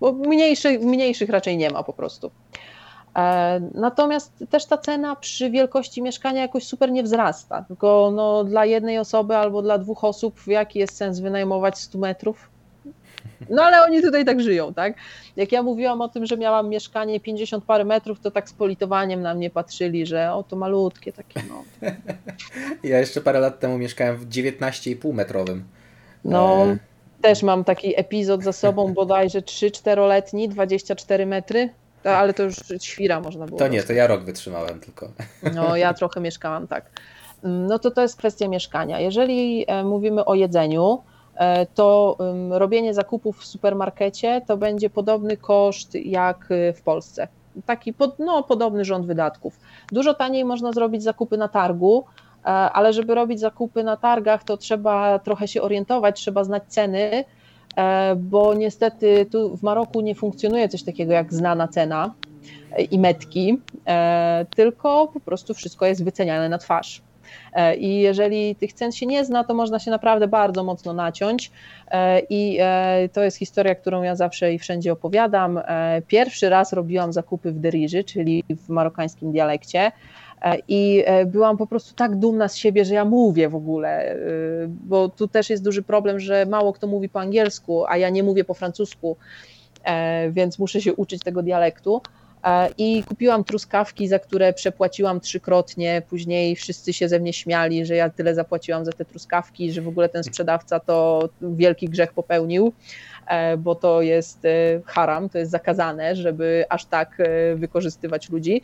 Bo 0.00 0.12
mniejszych, 0.12 0.80
mniejszych 0.80 1.30
raczej 1.30 1.56
nie 1.56 1.70
ma 1.70 1.82
po 1.82 1.92
prostu. 1.92 2.30
E, 3.16 3.60
natomiast 3.74 4.32
też 4.50 4.66
ta 4.66 4.78
cena 4.78 5.16
przy 5.16 5.50
wielkości 5.50 6.02
mieszkania 6.02 6.42
jakoś 6.42 6.64
super 6.64 6.92
nie 6.92 7.02
wzrasta. 7.02 7.62
Tylko 7.62 8.12
no, 8.14 8.44
dla 8.44 8.64
jednej 8.64 8.98
osoby 8.98 9.36
albo 9.36 9.62
dla 9.62 9.78
dwóch 9.78 10.04
osób, 10.04 10.40
jaki 10.46 10.78
jest 10.78 10.96
sens 10.96 11.20
wynajmować 11.20 11.78
100 11.78 11.98
metrów? 11.98 12.48
No 13.50 13.62
ale 13.62 13.84
oni 13.84 14.02
tutaj 14.02 14.24
tak 14.24 14.40
żyją, 14.40 14.74
tak? 14.74 14.94
Jak 15.36 15.52
ja 15.52 15.62
mówiłam 15.62 16.00
o 16.00 16.08
tym, 16.08 16.26
że 16.26 16.36
miałam 16.36 16.68
mieszkanie 16.68 17.20
50 17.20 17.64
parę 17.64 17.84
metrów, 17.84 18.20
to 18.20 18.30
tak 18.30 18.48
z 18.48 18.52
politowaniem 18.52 19.22
na 19.22 19.34
mnie 19.34 19.50
patrzyli, 19.50 20.06
że 20.06 20.32
o 20.32 20.42
to 20.42 20.56
malutkie 20.56 21.12
takie, 21.12 21.42
no. 21.48 21.64
Ja 22.90 22.98
jeszcze 22.98 23.20
parę 23.20 23.40
lat 23.40 23.58
temu 23.58 23.78
mieszkałem 23.78 24.16
w 24.16 24.28
19,5 24.28 25.14
metrowym. 25.14 25.64
No, 26.24 26.66
e... 26.66 26.78
też 27.22 27.42
mam 27.42 27.64
taki 27.64 28.00
epizod 28.00 28.42
za 28.42 28.52
sobą, 28.52 28.92
bodajże 28.94 29.40
3-4-letni, 29.40 30.48
24 30.48 31.26
metry. 31.26 31.70
To, 32.02 32.16
ale 32.16 32.34
to 32.34 32.42
już 32.42 32.56
świra 32.80 33.20
można 33.20 33.46
było. 33.46 33.58
To 33.58 33.68
nie, 33.68 33.82
to 33.82 33.92
ja 33.92 34.06
rok 34.06 34.24
wytrzymałem 34.24 34.80
tylko. 34.80 35.12
No, 35.54 35.76
ja 35.76 35.94
trochę 35.94 36.20
mieszkałam 36.20 36.66
tak. 36.66 36.90
No 37.42 37.78
to 37.78 37.90
to 37.90 38.02
jest 38.02 38.16
kwestia 38.16 38.48
mieszkania. 38.48 39.00
Jeżeli 39.00 39.64
e, 39.68 39.84
mówimy 39.84 40.24
o 40.24 40.34
jedzeniu, 40.34 41.02
to 41.74 42.16
robienie 42.50 42.94
zakupów 42.94 43.38
w 43.38 43.46
supermarkecie 43.46 44.42
to 44.46 44.56
będzie 44.56 44.90
podobny 44.90 45.36
koszt 45.36 45.94
jak 45.94 46.50
y, 46.50 46.72
w 46.72 46.82
Polsce. 46.82 47.28
Taki 47.66 47.92
pod, 47.92 48.18
no, 48.18 48.42
podobny 48.42 48.84
rząd 48.84 49.06
wydatków. 49.06 49.60
Dużo 49.92 50.14
taniej 50.14 50.44
można 50.44 50.72
zrobić 50.72 51.02
zakupy 51.02 51.36
na 51.36 51.48
targu, 51.48 52.04
e, 52.44 52.48
ale 52.48 52.92
żeby 52.92 53.14
robić 53.14 53.40
zakupy 53.40 53.84
na 53.84 53.96
targach, 53.96 54.44
to 54.44 54.56
trzeba 54.56 55.18
trochę 55.18 55.48
się 55.48 55.62
orientować, 55.62 56.20
trzeba 56.20 56.44
znać 56.44 56.62
ceny, 56.68 57.24
e, 57.76 58.16
bo 58.16 58.54
niestety 58.54 59.26
tu 59.26 59.56
w 59.56 59.62
Maroku 59.62 60.00
nie 60.00 60.14
funkcjonuje 60.14 60.68
coś 60.68 60.82
takiego 60.82 61.12
jak 61.12 61.34
znana 61.34 61.68
cena 61.68 62.14
i 62.90 62.98
metki, 62.98 63.60
tylko 64.56 65.08
po 65.14 65.20
prostu 65.20 65.54
wszystko 65.54 65.86
jest 65.86 66.04
wyceniane 66.04 66.48
na 66.48 66.58
twarz. 66.58 67.02
E, 67.52 67.76
I 67.76 68.00
jeżeli 68.00 68.54
tych 68.54 68.72
cen 68.72 68.92
się 68.92 69.06
nie 69.06 69.24
zna, 69.24 69.44
to 69.44 69.54
można 69.54 69.78
się 69.78 69.90
naprawdę 69.90 70.28
bardzo 70.28 70.64
mocno 70.64 70.92
naciąć. 70.92 71.50
E, 71.90 72.20
I 72.20 72.58
e, 72.60 73.08
to 73.12 73.22
jest 73.22 73.36
historia, 73.36 73.74
którą 73.74 74.02
ja 74.02 74.16
zawsze 74.16 74.54
i 74.54 74.58
wszędzie 74.58 74.92
opowiadam. 74.92 75.60
Pierwszy 76.06 76.48
raz 76.48 76.72
robiłam 76.72 77.12
zakupy 77.12 77.52
w 77.52 77.60
Deriży, 77.60 78.04
czyli 78.04 78.44
w 78.66 78.68
marokańskim 78.68 79.32
dialekcie. 79.32 79.92
I 80.68 81.04
byłam 81.26 81.56
po 81.56 81.66
prostu 81.66 81.94
tak 81.94 82.16
dumna 82.16 82.48
z 82.48 82.56
siebie, 82.56 82.84
że 82.84 82.94
ja 82.94 83.04
mówię 83.04 83.48
w 83.48 83.54
ogóle, 83.54 84.16
bo 84.68 85.08
tu 85.08 85.28
też 85.28 85.50
jest 85.50 85.64
duży 85.64 85.82
problem, 85.82 86.20
że 86.20 86.46
mało 86.46 86.72
kto 86.72 86.86
mówi 86.86 87.08
po 87.08 87.20
angielsku, 87.20 87.86
a 87.86 87.96
ja 87.96 88.08
nie 88.08 88.22
mówię 88.22 88.44
po 88.44 88.54
francusku, 88.54 89.16
więc 90.30 90.58
muszę 90.58 90.80
się 90.80 90.94
uczyć 90.94 91.22
tego 91.22 91.42
dialektu. 91.42 92.02
E, 92.44 92.68
i 92.78 93.02
kupiłam 93.02 93.44
truskawki, 93.44 94.08
za 94.08 94.18
które 94.18 94.52
przepłaciłam 94.52 95.20
trzykrotnie. 95.20 96.02
Później 96.10 96.56
wszyscy 96.56 96.92
się 96.92 97.08
ze 97.08 97.20
mnie 97.20 97.32
śmiali, 97.32 97.86
że 97.86 97.94
ja 97.94 98.10
tyle 98.10 98.34
zapłaciłam 98.34 98.84
za 98.84 98.92
te 98.92 99.04
truskawki, 99.04 99.72
że 99.72 99.82
w 99.82 99.88
ogóle 99.88 100.08
ten 100.08 100.24
sprzedawca 100.24 100.80
to 100.80 101.28
wielki 101.42 101.88
grzech 101.88 102.12
popełnił. 102.12 102.72
E, 103.28 103.56
bo 103.56 103.74
to 103.74 104.02
jest 104.02 104.44
e, 104.44 104.48
haram, 104.86 105.28
to 105.28 105.38
jest 105.38 105.50
zakazane, 105.50 106.16
żeby 106.16 106.64
aż 106.68 106.84
tak 106.84 107.20
e, 107.20 107.56
wykorzystywać 107.56 108.30
ludzi. 108.30 108.62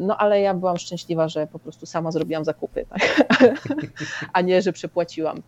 No 0.00 0.16
ale 0.16 0.40
ja 0.40 0.54
byłam 0.54 0.76
szczęśliwa, 0.76 1.28
że 1.28 1.46
po 1.46 1.58
prostu 1.58 1.86
sama 1.86 2.10
zrobiłam 2.10 2.44
zakupy, 2.44 2.86
tak? 2.88 3.26
a 4.32 4.40
nie, 4.40 4.62
że 4.62 4.72
przepłaciłam. 4.72 5.42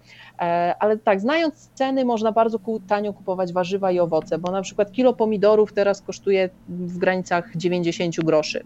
Ale 0.78 0.98
tak, 1.04 1.20
znając 1.20 1.70
ceny, 1.74 2.04
można 2.04 2.32
bardzo 2.32 2.58
tanio 2.88 3.12
kupować 3.12 3.52
warzywa 3.52 3.90
i 3.90 3.98
owoce, 3.98 4.38
bo 4.38 4.52
na 4.52 4.62
przykład 4.62 4.92
kilo 4.92 5.14
pomidorów 5.14 5.72
teraz 5.72 6.02
kosztuje 6.02 6.50
w 6.68 6.98
granicach 6.98 7.56
90 7.56 8.16
groszy. 8.16 8.64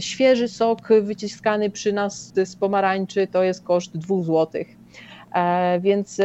Świeży 0.00 0.48
sok 0.48 0.88
wyciskany 1.02 1.70
przy 1.70 1.92
nas 1.92 2.32
z 2.44 2.56
pomarańczy 2.56 3.26
to 3.26 3.42
jest 3.42 3.64
koszt 3.64 3.98
2 3.98 4.22
złotych. 4.22 4.76
E, 5.36 5.80
więc 5.80 6.20
e, 6.20 6.24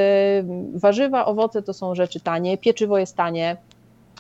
warzywa, 0.73 1.25
owoce 1.25 1.61
to 1.61 1.73
są 1.73 1.95
rzeczy 1.95 2.19
tanie, 2.19 2.57
pieczywo 2.57 2.97
jest 2.97 3.15
tanie, 3.15 3.57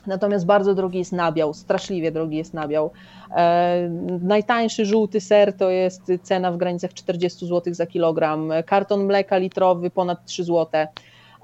Natomiast 0.07 0.45
bardzo 0.45 0.75
drogi 0.75 0.99
jest 0.99 1.11
nabiał, 1.11 1.53
straszliwie 1.53 2.11
drogi 2.11 2.37
jest 2.37 2.53
nabiał. 2.53 2.91
E, 3.35 3.89
najtańszy 4.21 4.85
żółty 4.85 5.21
ser 5.21 5.53
to 5.53 5.69
jest 5.69 6.01
cena 6.23 6.51
w 6.51 6.57
granicach 6.57 6.93
40 6.93 7.47
zł 7.47 7.73
za 7.73 7.87
kilogram, 7.87 8.51
karton 8.65 9.05
mleka 9.05 9.37
litrowy 9.37 9.89
ponad 9.89 10.25
3 10.25 10.43
zł. 10.43 10.67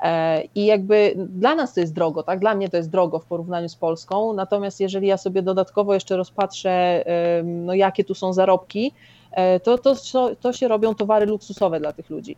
E, 0.04 0.44
I 0.56 0.66
jakby 0.66 1.14
dla 1.30 1.56
nas 1.56 1.74
to 1.74 1.80
jest 1.80 1.94
drogo, 1.94 2.24
tak? 2.24 2.40
Dla 2.40 2.56
mnie 2.56 2.70
to 2.70 2.78
jest 2.78 2.90
drogo 2.90 3.20
w 3.20 3.26
porównaniu 3.26 3.70
z 3.70 3.76
Polską. 3.76 4.34
Natomiast 4.34 4.80
jeżeli 4.80 5.08
ja 5.08 5.18
sobie 5.18 5.42
dodatkowo 5.42 5.94
jeszcze 5.94 6.18
rozpatrzę, 6.18 7.04
no 7.44 7.74
jakie 7.74 8.04
tu 8.04 8.14
są 8.14 8.34
zarobki, 8.34 8.92
e, 9.32 9.60
to, 9.60 9.78
to, 9.78 9.96
to 10.40 10.54
się 10.54 10.68
robią 10.68 10.96
towary 10.96 11.26
luksusowe 11.26 11.80
dla 11.80 11.94
tych 11.94 12.10
ludzi. 12.10 12.36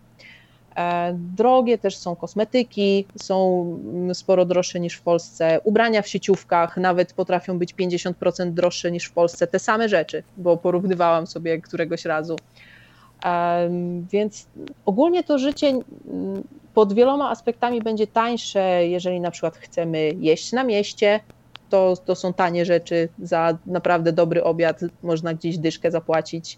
E, 0.79 1.13
drogie 1.35 1.77
też 1.77 1.97
są 1.97 2.15
kosmetyki, 2.15 3.05
są 3.21 3.65
sporo 4.13 4.45
droższe 4.45 4.79
niż 4.79 4.95
w 4.95 5.01
Polsce. 5.01 5.59
Ubrania 5.63 6.01
w 6.01 6.07
sieciówkach 6.07 6.77
nawet 6.77 7.13
potrafią 7.13 7.59
być 7.59 7.75
50% 7.75 8.51
droższe 8.51 8.91
niż 8.91 9.05
w 9.05 9.11
Polsce. 9.11 9.47
Te 9.47 9.59
same 9.59 9.89
rzeczy, 9.89 10.23
bo 10.37 10.57
porównywałam 10.57 11.27
sobie 11.27 11.61
któregoś 11.61 12.05
razu. 12.05 12.35
Więc 14.11 14.47
ogólnie 14.85 15.23
to 15.23 15.37
życie 15.37 15.79
pod 16.73 16.93
wieloma 16.93 17.29
aspektami 17.29 17.81
będzie 17.81 18.07
tańsze, 18.07 18.87
jeżeli 18.87 19.19
na 19.19 19.31
przykład 19.31 19.57
chcemy 19.57 20.11
jeść 20.19 20.51
na 20.51 20.63
mieście, 20.63 21.19
to, 21.69 21.93
to 22.05 22.15
są 22.15 22.33
tanie 22.33 22.65
rzeczy, 22.65 23.09
za 23.21 23.57
naprawdę 23.65 24.13
dobry 24.13 24.43
obiad 24.43 24.79
można 25.03 25.33
gdzieś 25.33 25.57
dyszkę 25.57 25.91
zapłacić. 25.91 26.57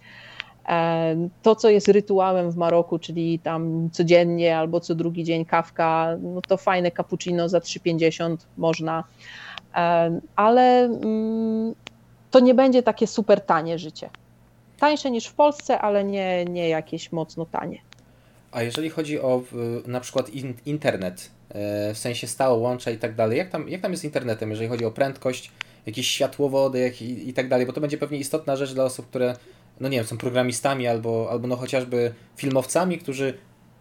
To, 1.41 1.55
co 1.55 1.69
jest 1.69 1.87
rytuałem 1.87 2.51
w 2.51 2.57
Maroku, 2.57 2.99
czyli 2.99 3.39
tam 3.39 3.89
codziennie 3.91 4.57
albo 4.57 4.79
co 4.79 4.95
drugi 4.95 5.23
dzień 5.23 5.45
kawka, 5.45 6.17
no 6.21 6.41
to 6.41 6.57
fajne 6.57 6.91
cappuccino 6.91 7.49
za 7.49 7.59
3,50 7.59 8.37
można, 8.57 9.03
ale 10.35 10.83
mm, 10.83 11.75
to 12.31 12.39
nie 12.39 12.53
będzie 12.53 12.83
takie 12.83 13.07
super 13.07 13.41
tanie 13.41 13.79
życie. 13.79 14.09
Tańsze 14.79 15.11
niż 15.11 15.25
w 15.25 15.33
Polsce, 15.33 15.79
ale 15.79 16.03
nie, 16.03 16.45
nie 16.45 16.69
jakieś 16.69 17.11
mocno 17.11 17.45
tanie. 17.45 17.81
A 18.51 18.63
jeżeli 18.63 18.89
chodzi 18.89 19.19
o 19.19 19.41
na 19.87 19.99
przykład 19.99 20.29
internet, 20.65 21.31
e, 21.49 21.93
w 21.93 21.97
sensie 21.97 22.27
stałe 22.27 22.57
łącza 22.57 22.91
i 22.91 22.97
tak 22.97 23.15
dalej, 23.15 23.37
jak 23.37 23.49
tam, 23.49 23.69
jak 23.69 23.81
tam 23.81 23.91
jest 23.91 24.01
z 24.01 24.05
internetem, 24.05 24.49
jeżeli 24.49 24.69
chodzi 24.69 24.85
o 24.85 24.91
prędkość, 24.91 25.51
jakieś 25.85 26.07
światłowody 26.07 26.93
i, 27.01 27.29
i 27.29 27.33
tak 27.33 27.47
dalej, 27.47 27.65
bo 27.65 27.73
to 27.73 27.81
będzie 27.81 27.97
pewnie 27.97 28.17
istotna 28.17 28.55
rzecz 28.55 28.73
dla 28.73 28.83
osób, 28.83 29.07
które 29.07 29.35
no 29.79 29.89
nie 29.89 29.97
wiem, 29.97 30.07
są 30.07 30.17
programistami 30.17 30.87
albo, 30.87 31.27
albo 31.31 31.47
no 31.47 31.55
chociażby 31.55 32.13
filmowcami, 32.35 32.97
którzy 32.97 33.33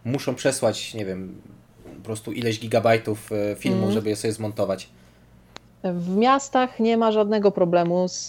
muszą 0.05 0.35
przesłać, 0.35 0.95
nie 0.95 1.05
wiem, 1.05 1.41
po 1.97 2.05
prostu 2.05 2.33
ileś 2.33 2.61
gigabajtów 2.61 3.33
e, 3.33 3.57
filmu, 3.57 3.83
mm. 3.83 3.93
żeby 3.93 4.09
je 4.09 4.17
sobie 4.17 4.33
zmontować. 4.33 4.89
W 5.85 6.17
miastach 6.17 6.81
nie 6.81 6.97
ma 6.97 7.13
żadnego 7.13 7.51
problemu 7.51 8.09
z, 8.09 8.27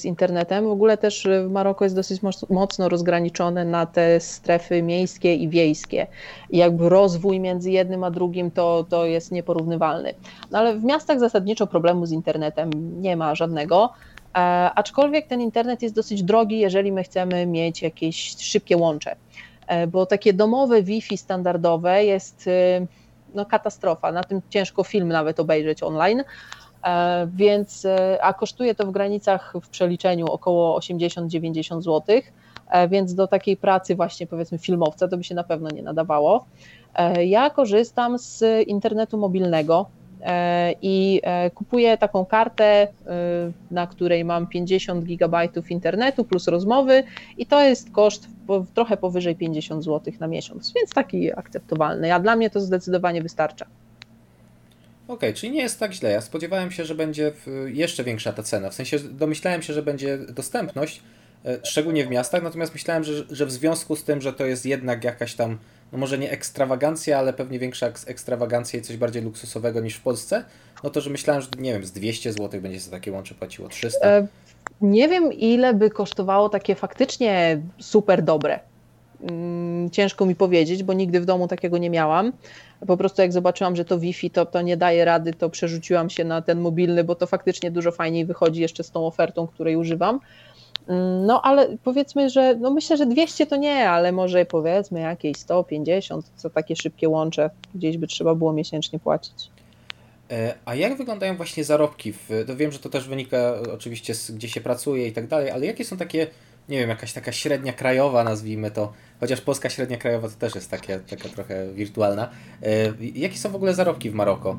z 0.00 0.04
internetem. 0.04 0.64
W 0.64 0.70
ogóle 0.70 0.96
też 0.96 1.28
Maroko 1.50 1.84
jest 1.84 1.96
dosyć 1.96 2.20
mocno 2.50 2.88
rozgraniczone 2.88 3.64
na 3.64 3.86
te 3.86 4.20
strefy 4.20 4.82
miejskie 4.82 5.34
i 5.34 5.48
wiejskie. 5.48 6.06
I 6.50 6.58
jakby 6.58 6.88
rozwój 6.88 7.40
między 7.40 7.70
jednym 7.70 8.04
a 8.04 8.10
drugim 8.10 8.50
to, 8.50 8.86
to 8.88 9.06
jest 9.06 9.32
nieporównywalny. 9.32 10.14
No 10.50 10.58
ale 10.58 10.74
w 10.74 10.84
miastach 10.84 11.20
zasadniczo 11.20 11.66
problemu 11.66 12.06
z 12.06 12.12
internetem 12.12 12.70
nie 13.02 13.16
ma 13.16 13.34
żadnego. 13.34 13.92
E, 14.34 14.70
aczkolwiek 14.74 15.26
ten 15.26 15.40
internet 15.40 15.82
jest 15.82 15.94
dosyć 15.94 16.22
drogi, 16.22 16.58
jeżeli 16.58 16.92
my 16.92 17.02
chcemy 17.02 17.46
mieć 17.46 17.82
jakieś 17.82 18.36
szybkie 18.38 18.76
łącze, 18.76 19.16
e, 19.66 19.86
bo 19.86 20.06
takie 20.06 20.32
domowe 20.32 20.82
Wi-Fi 20.82 21.16
standardowe 21.16 22.04
jest 22.04 22.48
e, 22.48 22.86
no, 23.34 23.46
katastrofa. 23.46 24.12
Na 24.12 24.24
tym 24.24 24.42
ciężko 24.50 24.84
film 24.84 25.08
nawet 25.08 25.40
obejrzeć 25.40 25.82
online. 25.82 26.24
Więc, 27.26 27.86
a 28.22 28.34
kosztuje 28.34 28.74
to 28.74 28.86
w 28.86 28.90
granicach 28.90 29.54
w 29.62 29.68
przeliczeniu 29.68 30.26
około 30.26 30.78
80-90 30.78 31.82
zł, 31.82 32.20
więc 32.88 33.14
do 33.14 33.26
takiej 33.26 33.56
pracy 33.56 33.96
właśnie 33.96 34.26
powiedzmy 34.26 34.58
filmowca 34.58 35.08
to 35.08 35.16
by 35.16 35.24
się 35.24 35.34
na 35.34 35.44
pewno 35.44 35.70
nie 35.70 35.82
nadawało. 35.82 36.44
Ja 37.26 37.50
korzystam 37.50 38.18
z 38.18 38.44
internetu 38.68 39.18
mobilnego, 39.18 39.86
E, 39.99 39.99
i 40.82 41.20
e, 41.24 41.50
kupuję 41.50 41.98
taką 41.98 42.24
kartę, 42.24 42.64
e, 42.64 42.88
na 43.70 43.86
której 43.86 44.24
mam 44.24 44.46
50 44.46 45.04
gigabajtów 45.04 45.70
internetu 45.70 46.24
plus 46.24 46.48
rozmowy 46.48 47.02
i 47.38 47.46
to 47.46 47.62
jest 47.62 47.90
koszt 47.90 48.26
trochę 48.74 48.96
powyżej 48.96 49.36
50 49.36 49.84
zł 49.84 50.14
na 50.20 50.26
miesiąc, 50.26 50.72
więc 50.76 50.90
taki 50.90 51.32
akceptowalny, 51.32 52.14
a 52.14 52.20
dla 52.20 52.36
mnie 52.36 52.50
to 52.50 52.60
zdecydowanie 52.60 53.22
wystarcza. 53.22 53.66
Okej, 55.08 55.30
okay, 55.30 55.32
czyli 55.32 55.52
nie 55.52 55.62
jest 55.62 55.80
tak 55.80 55.92
źle. 55.92 56.10
Ja 56.10 56.20
spodziewałem 56.20 56.70
się, 56.70 56.84
że 56.84 56.94
będzie 56.94 57.32
jeszcze 57.66 58.04
większa 58.04 58.32
ta 58.32 58.42
cena. 58.42 58.70
W 58.70 58.74
sensie 58.74 58.98
domyślałem 58.98 59.62
się, 59.62 59.72
że 59.72 59.82
będzie 59.82 60.18
dostępność, 60.18 61.02
szczególnie 61.62 62.06
w 62.06 62.10
miastach, 62.10 62.42
natomiast 62.42 62.72
myślałem, 62.72 63.04
że, 63.04 63.12
że 63.30 63.46
w 63.46 63.52
związku 63.52 63.96
z 63.96 64.04
tym, 64.04 64.20
że 64.20 64.32
to 64.32 64.46
jest 64.46 64.66
jednak 64.66 65.04
jakaś 65.04 65.34
tam 65.34 65.58
no 65.92 65.98
może 65.98 66.18
nie 66.18 66.30
ekstrawagancja, 66.30 67.18
ale 67.18 67.32
pewnie 67.32 67.58
większa 67.58 67.86
ekstrawagancja 67.86 68.78
i 68.78 68.82
coś 68.82 68.96
bardziej 68.96 69.22
luksusowego 69.22 69.80
niż 69.80 69.94
w 69.94 70.02
Polsce, 70.02 70.44
no 70.84 70.90
to, 70.90 71.00
że 71.00 71.10
myślałem, 71.10 71.42
że 71.42 71.48
nie 71.58 71.72
wiem, 71.72 71.84
z 71.84 71.92
200 71.92 72.32
zł 72.32 72.60
będzie 72.60 72.80
za 72.80 72.90
takie 72.90 73.12
łącze 73.12 73.34
płaciło 73.34 73.68
300. 73.68 74.06
E, 74.06 74.26
nie 74.80 75.08
wiem, 75.08 75.32
ile 75.32 75.74
by 75.74 75.90
kosztowało 75.90 76.48
takie 76.48 76.74
faktycznie 76.74 77.60
super 77.78 78.22
dobre. 78.22 78.60
Mm, 79.22 79.90
ciężko 79.90 80.26
mi 80.26 80.34
powiedzieć, 80.34 80.82
bo 80.82 80.92
nigdy 80.92 81.20
w 81.20 81.24
domu 81.24 81.48
takiego 81.48 81.78
nie 81.78 81.90
miałam. 81.90 82.32
Po 82.86 82.96
prostu 82.96 83.22
jak 83.22 83.32
zobaczyłam, 83.32 83.76
że 83.76 83.84
to 83.84 83.98
Wi-Fi 83.98 84.30
to, 84.30 84.46
to 84.46 84.62
nie 84.62 84.76
daje 84.76 85.04
rady, 85.04 85.34
to 85.34 85.50
przerzuciłam 85.50 86.10
się 86.10 86.24
na 86.24 86.42
ten 86.42 86.60
mobilny, 86.60 87.04
bo 87.04 87.14
to 87.14 87.26
faktycznie 87.26 87.70
dużo 87.70 87.92
fajniej 87.92 88.26
wychodzi 88.26 88.60
jeszcze 88.60 88.84
z 88.84 88.90
tą 88.90 89.06
ofertą, 89.06 89.46
której 89.46 89.76
używam. 89.76 90.20
No 91.26 91.42
ale 91.42 91.76
powiedzmy, 91.84 92.30
że 92.30 92.54
no 92.54 92.70
myślę, 92.70 92.96
że 92.96 93.06
200 93.06 93.46
to 93.46 93.56
nie, 93.56 93.90
ale 93.90 94.12
może 94.12 94.44
powiedzmy 94.44 95.00
jakieś 95.00 95.36
150 95.36 96.30
za 96.36 96.50
takie 96.50 96.76
szybkie 96.76 97.08
łącze 97.08 97.50
gdzieś 97.74 97.98
by 97.98 98.06
trzeba 98.06 98.34
było 98.34 98.52
miesięcznie 98.52 98.98
płacić. 98.98 99.50
E, 100.30 100.54
a 100.64 100.74
jak 100.74 100.96
wyglądają 100.96 101.36
właśnie 101.36 101.64
zarobki? 101.64 102.12
To 102.46 102.56
wiem, 102.56 102.72
że 102.72 102.78
to 102.78 102.88
też 102.88 103.08
wynika 103.08 103.54
oczywiście 103.74 104.14
z 104.14 104.30
gdzie 104.30 104.48
się 104.48 104.60
pracuje 104.60 105.08
i 105.08 105.12
tak 105.12 105.26
dalej, 105.26 105.50
ale 105.50 105.66
jakie 105.66 105.84
są 105.84 105.96
takie, 105.96 106.26
nie 106.68 106.78
wiem, 106.78 106.88
jakaś 106.88 107.12
taka 107.12 107.32
średnia 107.32 107.72
krajowa, 107.72 108.24
nazwijmy 108.24 108.70
to, 108.70 108.92
chociaż 109.20 109.40
polska 109.40 109.70
średnia 109.70 109.96
krajowa 109.96 110.28
to 110.28 110.34
też 110.34 110.54
jest 110.54 110.70
takie, 110.70 111.00
taka 111.10 111.28
trochę 111.28 111.72
wirtualna. 111.72 112.30
E, 112.62 112.68
jakie 113.14 113.38
są 113.38 113.50
w 113.50 113.56
ogóle 113.56 113.74
zarobki 113.74 114.10
w 114.10 114.14
Maroko? 114.14 114.50
E, 114.50 114.56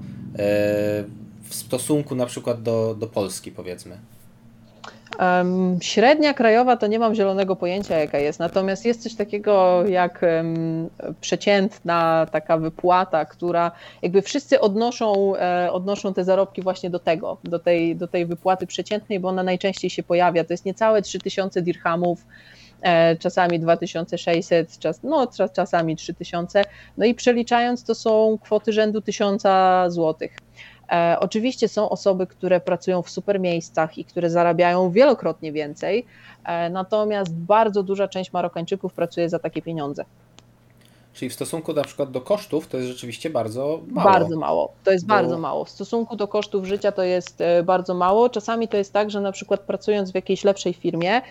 w 1.44 1.56
stosunku 1.56 2.16
na 2.16 2.26
przykład 2.26 2.64
do, 2.64 2.96
do 2.96 3.08
Polski, 3.08 3.52
powiedzmy? 3.52 3.98
Um, 5.20 5.78
średnia 5.82 6.34
krajowa 6.34 6.78
to 6.78 6.88
nie 6.88 7.00
mam 7.00 7.16
zielonego 7.16 7.56
pojęcia, 7.56 7.98
jaka 7.98 8.18
jest. 8.18 8.40
Natomiast 8.40 8.86
jest 8.86 9.04
coś 9.04 9.16
takiego 9.16 9.84
jak 9.88 10.22
um, 10.22 10.90
przeciętna 11.22 12.26
taka 12.32 12.58
wypłata, 12.58 13.26
która 13.26 13.72
jakby 14.02 14.22
wszyscy 14.22 14.60
odnoszą, 14.60 15.36
e, 15.36 15.72
odnoszą 15.72 16.14
te 16.14 16.24
zarobki 16.24 16.62
właśnie 16.62 16.90
do 16.90 17.00
tego, 17.00 17.38
do 17.44 17.60
tej, 17.60 17.96
do 17.96 18.08
tej 18.08 18.26
wypłaty 18.26 18.68
przeciętnej, 18.68 19.20
bo 19.20 19.30
ona 19.30 19.44
najczęściej 19.44 19.90
się 19.90 20.04
pojawia. 20.04 20.44
To 20.44 20.54
jest 20.54 20.66
niecałe 20.66 21.02
3000 21.02 21.62
dirhamów 21.62 22.26
e, 22.82 23.16
czasami 23.16 23.60
2600, 23.60 24.80
czas, 24.80 25.00
no 25.04 25.28
czasami 25.54 25.96
3000. 25.96 26.64
No 26.98 27.06
i 27.06 27.16
przeliczając 27.16 27.84
to 27.84 27.96
są 27.96 28.38
kwoty 28.42 28.74
rzędu 28.74 29.02
1000 29.02 29.44
złotych. 29.88 30.38
E, 30.92 31.18
oczywiście 31.20 31.68
są 31.68 31.90
osoby, 31.90 32.28
które 32.28 32.60
pracują 32.60 33.02
w 33.02 33.10
super 33.10 33.40
miejscach 33.40 33.98
i 33.98 34.06
które 34.06 34.30
zarabiają 34.30 34.92
wielokrotnie 34.92 35.52
więcej, 35.52 36.06
e, 36.46 36.70
natomiast 36.70 37.34
bardzo 37.34 37.84
duża 37.84 38.08
część 38.08 38.34
Marokańczyków 38.34 38.94
pracuje 38.94 39.30
za 39.30 39.40
takie 39.40 39.62
pieniądze. 39.62 40.06
Czyli 41.14 41.30
w 41.30 41.34
stosunku 41.34 41.74
na 41.74 41.84
przykład 41.84 42.12
do 42.12 42.22
kosztów 42.22 42.68
to 42.68 42.78
jest 42.78 42.90
rzeczywiście 42.90 43.30
bardzo 43.30 43.82
mało. 43.88 44.12
Bardzo 44.12 44.38
mało. 44.38 44.74
To 44.84 44.92
jest 44.92 45.06
bardzo 45.06 45.38
mało. 45.38 45.66
W 45.66 45.70
stosunku 45.70 46.16
do 46.16 46.28
kosztów 46.28 46.66
życia 46.66 46.92
to 46.92 47.04
jest 47.04 47.42
e, 47.42 47.64
bardzo 47.64 47.94
mało. 47.94 48.30
Czasami 48.30 48.68
to 48.68 48.78
jest 48.78 48.94
tak, 48.94 49.12
że 49.12 49.22
na 49.22 49.32
przykład 49.32 49.60
pracując 49.60 50.12
w 50.12 50.16
jakiejś 50.16 50.44
lepszej 50.44 50.74
firmie 50.74 51.22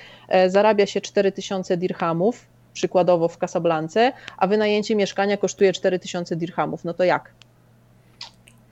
zarabia 0.48 0.86
się 0.86 1.00
4000 1.00 1.76
dirhamów, 1.76 2.46
przykładowo 2.72 3.28
w 3.28 3.38
Casablance, 3.38 4.12
a 4.36 4.46
wynajęcie 4.46 4.96
mieszkania 4.96 5.36
kosztuje 5.36 5.72
4000 5.72 6.36
dirhamów. 6.36 6.84
No 6.84 6.94
to 6.94 7.04
jak? 7.04 7.32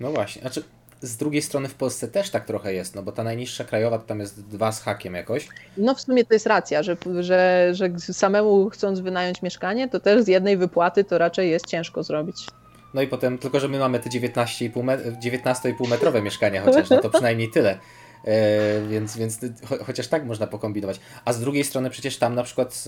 No 0.00 0.10
właśnie. 0.10 0.42
Znaczy, 0.42 0.62
z 1.00 1.16
drugiej 1.16 1.42
strony 1.42 1.68
w 1.68 1.74
Polsce 1.74 2.08
też 2.08 2.30
tak 2.30 2.44
trochę 2.44 2.72
jest, 2.72 2.94
no 2.94 3.02
bo 3.02 3.12
ta 3.12 3.24
najniższa 3.24 3.64
krajowa 3.64 3.98
to 3.98 4.04
tam 4.04 4.20
jest 4.20 4.48
dwa 4.48 4.72
z 4.72 4.80
hakiem 4.80 5.14
jakoś. 5.14 5.48
No 5.76 5.94
w 5.94 6.00
sumie 6.00 6.24
to 6.24 6.34
jest 6.34 6.46
racja, 6.46 6.82
że, 6.82 6.96
że, 7.20 7.70
że 7.72 7.90
samemu 7.98 8.70
chcąc 8.70 9.00
wynająć 9.00 9.42
mieszkanie, 9.42 9.88
to 9.88 10.00
też 10.00 10.22
z 10.22 10.28
jednej 10.28 10.56
wypłaty 10.56 11.04
to 11.04 11.18
raczej 11.18 11.50
jest 11.50 11.66
ciężko 11.66 12.02
zrobić. 12.02 12.46
No 12.94 13.02
i 13.02 13.06
potem, 13.06 13.38
tylko 13.38 13.60
że 13.60 13.68
my 13.68 13.78
mamy 13.78 14.00
te 14.00 14.10
19,5 14.10 14.82
met 14.82 15.18
19 15.18 15.74
metrowe 15.90 16.22
mieszkania 16.22 16.62
chociaż, 16.62 16.90
no 16.90 16.98
to 16.98 17.10
przynajmniej 17.10 17.50
tyle. 17.50 17.78
E, 18.24 18.80
więc, 18.88 19.16
więc 19.16 19.40
cho, 19.64 19.84
chociaż 19.84 20.08
tak 20.08 20.26
można 20.26 20.46
pokombinować. 20.46 21.00
A 21.24 21.32
z 21.32 21.40
drugiej 21.40 21.64
strony 21.64 21.90
przecież 21.90 22.16
tam 22.16 22.34
na 22.34 22.42
przykład 22.42 22.84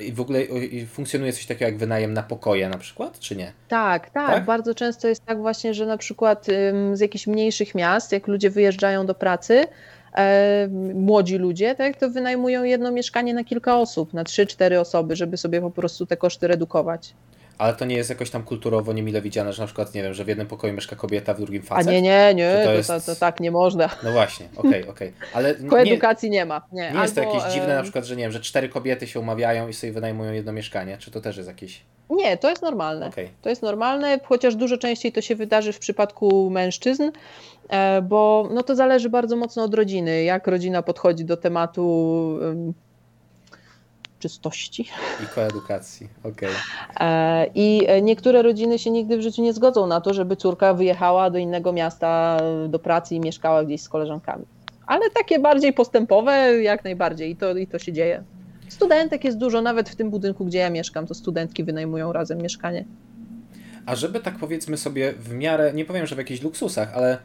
e, 0.00 0.12
w 0.12 0.20
ogóle 0.20 0.40
funkcjonuje 0.86 1.32
coś 1.32 1.46
takiego 1.46 1.64
jak 1.64 1.78
wynajem 1.78 2.14
na 2.14 2.22
pokoje 2.22 2.68
na 2.68 2.78
przykład, 2.78 3.18
czy 3.18 3.36
nie? 3.36 3.52
Tak, 3.68 4.10
tak, 4.10 4.30
tak? 4.30 4.44
Bardzo 4.44 4.74
często 4.74 5.08
jest 5.08 5.24
tak 5.24 5.38
właśnie, 5.38 5.74
że 5.74 5.86
na 5.86 5.96
przykład 5.96 6.46
z 6.92 7.00
jakichś 7.00 7.26
mniejszych 7.26 7.74
miast, 7.74 8.12
jak 8.12 8.26
ludzie 8.26 8.50
wyjeżdżają 8.50 9.06
do 9.06 9.14
pracy, 9.14 9.64
e, 10.14 10.68
młodzi 10.94 11.36
ludzie, 11.36 11.74
tak, 11.74 11.96
to 11.96 12.10
wynajmują 12.10 12.64
jedno 12.64 12.92
mieszkanie 12.92 13.34
na 13.34 13.44
kilka 13.44 13.76
osób, 13.76 14.14
na 14.14 14.24
3-4 14.24 14.80
osoby, 14.80 15.16
żeby 15.16 15.36
sobie 15.36 15.60
po 15.60 15.70
prostu 15.70 16.06
te 16.06 16.16
koszty 16.16 16.46
redukować 16.46 17.14
ale 17.60 17.74
to 17.74 17.84
nie 17.84 17.96
jest 17.96 18.10
jakoś 18.10 18.30
tam 18.30 18.42
kulturowo 18.42 18.92
niemile 18.92 19.22
widziane, 19.22 19.52
że 19.52 19.62
na 19.62 19.66
przykład, 19.66 19.94
nie 19.94 20.02
wiem, 20.02 20.14
że 20.14 20.24
w 20.24 20.28
jednym 20.28 20.46
pokoju 20.46 20.72
mieszka 20.72 20.96
kobieta, 20.96 21.34
w 21.34 21.40
drugim 21.40 21.62
facet. 21.62 21.88
A 21.88 21.90
nie, 21.90 22.02
nie, 22.02 22.34
nie, 22.34 22.58
to, 22.58 22.64
to, 22.64 22.72
jest... 22.72 22.88
to, 22.88 23.00
to 23.00 23.16
tak 23.16 23.40
nie 23.40 23.50
można. 23.50 23.88
No 24.02 24.12
właśnie, 24.12 24.48
okej, 24.56 24.70
okay, 24.70 24.90
okej. 24.90 25.08
Okay. 25.08 25.28
Ale 25.32 25.54
Koedukacji 25.54 26.30
nie, 26.30 26.38
nie 26.38 26.44
ma. 26.44 26.62
Nie, 26.72 26.92
nie 26.94 27.00
jest 27.00 27.14
to 27.14 27.20
jakieś 27.20 27.42
dziwne 27.52 27.74
na 27.74 27.82
przykład, 27.82 28.04
że 28.04 28.16
nie 28.16 28.22
wiem, 28.22 28.32
że 28.32 28.40
cztery 28.40 28.68
kobiety 28.68 29.06
się 29.06 29.20
umawiają 29.20 29.68
i 29.68 29.72
sobie 29.72 29.92
wynajmują 29.92 30.32
jedno 30.32 30.52
mieszkanie, 30.52 30.98
czy 30.98 31.10
to 31.10 31.20
też 31.20 31.36
jest 31.36 31.48
jakieś... 31.48 31.80
Nie, 32.10 32.36
to 32.36 32.50
jest 32.50 32.62
normalne. 32.62 33.06
Okay. 33.06 33.28
To 33.42 33.48
jest 33.48 33.62
normalne, 33.62 34.20
chociaż 34.24 34.56
dużo 34.56 34.78
częściej 34.78 35.12
to 35.12 35.20
się 35.20 35.36
wydarzy 35.36 35.72
w 35.72 35.78
przypadku 35.78 36.50
mężczyzn, 36.50 37.10
e, 37.68 38.02
bo 38.02 38.48
no 38.54 38.62
to 38.62 38.76
zależy 38.76 39.10
bardzo 39.10 39.36
mocno 39.36 39.64
od 39.64 39.74
rodziny, 39.74 40.22
jak 40.22 40.46
rodzina 40.46 40.82
podchodzi 40.82 41.24
do 41.24 41.36
tematu 41.36 42.38
czystości. 44.20 44.88
I 45.24 45.26
koedukacji, 45.34 46.08
okej. 46.24 46.48
Okay. 46.94 47.50
I 47.54 47.86
niektóre 48.02 48.42
rodziny 48.42 48.78
się 48.78 48.90
nigdy 48.90 49.18
w 49.18 49.22
życiu 49.22 49.42
nie 49.42 49.52
zgodzą 49.52 49.86
na 49.86 50.00
to, 50.00 50.14
żeby 50.14 50.36
córka 50.36 50.74
wyjechała 50.74 51.30
do 51.30 51.38
innego 51.38 51.72
miasta 51.72 52.38
do 52.68 52.78
pracy 52.78 53.14
i 53.14 53.20
mieszkała 53.20 53.64
gdzieś 53.64 53.82
z 53.82 53.88
koleżankami. 53.88 54.44
Ale 54.86 55.10
takie 55.10 55.38
bardziej 55.38 55.72
postępowe 55.72 56.62
jak 56.62 56.84
najbardziej 56.84 57.30
i 57.30 57.36
to, 57.36 57.56
i 57.56 57.66
to 57.66 57.78
się 57.78 57.92
dzieje. 57.92 58.24
Studentek 58.68 59.24
jest 59.24 59.38
dużo, 59.38 59.62
nawet 59.62 59.88
w 59.88 59.96
tym 59.96 60.10
budynku, 60.10 60.44
gdzie 60.44 60.58
ja 60.58 60.70
mieszkam, 60.70 61.06
to 61.06 61.14
studentki 61.14 61.64
wynajmują 61.64 62.12
razem 62.12 62.38
mieszkanie. 62.38 62.84
A 63.86 63.96
żeby 63.96 64.20
tak 64.20 64.38
powiedzmy 64.38 64.76
sobie 64.76 65.12
w 65.12 65.32
miarę, 65.32 65.72
nie 65.74 65.84
powiem, 65.84 66.06
że 66.06 66.14
w 66.14 66.18
jakichś 66.18 66.42
luksusach, 66.42 66.94
ale 66.94 67.18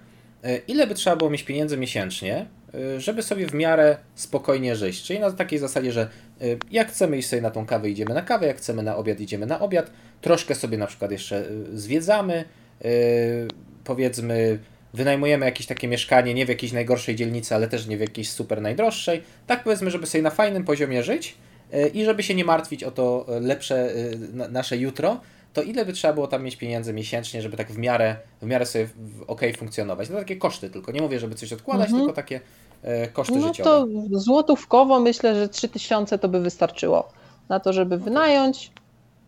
e, 0.43 0.57
ile 0.57 0.87
by 0.87 0.93
trzeba 0.95 1.15
było 1.15 1.29
mieć 1.29 1.43
pieniędzy 1.43 1.77
miesięcznie, 1.77 2.35
e, 2.37 2.45
żeby 2.97 3.23
sobie 3.23 3.47
w 3.47 3.53
miarę 3.53 3.97
spokojnie 4.15 4.75
żyć? 4.75 5.03
Czyli 5.03 5.19
na 5.19 5.31
takiej 5.31 5.59
zasadzie, 5.59 5.91
że 5.91 6.01
e, 6.01 6.45
jak 6.71 6.87
chcemy 6.91 7.17
iść 7.17 7.29
sobie 7.29 7.41
na 7.41 7.51
tą 7.51 7.65
kawę, 7.65 7.89
idziemy 7.89 8.13
na 8.13 8.21
kawę, 8.21 8.47
jak 8.47 8.57
chcemy 8.57 8.83
na 8.83 8.95
obiad, 8.95 9.19
idziemy 9.19 9.45
na 9.45 9.59
obiad, 9.59 9.91
troszkę 10.21 10.55
sobie 10.55 10.77
na 10.77 10.87
przykład 10.87 11.11
jeszcze 11.11 11.45
zwiedzamy, 11.73 12.43
powiedzmy 13.83 14.59
wynajmujemy 14.93 15.45
jakieś 15.45 15.65
takie 15.65 15.87
mieszkanie, 15.87 16.33
nie 16.33 16.45
w 16.45 16.49
jakiejś 16.49 16.73
najgorszej 16.73 17.15
dzielnicy, 17.15 17.55
ale 17.55 17.67
też 17.67 17.87
nie 17.87 17.97
w 17.97 17.99
jakiejś 17.99 18.29
super 18.29 18.61
najdroższej. 18.61 19.23
Tak 19.47 19.63
powiedzmy, 19.63 19.91
żeby 19.91 20.07
sobie 20.07 20.21
na 20.21 20.29
fajnym 20.29 20.63
poziomie 20.63 21.03
żyć 21.03 21.37
i 21.93 22.05
żeby 22.05 22.23
się 22.23 22.35
nie 22.35 22.45
martwić 22.45 22.83
o 22.83 22.91
to 22.91 23.25
lepsze 23.41 23.93
nasze 24.49 24.77
jutro, 24.77 25.19
to 25.55 25.61
ile 25.61 25.85
by 25.85 25.93
trzeba 25.93 26.13
było 26.13 26.27
tam 26.27 26.43
mieć 26.43 26.55
pieniędzy 26.55 26.93
miesięcznie, 26.93 27.41
żeby 27.41 27.57
tak 27.57 27.71
w 27.71 27.77
miarę, 27.77 28.15
w 28.41 28.45
miarę 28.45 28.65
sobie 28.65 28.87
ok 29.27 29.41
funkcjonować? 29.57 30.09
No 30.09 30.17
takie 30.17 30.35
koszty 30.35 30.69
tylko. 30.69 30.91
Nie 30.91 31.01
mówię, 31.01 31.19
żeby 31.19 31.35
coś 31.35 31.53
odkładać, 31.53 31.85
mhm. 31.85 31.99
tylko 31.99 32.15
takie 32.15 32.39
koszty 33.13 33.35
no 33.35 33.47
życiowe. 33.47 33.93
No 33.93 34.09
to 34.09 34.19
złotówkowo 34.19 34.99
myślę, 34.99 35.35
że 35.35 35.49
3000 35.49 36.17
to 36.17 36.29
by 36.29 36.39
wystarczyło 36.39 37.09
na 37.49 37.59
to, 37.59 37.73
żeby 37.73 37.97
wynająć 37.97 38.71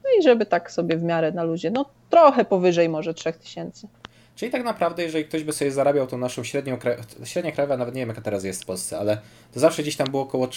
no 0.03 0.19
i 0.19 0.23
żeby 0.23 0.45
tak 0.45 0.71
sobie 0.71 0.97
w 0.97 1.03
miarę 1.03 1.31
na 1.31 1.43
luzie, 1.43 1.71
no 1.71 1.85
trochę 2.09 2.45
powyżej 2.45 2.89
może 2.89 3.13
3000. 3.13 3.87
Czyli 4.35 4.51
tak 4.51 4.63
naprawdę, 4.63 5.03
jeżeli 5.03 5.25
ktoś 5.25 5.43
by 5.43 5.53
sobie 5.53 5.71
zarabiał 5.71 6.07
tą 6.07 6.17
naszą 6.17 6.43
średnią, 6.43 6.77
średnia 7.23 7.51
krajowa, 7.51 7.77
nawet 7.77 7.95
nie 7.95 8.01
wiem 8.01 8.09
jaka 8.09 8.21
teraz 8.21 8.43
jest 8.43 8.63
w 8.63 8.65
Polsce, 8.65 8.99
ale 8.99 9.17
to 9.53 9.59
zawsze 9.59 9.81
gdzieś 9.81 9.95
tam 9.95 10.07
było 10.07 10.23
około 10.23 10.47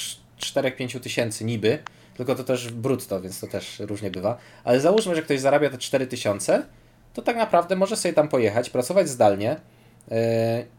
4-5 0.40 1.00
tysięcy 1.00 1.44
niby, 1.44 1.79
tylko 2.16 2.35
to 2.35 2.44
też 2.44 2.72
brutto, 2.72 3.20
więc 3.20 3.40
to 3.40 3.46
też 3.46 3.81
różnie 3.81 4.11
bywa. 4.11 4.37
Ale 4.64 4.81
załóżmy, 4.81 5.14
że 5.16 5.22
ktoś 5.22 5.40
zarabia 5.40 5.70
te 5.70 5.79
4 5.79 6.07
tysiące, 6.07 6.62
to 7.14 7.22
tak 7.22 7.37
naprawdę 7.37 7.76
może 7.76 7.96
sobie 7.96 8.14
tam 8.14 8.29
pojechać, 8.29 8.70
pracować 8.70 9.09
zdalnie 9.09 9.57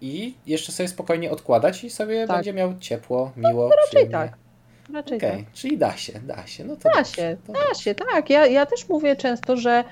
i 0.01 0.33
jeszcze 0.45 0.71
sobie 0.71 0.89
spokojnie 0.89 1.31
odkładać 1.31 1.83
i 1.83 1.89
sobie 1.89 2.27
tak. 2.27 2.37
będzie 2.37 2.53
miał 2.53 2.73
ciepło, 2.79 3.31
miło, 3.37 3.69
no, 3.69 3.75
raczej 3.75 4.09
tak. 4.09 4.37
Raczej 4.93 5.17
okay. 5.17 5.31
tak. 5.31 5.51
Czyli 5.53 5.77
da 5.77 5.97
się, 5.97 6.13
da 6.19 6.47
się. 6.47 6.63
No 6.63 6.75
to 6.75 6.89
da 6.89 6.95
dobrze, 6.95 7.11
się, 7.11 7.37
to 7.47 7.53
da 7.53 7.59
dobrze. 7.59 7.81
się, 7.81 7.95
tak. 7.95 8.29
Ja, 8.29 8.47
ja 8.47 8.65
też 8.65 8.89
mówię 8.89 9.15
często, 9.15 9.57
że 9.57 9.83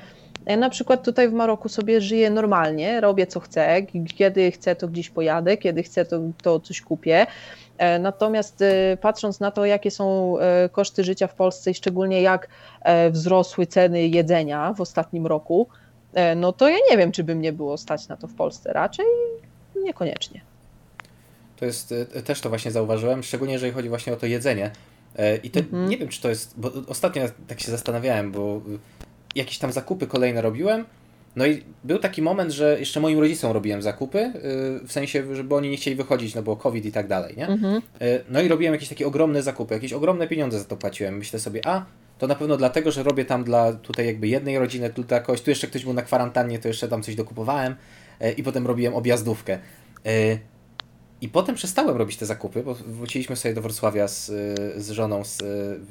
ja 0.45 0.57
na 0.57 0.69
przykład 0.69 1.03
tutaj 1.03 1.29
w 1.29 1.33
Maroku 1.33 1.69
sobie 1.69 2.01
żyję 2.01 2.29
normalnie, 2.29 3.01
robię 3.01 3.27
co 3.27 3.39
chcę, 3.39 3.81
kiedy 4.15 4.51
chcę 4.51 4.75
to 4.75 4.87
gdzieś 4.87 5.09
pojadę, 5.09 5.57
kiedy 5.57 5.83
chcę 5.83 6.05
to, 6.05 6.19
to 6.43 6.59
coś 6.59 6.81
kupię. 6.81 7.27
E, 7.77 7.99
natomiast 7.99 8.61
e, 8.61 8.97
patrząc 8.97 9.39
na 9.39 9.51
to, 9.51 9.65
jakie 9.65 9.91
są 9.91 10.35
e, 10.39 10.69
koszty 10.69 11.03
życia 11.03 11.27
w 11.27 11.33
Polsce 11.33 11.71
i 11.71 11.73
szczególnie 11.73 12.21
jak 12.21 12.47
wzrosły 13.11 13.67
ceny 13.67 14.07
jedzenia 14.07 14.73
w 14.73 14.81
ostatnim 14.81 15.27
roku, 15.27 15.67
no 16.35 16.53
to 16.53 16.69
ja 16.69 16.77
nie 16.91 16.97
wiem, 16.97 17.11
czy 17.11 17.23
by 17.23 17.35
mnie 17.35 17.53
było 17.53 17.77
stać 17.77 18.07
na 18.07 18.17
to 18.17 18.27
w 18.27 18.33
Polsce. 18.33 18.73
Raczej 18.73 19.05
niekoniecznie. 19.83 20.41
To 21.57 21.65
jest, 21.65 21.93
też 22.25 22.41
to 22.41 22.49
właśnie 22.49 22.71
zauważyłem, 22.71 23.23
szczególnie 23.23 23.53
jeżeli 23.53 23.71
chodzi 23.71 23.89
właśnie 23.89 24.13
o 24.13 24.15
to 24.15 24.25
jedzenie. 24.25 24.71
I 25.43 25.49
to, 25.49 25.59
mhm. 25.59 25.89
nie 25.89 25.97
wiem, 25.97 26.07
czy 26.07 26.21
to 26.21 26.29
jest, 26.29 26.53
bo 26.57 26.71
ostatnio 26.87 27.23
tak 27.47 27.59
się 27.59 27.71
zastanawiałem, 27.71 28.31
bo 28.31 28.61
jakieś 29.35 29.57
tam 29.57 29.71
zakupy 29.71 30.07
kolejne 30.07 30.41
robiłem. 30.41 30.85
No 31.35 31.45
i 31.45 31.63
był 31.83 31.99
taki 31.99 32.21
moment, 32.21 32.51
że 32.51 32.79
jeszcze 32.79 32.99
moim 32.99 33.19
rodzicom 33.19 33.51
robiłem 33.51 33.81
zakupy, 33.81 34.31
w 34.87 34.91
sensie, 34.91 35.35
żeby 35.35 35.55
oni 35.55 35.69
nie 35.69 35.77
chcieli 35.77 35.95
wychodzić, 35.95 36.35
no 36.35 36.41
bo 36.43 36.55
COVID 36.55 36.85
i 36.85 36.91
tak 36.91 37.07
dalej, 37.07 37.37
nie? 37.37 37.47
Mhm. 37.47 37.81
No 38.29 38.41
i 38.41 38.47
robiłem 38.47 38.73
jakieś 38.73 38.89
takie 38.89 39.07
ogromne 39.07 39.43
zakupy, 39.43 39.73
jakieś 39.73 39.93
ogromne 39.93 40.27
pieniądze 40.27 40.59
za 40.59 40.65
to 40.65 40.77
płaciłem. 40.77 41.17
Myślę 41.17 41.39
sobie, 41.39 41.67
a 41.67 41.85
to 42.19 42.27
na 42.27 42.35
pewno 42.35 42.57
dlatego, 42.57 42.91
że 42.91 43.03
robię 43.03 43.25
tam 43.25 43.43
dla 43.43 43.73
tutaj 43.73 44.05
jakby 44.05 44.27
jednej 44.27 44.59
rodziny, 44.59 44.89
tu 44.89 45.03
dla 45.03 45.19
kogoś, 45.19 45.41
tu 45.41 45.49
jeszcze 45.49 45.67
ktoś 45.67 45.83
był 45.83 45.93
na 45.93 46.01
kwarantannie, 46.01 46.59
to 46.59 46.67
jeszcze 46.67 46.87
tam 46.87 47.03
coś 47.03 47.15
dokupowałem 47.15 47.75
y, 48.21 48.31
i 48.31 48.43
potem 48.43 48.67
robiłem 48.67 48.95
objazdówkę. 48.95 49.59
I 51.21 51.29
potem 51.29 51.55
przestałem 51.55 51.97
robić 51.97 52.17
te 52.17 52.25
zakupy, 52.25 52.63
bo 52.63 52.73
wróciliśmy 52.73 53.35
sobie 53.35 53.53
do 53.53 53.61
Wrocławia 53.61 54.07
z, 54.07 54.25
z 54.77 54.89
żoną 54.89 55.23
z, 55.25 55.43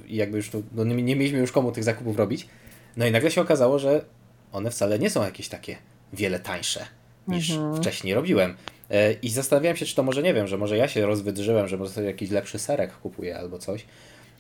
i 0.07 0.17
jakby 0.17 0.37
już 0.37 0.51
no, 0.73 0.85
nie 0.85 1.17
mieliśmy 1.17 1.39
już 1.39 1.53
komu 1.53 1.73
tych 1.73 1.85
zakupów 1.85 2.17
robić. 2.17 2.49
No 2.97 3.07
i 3.07 3.13
nagle 3.13 3.31
się 3.31 3.41
okazało, 3.41 3.79
że 3.79 4.05
one 4.53 4.71
wcale 4.71 4.99
nie 4.99 5.11
są 5.11 5.25
jakieś 5.25 5.49
takie 5.49 5.77
wiele 6.13 6.41
tańsze 6.41 6.87
niż 7.29 7.51
mhm. 7.51 7.77
wcześniej 7.77 8.15
robiłem. 8.15 8.57
E, 8.91 9.13
I 9.13 9.31
zastanawiałem 9.31 9.77
się, 9.77 9.87
czy 9.87 9.95
to 9.95 10.03
może 10.03 10.23
nie 10.23 10.35
wiem, 10.35 10.47
że 10.47 10.59
może 10.59 10.77
ja 10.77 10.89
się 10.89 11.07
rozwydrzyłem, 11.07 11.69
że 11.69 11.77
może 11.77 11.93
sobie 11.93 12.07
jakiś 12.07 12.31
lepszy 12.31 12.59
serek 12.59 12.93
kupuję 12.93 13.39
albo 13.39 13.59
coś. 13.59 13.85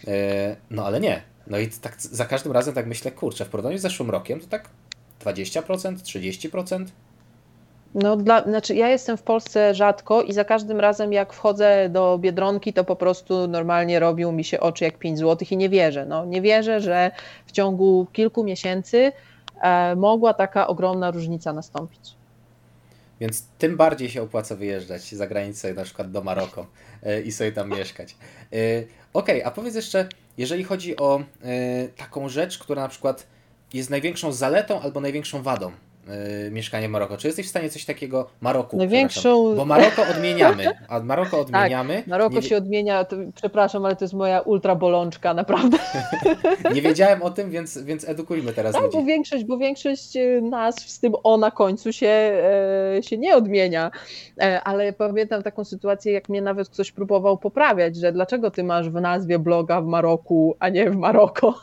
E, 0.06 0.56
no 0.70 0.86
ale 0.86 1.00
nie. 1.00 1.22
No 1.46 1.58
i 1.58 1.68
tak 1.68 2.02
za 2.02 2.24
każdym 2.24 2.52
razem 2.52 2.74
tak 2.74 2.86
myślę, 2.86 3.10
kurczę, 3.10 3.44
w 3.44 3.48
porównaniu 3.48 3.78
z 3.78 3.80
zeszłym 3.80 4.10
rokiem 4.10 4.40
to 4.40 4.46
tak 4.46 4.68
20%, 5.24 5.96
30%. 5.96 6.86
No, 7.94 8.16
dla, 8.16 8.42
znaczy 8.42 8.74
ja 8.74 8.88
jestem 8.88 9.16
w 9.16 9.22
Polsce 9.22 9.74
rzadko 9.74 10.22
i 10.22 10.32
za 10.32 10.44
każdym 10.44 10.80
razem 10.80 11.12
jak 11.12 11.32
wchodzę 11.32 11.88
do 11.88 12.18
Biedronki, 12.18 12.72
to 12.72 12.84
po 12.84 12.96
prostu 12.96 13.48
normalnie 13.48 14.00
robią 14.00 14.32
mi 14.32 14.44
się 14.44 14.60
oczy 14.60 14.84
jak 14.84 14.98
5 14.98 15.18
zł 15.18 15.48
i 15.50 15.56
nie 15.56 15.68
wierzę. 15.68 16.06
No, 16.06 16.24
nie 16.24 16.42
wierzę, 16.42 16.80
że 16.80 17.10
w 17.46 17.52
ciągu 17.52 18.06
kilku 18.12 18.44
miesięcy 18.44 19.12
e, 19.60 19.96
mogła 19.96 20.34
taka 20.34 20.66
ogromna 20.66 21.10
różnica 21.10 21.52
nastąpić. 21.52 22.17
Więc 23.20 23.44
tym 23.58 23.76
bardziej 23.76 24.10
się 24.10 24.22
opłaca 24.22 24.56
wyjeżdżać 24.56 25.14
za 25.14 25.26
granicę, 25.26 25.74
na 25.74 25.84
przykład 25.84 26.10
do 26.10 26.22
Maroko 26.22 26.66
e, 27.02 27.22
i 27.22 27.32
sobie 27.32 27.52
tam 27.52 27.70
mieszkać. 27.70 28.16
E, 28.52 28.82
Okej, 29.12 29.36
okay, 29.36 29.46
a 29.46 29.50
powiedz 29.50 29.74
jeszcze, 29.74 30.08
jeżeli 30.38 30.64
chodzi 30.64 30.96
o 30.96 31.22
e, 31.42 31.88
taką 31.88 32.28
rzecz, 32.28 32.58
która 32.58 32.82
na 32.82 32.88
przykład 32.88 33.26
jest 33.74 33.90
największą 33.90 34.32
zaletą 34.32 34.80
albo 34.80 35.00
największą 35.00 35.42
wadą 35.42 35.72
y, 36.46 36.50
mieszkanie 36.50 36.88
w 36.88 36.90
Maroko. 36.90 37.16
Czy 37.16 37.26
jesteś 37.26 37.46
w 37.46 37.50
stanie 37.50 37.70
coś 37.70 37.84
takiego 37.84 38.26
Maroku? 38.40 38.76
Największą... 38.76 39.56
Bo 39.56 39.64
Maroko 39.64 40.02
odmieniamy. 40.10 40.64
A 40.88 41.00
Maroko 41.00 41.30
tak, 41.36 41.40
odmieniamy. 41.40 41.96
Tak, 41.96 42.06
Maroko 42.06 42.34
nie... 42.34 42.42
się 42.42 42.56
odmienia, 42.56 43.04
to, 43.04 43.16
przepraszam, 43.34 43.84
ale 43.84 43.96
to 43.96 44.04
jest 44.04 44.14
moja 44.14 44.40
ultra 44.40 44.74
bolączka, 44.74 45.34
naprawdę. 45.34 45.78
nie 46.74 46.82
wiedziałem 46.82 47.22
o 47.22 47.30
tym, 47.30 47.50
więc, 47.50 47.78
więc 47.78 48.08
edukujmy 48.08 48.52
teraz 48.52 48.72
tak, 48.72 48.82
ludzi. 48.82 48.96
Bo 48.96 49.04
większość, 49.04 49.44
bo 49.44 49.58
większość 49.58 50.16
y, 50.16 50.40
nazw 50.42 50.90
z 50.90 51.00
tym 51.00 51.12
o 51.22 51.36
na 51.36 51.50
końcu 51.50 51.92
się, 51.92 52.08
e, 52.08 53.02
się 53.02 53.18
nie 53.18 53.36
odmienia. 53.36 53.90
E, 54.40 54.60
ale 54.62 54.92
pamiętam 54.92 55.42
taką 55.42 55.64
sytuację, 55.64 56.12
jak 56.12 56.28
mnie 56.28 56.42
nawet 56.42 56.68
ktoś 56.68 56.92
próbował 56.92 57.38
poprawiać, 57.38 57.96
że 57.96 58.12
dlaczego 58.12 58.50
ty 58.50 58.64
masz 58.64 58.90
w 58.90 59.00
nazwie 59.00 59.38
bloga 59.38 59.80
w 59.80 59.86
Maroku, 59.86 60.56
a 60.58 60.68
nie 60.68 60.90
w 60.90 60.96
Maroko. 60.96 61.54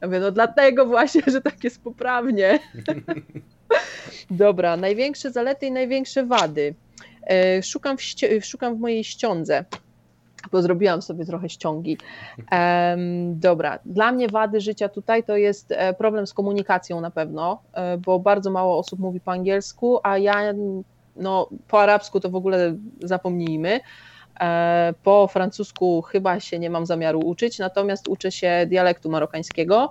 Ja 0.00 0.08
mówię, 0.08 0.20
no 0.20 0.30
dlatego 0.30 0.86
właśnie, 0.86 1.22
że 1.26 1.40
tak 1.40 1.64
jest 1.64 1.82
poprawnie. 1.82 2.58
Dobra, 4.30 4.76
największe 4.76 5.30
zalety 5.30 5.66
i 5.66 5.72
największe 5.72 6.26
wady. 6.26 6.74
E, 7.26 7.62
szukam 7.62 7.96
w, 7.98 8.02
szukam 8.46 8.76
w 8.76 8.80
mojej 8.80 9.04
ściądze, 9.04 9.64
bo 10.52 10.62
zrobiłam 10.62 11.02
sobie 11.02 11.24
trochę 11.24 11.48
ściągi. 11.48 11.98
Um, 12.52 13.40
dobra, 13.40 13.78
dla 13.84 14.12
mnie 14.12 14.28
wady 14.28 14.60
życia 14.60 14.88
tutaj 14.88 15.24
to 15.24 15.36
jest 15.36 15.72
e, 15.72 15.94
problem 15.94 16.26
z 16.26 16.34
komunikacją 16.34 17.00
na 17.00 17.10
pewno, 17.10 17.62
e, 17.72 17.98
bo 17.98 18.18
bardzo 18.18 18.50
mało 18.50 18.78
osób 18.78 19.00
mówi 19.00 19.20
po 19.20 19.32
angielsku, 19.32 19.98
a 20.02 20.18
ja 20.18 20.52
no, 21.16 21.48
po 21.68 21.80
arabsku 21.80 22.20
to 22.20 22.30
w 22.30 22.36
ogóle 22.36 22.76
zapomnijmy. 23.02 23.80
E, 24.42 24.94
po 25.02 25.28
francusku 25.28 26.02
chyba 26.02 26.40
się 26.40 26.58
nie 26.58 26.70
mam 26.70 26.86
zamiaru 26.86 27.20
uczyć, 27.20 27.58
natomiast 27.58 28.08
uczę 28.08 28.32
się 28.32 28.66
dialektu 28.66 29.10
marokańskiego. 29.10 29.90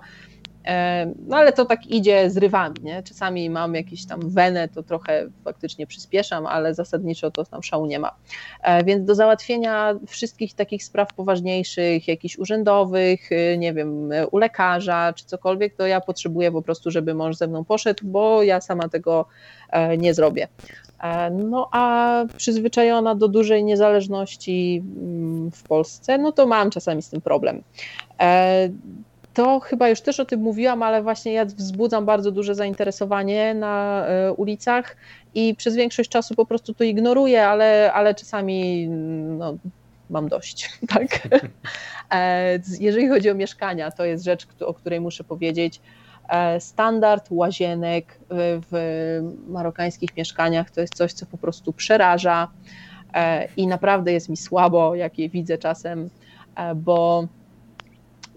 E, 0.64 1.12
no 1.26 1.36
ale 1.36 1.52
to 1.52 1.64
tak 1.64 1.86
idzie 1.86 2.30
z 2.30 2.36
rywami, 2.36 2.74
nie? 2.82 3.02
Czasami 3.02 3.50
mam 3.50 3.74
jakiś 3.74 4.06
tam 4.06 4.30
wenę, 4.30 4.68
to 4.68 4.82
trochę 4.82 5.26
faktycznie 5.44 5.86
przyspieszam, 5.86 6.46
ale 6.46 6.74
zasadniczo 6.74 7.30
to 7.30 7.44
tam 7.44 7.62
szału 7.62 7.86
nie 7.86 7.98
ma. 7.98 8.14
E, 8.62 8.84
więc 8.84 9.06
do 9.06 9.14
załatwienia 9.14 9.94
wszystkich 10.06 10.54
takich 10.54 10.84
spraw 10.84 11.14
poważniejszych, 11.14 12.08
jakichś 12.08 12.38
urzędowych, 12.38 13.30
nie 13.58 13.72
wiem, 13.74 14.10
u 14.30 14.38
lekarza 14.38 15.12
czy 15.12 15.24
cokolwiek, 15.24 15.74
to 15.74 15.86
ja 15.86 16.00
potrzebuję 16.00 16.52
po 16.52 16.62
prostu, 16.62 16.90
żeby 16.90 17.14
mąż 17.14 17.36
ze 17.36 17.46
mną 17.46 17.64
poszedł, 17.64 18.06
bo 18.06 18.42
ja 18.42 18.60
sama 18.60 18.88
tego 18.88 19.26
nie 19.98 20.14
zrobię. 20.14 20.48
E, 21.02 21.30
no 21.30 21.68
a 21.72 22.24
przyzwyczajona 22.36 23.14
do 23.14 23.28
dużej 23.28 23.64
niezależności 23.64 24.82
mm, 24.96 25.50
w 25.50 25.62
Polsce, 25.62 26.18
no 26.18 26.32
to 26.32 26.46
mam 26.46 26.70
czasami 26.70 27.02
z 27.02 27.08
tym 27.10 27.20
problem. 27.20 27.62
E, 29.32 29.34
to 29.34 29.60
chyba 29.60 29.88
już 29.88 30.00
też 30.00 30.20
o 30.20 30.24
tym 30.24 30.40
mówiłam, 30.40 30.82
ale 30.82 31.02
właśnie 31.02 31.32
ja 31.32 31.44
wzbudzam 31.44 32.06
bardzo 32.06 32.30
duże 32.30 32.54
zainteresowanie 32.54 33.54
na 33.54 34.06
ulicach 34.36 34.96
i 35.34 35.54
przez 35.54 35.76
większość 35.76 36.10
czasu 36.10 36.34
po 36.34 36.46
prostu 36.46 36.74
to 36.74 36.84
ignoruję, 36.84 37.46
ale, 37.46 37.92
ale 37.92 38.14
czasami 38.14 38.88
no, 39.38 39.56
mam 40.10 40.28
dość. 40.28 40.70
Tak? 40.94 41.28
Jeżeli 42.80 43.08
chodzi 43.08 43.30
o 43.30 43.34
mieszkania, 43.34 43.90
to 43.90 44.04
jest 44.04 44.24
rzecz, 44.24 44.46
o 44.60 44.74
której 44.74 45.00
muszę 45.00 45.24
powiedzieć. 45.24 45.80
Standard 46.58 47.26
łazienek 47.30 48.18
w 48.70 49.20
marokańskich 49.48 50.16
mieszkaniach 50.16 50.70
to 50.70 50.80
jest 50.80 50.94
coś, 50.94 51.12
co 51.12 51.26
po 51.26 51.38
prostu 51.38 51.72
przeraża 51.72 52.48
i 53.56 53.66
naprawdę 53.66 54.12
jest 54.12 54.28
mi 54.28 54.36
słabo, 54.36 54.94
jak 54.94 55.18
je 55.18 55.28
widzę 55.28 55.58
czasem, 55.58 56.10
bo 56.76 57.28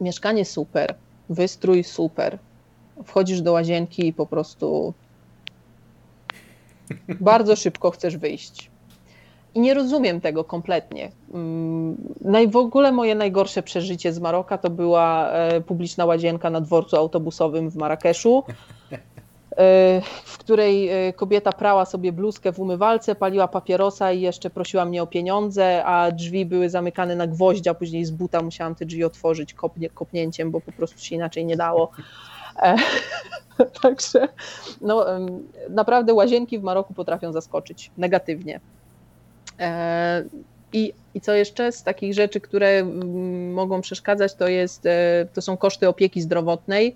mieszkanie 0.02 0.46
super, 0.46 0.96
wystrój 1.30 1.84
super, 1.84 2.40
wchodzisz 3.04 3.42
do 3.42 3.52
łazienki 3.52 4.08
i 4.08 4.14
po 4.14 4.26
prostu 4.26 4.94
bardzo 7.20 7.56
szybko 7.56 7.92
chcesz 7.92 8.18
wyjść. 8.18 8.72
I 9.56 9.60
nie 9.60 9.74
rozumiem 9.74 10.22
tego 10.22 10.44
kompletnie. 10.44 11.12
Mm, 11.34 11.98
w 12.52 12.56
ogóle 12.56 12.92
moje 12.92 13.16
najgorsze 13.16 13.64
przeżycie 13.64 14.14
z 14.14 14.20
Maroka 14.20 14.58
to 14.58 14.70
była 14.70 15.32
e, 15.32 15.62
publiczna 15.62 16.06
łazienka 16.06 16.50
na 16.50 16.62
dworcu 16.62 16.98
autobusowym 16.98 17.70
w 17.70 17.76
Marrakeszu, 17.76 18.44
w 20.26 20.38
której 20.38 20.90
e, 20.90 21.14
kobieta 21.14 21.52
prała 21.52 21.86
sobie 21.86 22.12
bluzkę 22.12 22.52
w 22.52 22.60
umywalce, 22.60 23.16
paliła 23.16 23.48
papierosa 23.48 24.12
i 24.12 24.22
jeszcze 24.22 24.50
prosiła 24.50 24.86
mnie 24.86 25.04
o 25.04 25.08
pieniądze, 25.08 25.86
a 25.86 26.12
drzwi 26.12 26.46
były 26.46 26.70
zamykane 26.70 27.16
na 27.16 27.28
gwoździa, 27.28 27.74
później 27.74 28.06
z 28.06 28.12
buta 28.12 28.42
musiałam 28.42 28.76
te 28.76 28.86
drzwi 28.86 29.04
otworzyć 29.04 29.54
kopnie, 29.54 29.90
kopnięciem, 29.90 30.52
bo 30.52 30.62
po 30.62 30.72
prostu 30.72 31.00
się 31.00 31.16
inaczej 31.16 31.46
nie 31.46 31.58
dało. 31.58 31.92
Także 33.82 34.28
no, 34.82 35.06
naprawdę 35.70 36.14
łazienki 36.14 36.60
w 36.60 36.64
Maroku 36.64 36.94
potrafią 36.94 37.34
zaskoczyć 37.34 37.92
negatywnie. 37.98 38.60
E, 39.60 40.24
I, 40.74 40.94
I 41.14 41.22
co 41.22 41.34
jeszcze 41.34 41.72
z 41.72 41.84
takich 41.84 42.14
rzeczy, 42.14 42.42
które 42.42 42.84
mogą 43.54 43.82
przeszkadzać, 43.82 44.36
to, 44.36 44.48
jest, 44.48 44.86
e, 44.86 45.28
to 45.34 45.42
są 45.42 45.58
koszty 45.58 45.88
opieki 45.88 46.22
zdrowotnej. 46.22 46.96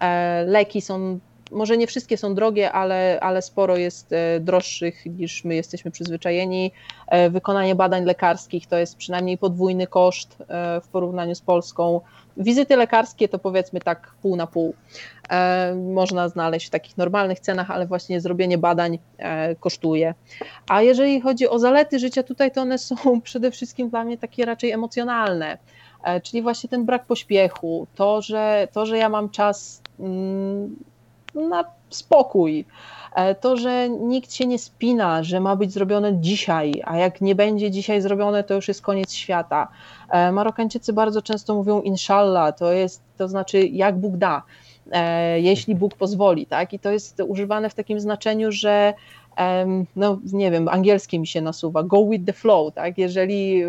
E, 0.00 0.44
leki 0.44 0.80
są, 0.80 1.18
może 1.50 1.76
nie 1.76 1.86
wszystkie 1.86 2.16
są 2.16 2.34
drogie, 2.34 2.72
ale, 2.72 3.18
ale 3.20 3.42
sporo 3.42 3.76
jest 3.76 4.10
droższych 4.40 5.06
niż 5.06 5.44
my 5.44 5.54
jesteśmy 5.54 5.90
przyzwyczajeni. 5.90 6.72
Wykonanie 7.30 7.74
badań 7.74 8.04
lekarskich 8.04 8.66
to 8.66 8.78
jest 8.78 8.96
przynajmniej 8.96 9.38
podwójny 9.38 9.86
koszt 9.86 10.36
w 10.82 10.88
porównaniu 10.88 11.34
z 11.34 11.40
Polską. 11.40 12.00
Wizyty 12.36 12.76
lekarskie 12.76 13.28
to 13.28 13.38
powiedzmy 13.38 13.80
tak 13.80 14.14
pół 14.22 14.36
na 14.36 14.46
pół. 14.46 14.74
E, 15.30 15.74
można 15.74 16.28
znaleźć 16.28 16.66
w 16.66 16.70
takich 16.70 16.98
normalnych 16.98 17.40
cenach, 17.40 17.70
ale 17.70 17.86
właśnie 17.86 18.20
zrobienie 18.20 18.58
badań 18.58 18.98
e, 19.18 19.54
kosztuje. 19.54 20.14
A 20.68 20.82
jeżeli 20.82 21.20
chodzi 21.20 21.48
o 21.48 21.58
zalety 21.58 21.98
życia 21.98 22.22
tutaj, 22.22 22.52
to 22.52 22.60
one 22.60 22.78
są 22.78 22.96
przede 23.22 23.50
wszystkim 23.50 23.90
dla 23.90 24.04
mnie 24.04 24.18
takie 24.18 24.44
raczej 24.44 24.70
emocjonalne. 24.70 25.58
E, 26.04 26.20
czyli 26.20 26.42
właśnie 26.42 26.70
ten 26.70 26.84
brak 26.84 27.06
pośpiechu, 27.06 27.86
to, 27.94 28.22
że, 28.22 28.68
to, 28.72 28.86
że 28.86 28.98
ja 28.98 29.08
mam 29.08 29.30
czas 29.30 29.82
mm, 30.00 30.76
na 31.40 31.64
spokój, 31.90 32.64
to, 33.40 33.56
że 33.56 33.88
nikt 33.88 34.32
się 34.32 34.46
nie 34.46 34.58
spina, 34.58 35.22
że 35.22 35.40
ma 35.40 35.56
być 35.56 35.72
zrobione 35.72 36.20
dzisiaj, 36.20 36.82
a 36.84 36.96
jak 36.96 37.20
nie 37.20 37.34
będzie 37.34 37.70
dzisiaj 37.70 38.00
zrobione, 38.00 38.44
to 38.44 38.54
już 38.54 38.68
jest 38.68 38.82
koniec 38.82 39.12
świata. 39.12 39.68
Marokańczycy 40.32 40.92
bardzo 40.92 41.22
często 41.22 41.54
mówią 41.54 41.80
inshallah, 41.80 42.58
to 42.58 42.72
jest, 42.72 43.02
to 43.16 43.28
znaczy 43.28 43.66
jak 43.66 43.98
Bóg 43.98 44.16
da. 44.16 44.42
E, 44.92 45.40
jeśli 45.40 45.74
Bóg 45.74 45.94
pozwoli, 45.94 46.46
tak? 46.46 46.72
I 46.72 46.78
to 46.78 46.90
jest 46.90 47.22
używane 47.26 47.70
w 47.70 47.74
takim 47.74 48.00
znaczeniu, 48.00 48.52
że 48.52 48.94
no 49.96 50.18
nie 50.32 50.50
wiem, 50.50 50.68
angielskie 50.68 51.18
mi 51.18 51.26
się 51.26 51.40
nasuwa, 51.40 51.82
go 51.82 52.06
with 52.06 52.24
the 52.26 52.32
flow, 52.32 52.74
tak, 52.74 52.98
jeżeli 52.98 53.62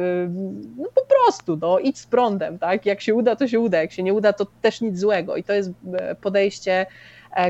no 0.77 0.89
po 0.95 1.01
prostu, 1.05 1.57
no 1.57 1.79
idź 1.79 1.99
z 1.99 2.05
prądem, 2.05 2.59
tak, 2.59 2.85
jak 2.85 3.01
się 3.01 3.15
uda, 3.15 3.35
to 3.35 3.47
się 3.47 3.59
uda, 3.59 3.81
jak 3.81 3.91
się 3.91 4.03
nie 4.03 4.13
uda, 4.13 4.33
to 4.33 4.47
też 4.61 4.81
nic 4.81 4.99
złego 4.99 5.35
i 5.35 5.43
to 5.43 5.53
jest 5.53 5.71
e, 5.93 6.15
podejście, 6.15 6.71
e, 6.71 6.87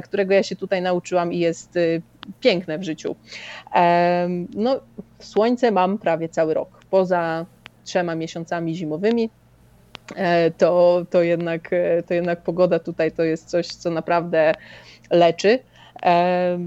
którego 0.03 0.33
ja 0.33 0.43
się 0.43 0.55
tutaj 0.55 0.81
nauczyłam 0.81 1.33
i 1.33 1.39
jest 1.39 1.79
piękne 2.39 2.77
w 2.77 2.83
życiu. 2.83 3.15
No 4.55 4.79
słońce 5.19 5.71
mam 5.71 5.97
prawie 5.97 6.29
cały 6.29 6.53
rok, 6.53 6.69
poza 6.89 7.45
trzema 7.83 8.15
miesiącami 8.15 8.75
zimowymi, 8.75 9.29
E, 10.15 10.51
to, 10.51 11.01
to, 11.09 11.21
jednak, 11.21 11.73
e, 11.73 12.03
to 12.03 12.13
jednak 12.13 12.41
pogoda 12.41 12.79
tutaj 12.79 13.11
to 13.11 13.23
jest 13.23 13.49
coś, 13.49 13.67
co 13.67 13.91
naprawdę 13.91 14.53
leczy. 15.11 15.59
E, 16.03 16.59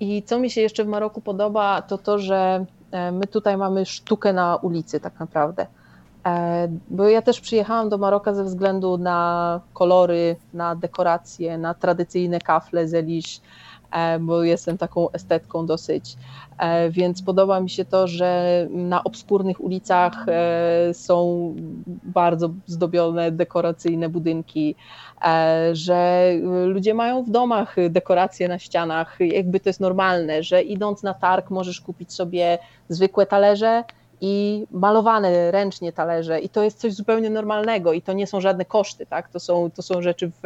I 0.00 0.22
co 0.22 0.38
mi 0.38 0.50
się 0.50 0.60
jeszcze 0.60 0.84
w 0.84 0.88
Maroku 0.88 1.20
podoba, 1.20 1.82
to 1.82 1.98
to, 1.98 2.18
że 2.18 2.64
my 3.12 3.26
tutaj 3.26 3.56
mamy 3.56 3.86
sztukę 3.86 4.32
na 4.32 4.56
ulicy 4.56 5.00
tak 5.00 5.20
naprawdę. 5.20 5.66
Bo 6.90 7.08
ja 7.08 7.22
też 7.22 7.40
przyjechałam 7.40 7.88
do 7.88 7.98
Maroka 7.98 8.34
ze 8.34 8.44
względu 8.44 8.98
na 8.98 9.60
kolory, 9.72 10.36
na 10.54 10.76
dekoracje, 10.76 11.58
na 11.58 11.74
tradycyjne 11.74 12.38
kafle 12.38 12.88
z 12.88 12.94
Elish, 12.94 13.40
bo 14.20 14.44
jestem 14.44 14.78
taką 14.78 15.10
estetką 15.10 15.66
dosyć. 15.66 16.16
E, 16.58 16.90
więc 16.90 17.22
podoba 17.22 17.60
mi 17.60 17.70
się 17.70 17.84
to, 17.84 18.06
że 18.06 18.66
na 18.70 19.04
obskurnych 19.04 19.60
ulicach 19.60 20.28
e, 20.28 20.94
są 20.94 21.54
bardzo 22.02 22.50
zdobione, 22.66 23.30
dekoracyjne 23.32 24.08
budynki, 24.08 24.74
e, 25.24 25.70
że 25.72 26.30
ludzie 26.66 26.94
mają 26.94 27.22
w 27.22 27.30
domach 27.30 27.76
dekoracje 27.90 28.48
na 28.48 28.58
ścianach, 28.58 29.16
jakby 29.20 29.60
to 29.60 29.68
jest 29.68 29.80
normalne, 29.80 30.42
że 30.42 30.62
idąc 30.62 31.02
na 31.02 31.14
targ 31.14 31.50
możesz 31.50 31.80
kupić 31.80 32.12
sobie 32.12 32.58
zwykłe 32.88 33.26
talerze, 33.26 33.84
i 34.24 34.66
malowane 34.70 35.50
ręcznie 35.50 35.92
talerze 35.92 36.40
i 36.40 36.48
to 36.48 36.64
jest 36.64 36.78
coś 36.78 36.92
zupełnie 36.92 37.30
normalnego 37.30 37.92
i 37.92 38.02
to 38.02 38.12
nie 38.12 38.26
są 38.26 38.40
żadne 38.40 38.64
koszty, 38.64 39.06
tak? 39.06 39.28
to, 39.28 39.40
są, 39.40 39.70
to 39.70 39.82
są 39.82 40.02
rzeczy 40.02 40.28
w, 40.28 40.40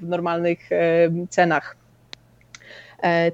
w 0.00 0.08
normalnych 0.08 0.58
cenach. 1.30 1.76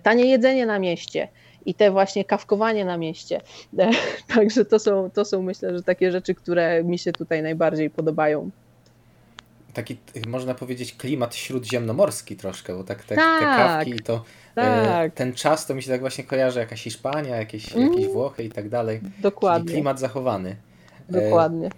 Tanie 0.02 0.26
jedzenie 0.26 0.66
na 0.66 0.78
mieście 0.78 1.28
i 1.66 1.74
te 1.74 1.90
właśnie 1.90 2.24
kawkowanie 2.24 2.84
na 2.84 2.96
mieście. 2.96 3.40
Także 4.34 4.64
to 4.64 4.78
są, 4.78 5.10
to 5.10 5.24
są 5.24 5.42
myślę, 5.42 5.76
że 5.76 5.82
takie 5.82 6.12
rzeczy, 6.12 6.34
które 6.34 6.84
mi 6.84 6.98
się 6.98 7.12
tutaj 7.12 7.42
najbardziej 7.42 7.90
podobają. 7.90 8.50
Taki, 9.74 9.96
można 10.26 10.54
powiedzieć, 10.54 10.94
klimat 10.94 11.34
śródziemnomorski 11.34 12.36
troszkę, 12.36 12.76
bo 12.76 12.84
tak 12.84 13.04
te, 13.04 13.14
tak, 13.14 13.40
te 13.40 13.44
kawki 13.44 13.90
i 13.90 14.00
to 14.00 14.24
e, 14.56 14.86
tak. 14.86 15.14
ten 15.14 15.32
czas 15.32 15.66
to 15.66 15.74
mi 15.74 15.82
się 15.82 15.90
tak 15.90 16.00
właśnie 16.00 16.24
kojarzy, 16.24 16.60
jakaś 16.60 16.82
Hiszpania, 16.82 17.36
jakieś, 17.36 17.76
mm. 17.76 17.92
jakieś 17.92 18.06
Włochy 18.06 18.44
i 18.44 18.48
tak 18.48 18.68
dalej. 18.68 19.00
Dokładnie. 19.18 19.64
Czyli 19.64 19.74
klimat 19.74 20.00
zachowany. 20.00 20.56
E, 21.08 21.22
Dokładnie. 21.24 21.70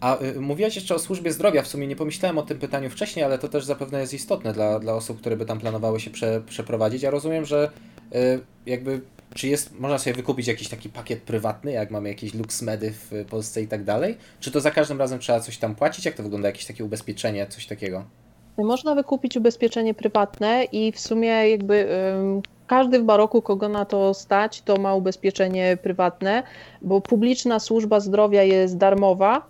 A 0.00 0.22
y, 0.22 0.40
mówiłaś 0.40 0.76
jeszcze 0.76 0.94
o 0.94 0.98
służbie 0.98 1.32
zdrowia, 1.32 1.62
w 1.62 1.68
sumie 1.68 1.86
nie 1.86 1.96
pomyślałem 1.96 2.38
o 2.38 2.42
tym 2.42 2.58
pytaniu 2.58 2.90
wcześniej, 2.90 3.24
ale 3.24 3.38
to 3.38 3.48
też 3.48 3.64
zapewne 3.64 4.00
jest 4.00 4.14
istotne 4.14 4.52
dla, 4.52 4.78
dla 4.78 4.94
osób, 4.94 5.20
które 5.20 5.36
by 5.36 5.46
tam 5.46 5.60
planowały 5.60 6.00
się 6.00 6.10
prze, 6.10 6.40
przeprowadzić. 6.46 7.02
Ja 7.02 7.10
rozumiem, 7.10 7.44
że 7.44 7.70
y, 8.14 8.40
jakby 8.66 9.00
czy 9.34 9.48
jest, 9.48 9.80
można 9.80 9.98
sobie 9.98 10.16
wykupić 10.16 10.46
jakiś 10.46 10.68
taki 10.68 10.88
pakiet 10.88 11.22
prywatny, 11.22 11.72
jak 11.72 11.90
mamy 11.90 12.08
jakieś 12.08 12.34
LuxMedy 12.34 12.92
w 12.92 13.24
Polsce 13.30 13.62
i 13.62 13.68
tak 13.68 13.84
dalej? 13.84 14.16
Czy 14.40 14.50
to 14.50 14.60
za 14.60 14.70
każdym 14.70 14.98
razem 14.98 15.18
trzeba 15.18 15.40
coś 15.40 15.58
tam 15.58 15.74
płacić? 15.74 16.04
Jak 16.04 16.14
to 16.14 16.22
wygląda? 16.22 16.48
Jakieś 16.48 16.66
takie 16.66 16.84
ubezpieczenie, 16.84 17.46
coś 17.46 17.66
takiego? 17.66 18.04
Można 18.58 18.94
wykupić 18.94 19.36
ubezpieczenie 19.36 19.94
prywatne 19.94 20.64
i 20.64 20.92
w 20.92 21.00
sumie 21.00 21.50
jakby 21.50 21.88
każdy 22.66 23.00
w 23.00 23.04
Baroku, 23.04 23.42
kogo 23.42 23.68
na 23.68 23.84
to 23.84 24.14
stać, 24.14 24.62
to 24.62 24.76
ma 24.76 24.94
ubezpieczenie 24.94 25.78
prywatne, 25.82 26.42
bo 26.82 27.00
publiczna 27.00 27.58
służba 27.60 28.00
zdrowia 28.00 28.42
jest 28.42 28.76
darmowa, 28.76 29.46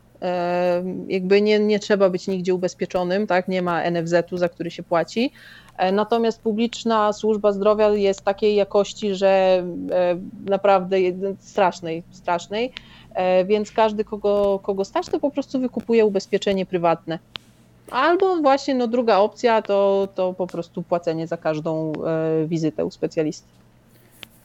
jakby 1.08 1.42
nie, 1.42 1.58
nie 1.58 1.78
trzeba 1.78 2.10
być 2.10 2.26
nigdzie 2.26 2.54
ubezpieczonym, 2.54 3.26
tak? 3.26 3.48
nie 3.48 3.62
ma 3.62 3.90
NFZ-u, 3.90 4.36
za 4.36 4.48
który 4.48 4.70
się 4.70 4.82
płaci. 4.82 5.32
E, 5.76 5.92
natomiast 5.92 6.42
publiczna 6.42 7.12
służba 7.12 7.52
zdrowia 7.52 7.88
jest 7.88 8.22
takiej 8.22 8.54
jakości, 8.54 9.14
że 9.14 9.28
e, 9.90 10.18
naprawdę 10.44 10.96
strasznej, 11.38 12.02
strasznej, 12.10 12.72
e, 13.14 13.44
więc 13.44 13.72
każdy, 13.72 14.04
kogo, 14.04 14.60
kogo 14.62 14.84
stać, 14.84 15.06
to 15.06 15.20
po 15.20 15.30
prostu 15.30 15.60
wykupuje 15.60 16.04
ubezpieczenie 16.04 16.66
prywatne. 16.66 17.18
Albo 17.90 18.36
właśnie 18.36 18.74
no, 18.74 18.86
druga 18.86 19.18
opcja 19.18 19.62
to, 19.62 20.08
to 20.14 20.32
po 20.32 20.46
prostu 20.46 20.82
płacenie 20.82 21.26
za 21.26 21.36
każdą 21.36 21.92
wizytę 22.46 22.84
u 22.84 22.90
specjalisty. 22.90 23.48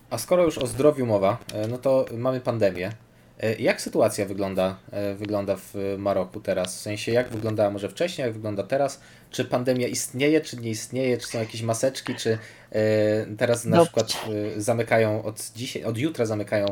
A 0.09 0.17
skoro 0.17 0.43
już 0.43 0.57
o 0.57 0.67
zdrowiu 0.67 1.05
mowa, 1.05 1.38
no 1.69 1.77
to 1.77 2.05
mamy 2.17 2.39
pandemię. 2.39 2.91
E, 3.39 3.55
jak 3.55 3.81
sytuacja 3.81 4.25
wygląda, 4.25 4.75
e, 4.91 5.15
wygląda 5.15 5.55
w 5.55 5.95
Maroku 5.97 6.39
teraz? 6.39 6.77
W 6.77 6.79
sensie, 6.79 7.11
jak 7.11 7.29
wyglądała 7.29 7.69
może 7.69 7.89
wcześniej, 7.89 8.25
jak 8.25 8.33
wygląda 8.33 8.63
teraz? 8.63 8.99
Czy 9.31 9.45
pandemia 9.45 9.87
istnieje, 9.87 10.41
czy 10.41 10.57
nie 10.57 10.69
istnieje? 10.69 11.17
Czy 11.17 11.27
są 11.27 11.39
jakieś 11.39 11.61
maseczki? 11.61 12.15
Czy 12.15 12.37
e, 12.71 13.25
teraz 13.37 13.65
na 13.65 13.83
przykład 13.83 14.13
zamykają 14.57 15.23
od 15.23 15.51
dzisiaj, 15.55 15.83
od 15.83 15.97
jutra 15.97 16.25
zamykają 16.25 16.65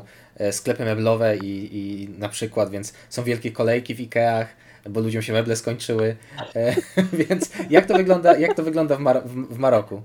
sklepy 0.52 0.86
meblowe 0.86 1.38
i, 1.38 1.78
i 1.78 2.10
na 2.10 2.30
przykład, 2.30 2.70
więc 2.70 2.94
są 3.10 3.24
wielkie 3.24 3.52
kolejki 3.52 3.96
w 3.96 4.00
Ikeach. 4.00 4.48
bo 4.90 5.02
ludziom 5.02 5.22
się 5.22 5.34
meble 5.34 5.56
skończyły. 5.56 6.16
Więc 7.28 7.50
jak 7.70 7.86
to 7.86 7.94
wygląda, 7.94 8.38
jak 8.38 8.54
to 8.54 8.64
wygląda 8.64 8.96
w, 8.96 9.00
Mar 9.00 9.24
w 9.26 9.58
Maroku? 9.58 10.02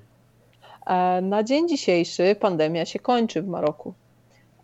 Na 1.22 1.42
dzień 1.42 1.68
dzisiejszy 1.68 2.36
pandemia 2.40 2.84
się 2.84 2.98
kończy 2.98 3.42
w 3.42 3.46
Maroku. 3.46 3.94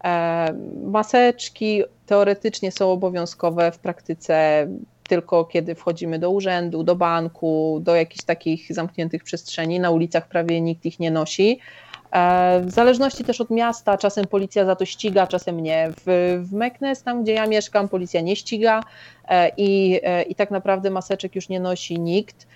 E, 0.04 0.52
maseczki 0.84 1.82
teoretycznie 2.06 2.72
są 2.72 2.92
obowiązkowe, 2.92 3.72
w 3.72 3.78
praktyce 3.78 4.66
tylko 5.08 5.44
kiedy 5.44 5.74
wchodzimy 5.74 6.18
do 6.18 6.30
urzędu, 6.30 6.82
do 6.82 6.96
banku, 6.96 7.80
do 7.82 7.96
jakichś 7.96 8.24
takich 8.24 8.74
zamkniętych 8.74 9.24
przestrzeni. 9.24 9.80
Na 9.80 9.90
ulicach 9.90 10.28
prawie 10.28 10.60
nikt 10.60 10.86
ich 10.86 11.00
nie 11.00 11.10
nosi. 11.10 11.58
E, 12.12 12.60
w 12.64 12.70
zależności 12.70 13.24
też 13.24 13.40
od 13.40 13.50
miasta, 13.50 13.98
czasem 13.98 14.26
policja 14.26 14.64
za 14.64 14.76
to 14.76 14.84
ściga, 14.84 15.26
czasem 15.26 15.60
nie. 15.60 15.90
W, 16.06 16.38
w 16.48 16.52
Meknes, 16.52 17.02
tam 17.02 17.22
gdzie 17.22 17.32
ja 17.32 17.46
mieszkam, 17.46 17.88
policja 17.88 18.20
nie 18.20 18.36
ściga 18.36 18.80
i, 19.56 20.00
i 20.28 20.34
tak 20.34 20.50
naprawdę 20.50 20.90
maseczek 20.90 21.34
już 21.34 21.48
nie 21.48 21.60
nosi 21.60 22.00
nikt. 22.00 22.46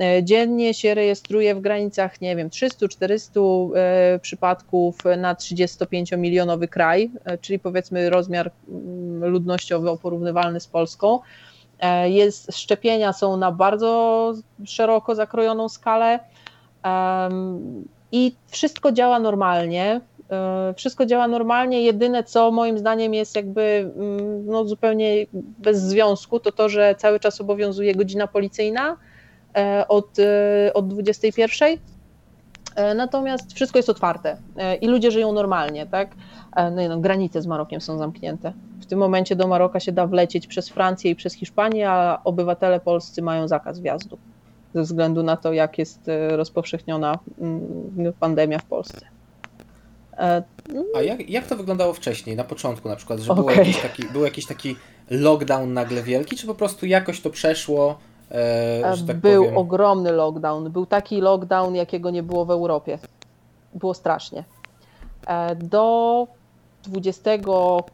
E, 0.00 0.24
dziennie 0.24 0.74
się 0.74 0.94
rejestruje 0.94 1.54
w 1.54 1.60
granicach, 1.60 2.20
nie 2.20 2.36
wiem, 2.36 2.48
300-400 2.48 3.70
e, 3.76 4.18
przypadków 4.18 4.98
na 5.16 5.34
35-milionowy 5.34 6.68
kraj, 6.68 7.10
e, 7.24 7.38
czyli 7.38 7.58
powiedzmy 7.58 8.10
rozmiar 8.10 8.50
mm, 8.68 9.30
ludnościowy 9.30 9.98
porównywalny 10.02 10.60
z 10.60 10.66
Polską. 10.66 11.20
Jest, 12.04 12.56
szczepienia 12.56 13.12
są 13.12 13.36
na 13.36 13.52
bardzo 13.52 14.34
szeroko 14.64 15.14
zakrojoną 15.14 15.68
skalę 15.68 16.18
i 18.12 18.34
wszystko 18.46 18.92
działa 18.92 19.18
normalnie. 19.18 20.00
Wszystko 20.76 21.06
działa 21.06 21.28
normalnie. 21.28 21.82
Jedyne, 21.82 22.24
co 22.24 22.50
moim 22.50 22.78
zdaniem 22.78 23.14
jest 23.14 23.36
jakby 23.36 23.92
mm, 23.96 24.46
no, 24.46 24.64
zupełnie 24.64 25.26
bez 25.58 25.82
związku, 25.82 26.40
to 26.40 26.52
to, 26.52 26.68
że 26.68 26.94
cały 26.98 27.20
czas 27.20 27.40
obowiązuje 27.40 27.94
godzina 27.94 28.26
policyjna 28.26 28.96
od, 29.88 30.18
e, 30.18 30.74
od 30.74 30.88
21. 30.88 31.78
E, 32.74 32.94
natomiast 32.94 33.52
wszystko 33.54 33.78
jest 33.78 33.88
otwarte 33.88 34.36
i 34.80 34.88
ludzie 34.88 35.10
żyją 35.10 35.32
normalnie, 35.32 35.86
tak? 35.86 36.10
No, 36.56 36.88
no, 36.88 36.98
granice 36.98 37.42
z 37.42 37.46
Marokiem 37.46 37.80
są 37.80 37.98
zamknięte. 37.98 38.52
W 38.80 38.86
tym 38.86 38.98
momencie 38.98 39.36
do 39.36 39.46
Maroka 39.46 39.80
się 39.80 39.92
da 39.92 40.06
wlecieć 40.06 40.46
przez 40.46 40.68
Francję 40.68 41.10
i 41.10 41.16
przez 41.16 41.34
Hiszpanię, 41.34 41.90
a 41.90 42.20
obywatele 42.24 42.80
polscy 42.80 43.22
mają 43.22 43.48
zakaz 43.48 43.80
wjazdu 43.80 44.18
ze 44.74 44.82
względu 44.82 45.22
na 45.22 45.36
to, 45.36 45.52
jak 45.52 45.78
jest 45.78 46.00
rozpowszechniona 46.28 47.18
mm, 47.40 48.12
pandemia 48.20 48.58
w 48.58 48.64
Polsce. 48.64 49.06
A 50.96 51.02
jak, 51.02 51.30
jak 51.30 51.46
to 51.46 51.56
wyglądało 51.56 51.92
wcześniej, 51.92 52.36
na 52.36 52.44
początku 52.44 52.88
na 52.88 52.96
przykład, 52.96 53.20
że 53.20 53.32
okay. 53.32 53.44
był, 53.44 53.54
jakiś 53.54 53.82
taki, 53.82 54.02
był 54.12 54.24
jakiś 54.24 54.46
taki 54.46 54.76
lockdown 55.10 55.72
nagle 55.72 56.02
wielki, 56.02 56.36
czy 56.36 56.46
po 56.46 56.54
prostu 56.54 56.86
jakoś 56.86 57.20
to 57.20 57.30
przeszło, 57.30 57.98
E, 57.98 58.07
tak 59.06 59.16
był 59.16 59.42
powiem. 59.42 59.58
ogromny 59.58 60.12
lockdown. 60.12 60.70
Był 60.70 60.86
taki 60.86 61.20
lockdown, 61.20 61.74
jakiego 61.74 62.10
nie 62.10 62.22
było 62.22 62.44
w 62.44 62.50
Europie. 62.50 62.98
Było 63.74 63.94
strasznie. 63.94 64.44
E, 65.26 65.54
do 65.56 66.26
20 66.82 67.30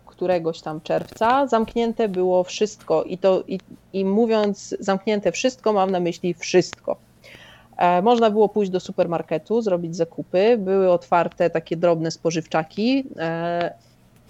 któregoś 0.07 0.61
tam 0.61 0.81
czerwca 0.81 1.47
zamknięte 1.47 2.09
było 2.09 2.45
wszystko. 2.45 3.03
I, 3.03 3.19
to, 3.19 3.43
i, 3.49 3.59
i 3.93 4.05
mówiąc 4.05 4.77
zamknięte 4.81 5.33
wszystko, 5.33 5.73
mam 5.73 5.91
na 5.91 6.01
myśli 6.01 6.35
wszystko. 6.35 6.97
E, 7.77 8.03
można 8.03 8.31
było 8.31 8.49
pójść 8.49 8.71
do 8.71 8.81
supermarketu, 8.81 9.63
zrobić 9.63 9.97
zakupy, 9.97 10.59
były 10.59 10.93
otwarte 10.93 11.51
takie 11.51 11.77
drobne 11.77 12.11
spożywczaki, 12.11 13.05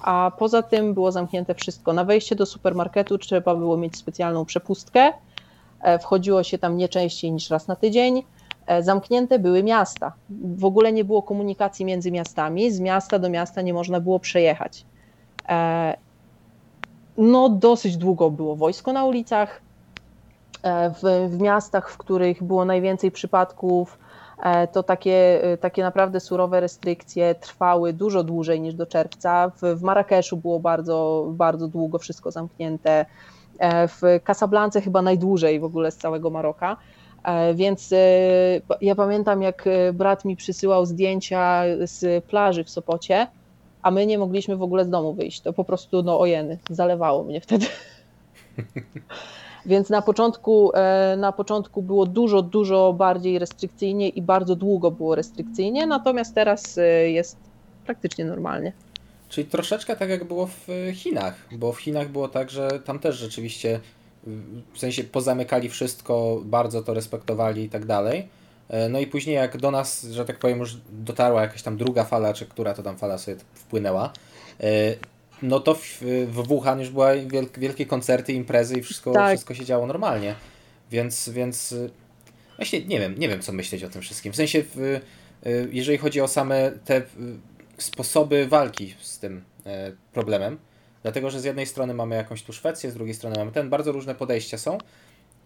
a 0.01 0.33
poza 0.39 0.63
tym 0.63 0.95
było 0.95 1.13
zamknięte 1.13 1.55
wszystko. 1.55 1.93
Na 1.93 2.05
wejście 2.05 2.37
do 2.37 2.47
supermarketu 2.47 3.19
trzeba 3.19 3.55
było 3.55 3.77
mieć 3.77 3.97
specjalną 3.97 4.45
przepustkę, 4.45 5.13
E, 5.13 5.34
wchodziło 6.01 6.43
się 6.43 6.59
tam 6.59 6.77
nie 6.77 6.89
częściej 6.89 7.33
niż 7.33 7.51
raz 7.51 7.69
na 7.69 7.77
tydzień. 7.77 8.23
E, 8.67 8.83
zamknięte 8.83 9.39
były 9.39 9.63
miasta. 9.63 10.13
W 10.57 10.65
ogóle 10.65 10.93
nie 10.93 11.05
było 11.05 11.23
komunikacji 11.23 11.85
między 11.85 12.11
miastami, 12.11 12.73
z 12.73 12.81
miasta 12.81 13.19
do 13.19 13.31
miasta 13.31 13.63
nie 13.63 13.75
można 13.75 14.01
było 14.01 14.19
przejechać. 14.19 14.85
E, 15.49 15.97
no, 17.17 17.49
dosyć 17.49 17.97
długo 17.97 18.31
było 18.31 18.57
wojsko 18.57 18.93
na 18.93 19.05
ulicach. 19.05 19.61
W, 21.03 21.29
w 21.31 21.41
miastach, 21.41 21.91
w 21.91 21.97
których 21.97 22.43
było 22.43 22.65
najwięcej 22.65 23.11
przypadków, 23.11 23.99
to 24.73 24.83
takie, 24.83 25.43
takie 25.61 25.83
naprawdę 25.83 26.21
surowe 26.21 26.61
restrykcje 26.61 27.35
trwały 27.35 27.93
dużo 27.93 28.25
dłużej 28.25 28.61
niż 28.61 28.75
do 28.75 28.87
czerwca. 28.87 29.49
W, 29.49 29.63
w 29.63 29.83
Marrakeszu 29.83 30.37
było 30.37 30.61
bardzo, 30.61 31.27
bardzo 31.31 31.69
długo 31.69 31.99
wszystko 31.99 32.31
zamknięte. 32.31 33.07
E, 33.59 33.89
w 33.89 34.01
Casablance 34.25 34.81
chyba 34.81 35.03
najdłużej 35.03 35.61
w 35.61 35.65
ogóle 35.65 35.91
z 35.91 35.97
całego 35.97 36.31
Maroka. 36.31 36.77
E, 37.25 37.55
więc 37.55 37.93
e, 37.93 37.97
ja 38.81 38.95
pamiętam, 38.95 39.43
jak 39.43 39.65
brat 39.93 40.25
mi 40.25 40.37
przysyłał 40.37 40.87
zdjęcia 40.87 41.63
z 41.85 42.25
plaży 42.25 42.65
w 42.65 42.71
Sopocie, 42.71 43.27
a 43.83 43.91
my 43.91 44.07
nie 44.07 44.19
mogliśmy 44.19 44.57
w 44.57 44.63
ogóle 44.63 44.85
z 44.85 44.89
domu 44.91 45.13
wyjść. 45.13 45.41
To 45.41 45.53
po 45.53 45.65
prostu, 45.65 46.03
no 46.03 46.21
ojeny, 46.21 46.59
zalewało 46.71 47.25
mnie 47.25 47.41
wtedy. 47.41 47.67
Więc 49.67 49.91
na 49.91 50.03
początku, 50.03 50.73
na 51.17 51.33
początku 51.33 51.83
było 51.83 52.07
dużo, 52.07 52.43
dużo 52.43 52.93
bardziej 52.93 53.39
restrykcyjnie 53.39 54.09
i 54.09 54.23
bardzo 54.23 54.57
długo 54.57 54.91
było 54.91 55.15
restrykcyjnie, 55.15 55.87
natomiast 55.87 56.35
teraz 56.35 56.79
jest 57.07 57.37
praktycznie 57.87 58.25
normalnie. 58.25 58.73
Czyli 59.35 59.47
troszeczkę 59.47 59.97
tak 59.97 60.11
jak 60.11 60.25
było 60.25 60.47
w 60.47 60.69
Chinach, 60.95 61.35
bo 61.53 61.73
w 61.73 61.81
Chinach 61.81 62.09
było 62.09 62.29
tak, 62.29 62.51
że 62.51 62.81
tam 62.85 62.99
też 62.99 63.17
rzeczywiście 63.17 63.81
w 64.73 64.79
sensie 64.79 65.05
pozamykali 65.05 65.69
wszystko, 65.69 66.43
bardzo 66.45 66.83
to 66.83 66.95
respektowali 66.95 67.63
i 67.63 67.69
tak 67.69 67.85
dalej. 67.87 68.29
E, 68.69 68.89
no 68.89 69.01
i 69.01 69.07
później 69.07 69.37
jak 69.37 69.57
do 69.57 69.71
nas, 69.71 70.05
że 70.05 70.25
tak 70.25 70.39
powiem, 70.39 70.59
już 70.59 70.77
dotarła 70.93 71.43
jakaś 71.43 71.63
tam 71.63 71.77
druga 71.77 72.05
fala, 72.05 72.35
czy 72.35 72.47
która 72.47 72.75
to 72.75 72.83
tam 72.83 72.97
fala 72.97 73.19
sobie 73.19 73.37
wpłynęła, 73.55 74.13
e, 74.61 74.67
no 75.43 75.61
to 75.61 75.75
w, 75.75 75.99
w 76.27 76.49
Wuhan 76.49 76.81
już 76.81 76.91
były 76.91 77.27
wielkie 77.59 77.87
koncerty, 77.87 78.33
imprezy 78.33 78.79
i 78.79 78.83
wszystko, 78.83 79.13
tak. 79.13 79.29
wszystko 79.29 79.55
się 79.55 79.65
działo 79.65 79.87
normalnie. 79.87 80.35
Więc, 80.91 81.29
więc 81.29 81.73
e, 81.73 81.89
właśnie 82.57 82.85
nie 82.85 83.01
wiem, 83.01 83.19
nie 83.19 83.29
wiem 83.29 83.43
co 83.43 83.53
myśleć 83.53 83.85
o 83.85 83.89
tym 83.89 84.03
wszystkim. 84.03 84.33
W 84.33 84.37
sensie, 84.37 84.63
jeżeli 85.71 85.99
chodzi 85.99 86.21
o 86.21 86.29
same 86.29 86.73
te 86.85 87.03
sposoby 87.79 88.47
walki 88.47 88.95
z 89.01 89.19
tym 89.19 89.45
e, 89.67 89.93
problemem. 90.13 90.59
Dlatego, 91.03 91.31
że 91.31 91.41
z 91.41 91.45
jednej 91.45 91.67
strony 91.67 91.95
mamy 91.95 92.17
jakąś 92.17 92.43
tu 92.43 92.53
Szwecję, 92.53 92.91
z 92.91 92.95
drugiej 92.95 93.15
strony 93.15 93.37
mamy 93.39 93.53
ten, 93.53 93.71
bardzo 93.71 93.93
różne 93.93 94.15
podejścia 94.15 94.59
są. 94.59 94.79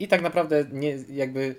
I 0.00 0.08
tak 0.08 0.22
naprawdę 0.22 0.64
nie, 0.72 0.98
jakby 1.10 1.54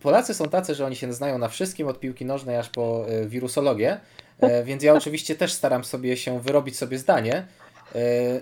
Polacy 0.00 0.34
są 0.34 0.48
tacy, 0.48 0.74
że 0.74 0.86
oni 0.86 0.96
się 0.96 1.12
znają 1.12 1.38
na 1.38 1.48
wszystkim, 1.48 1.88
od 1.88 2.00
piłki 2.00 2.24
nożnej 2.24 2.56
aż 2.56 2.68
po 2.68 3.06
e, 3.08 3.26
wirusologię, 3.26 4.00
e, 4.40 4.64
więc 4.64 4.82
ja 4.82 4.94
oczywiście 4.94 5.34
też 5.34 5.52
staram 5.52 5.84
sobie 5.84 6.16
się 6.16 6.40
wyrobić 6.40 6.76
sobie 6.76 6.98
zdanie. 6.98 7.46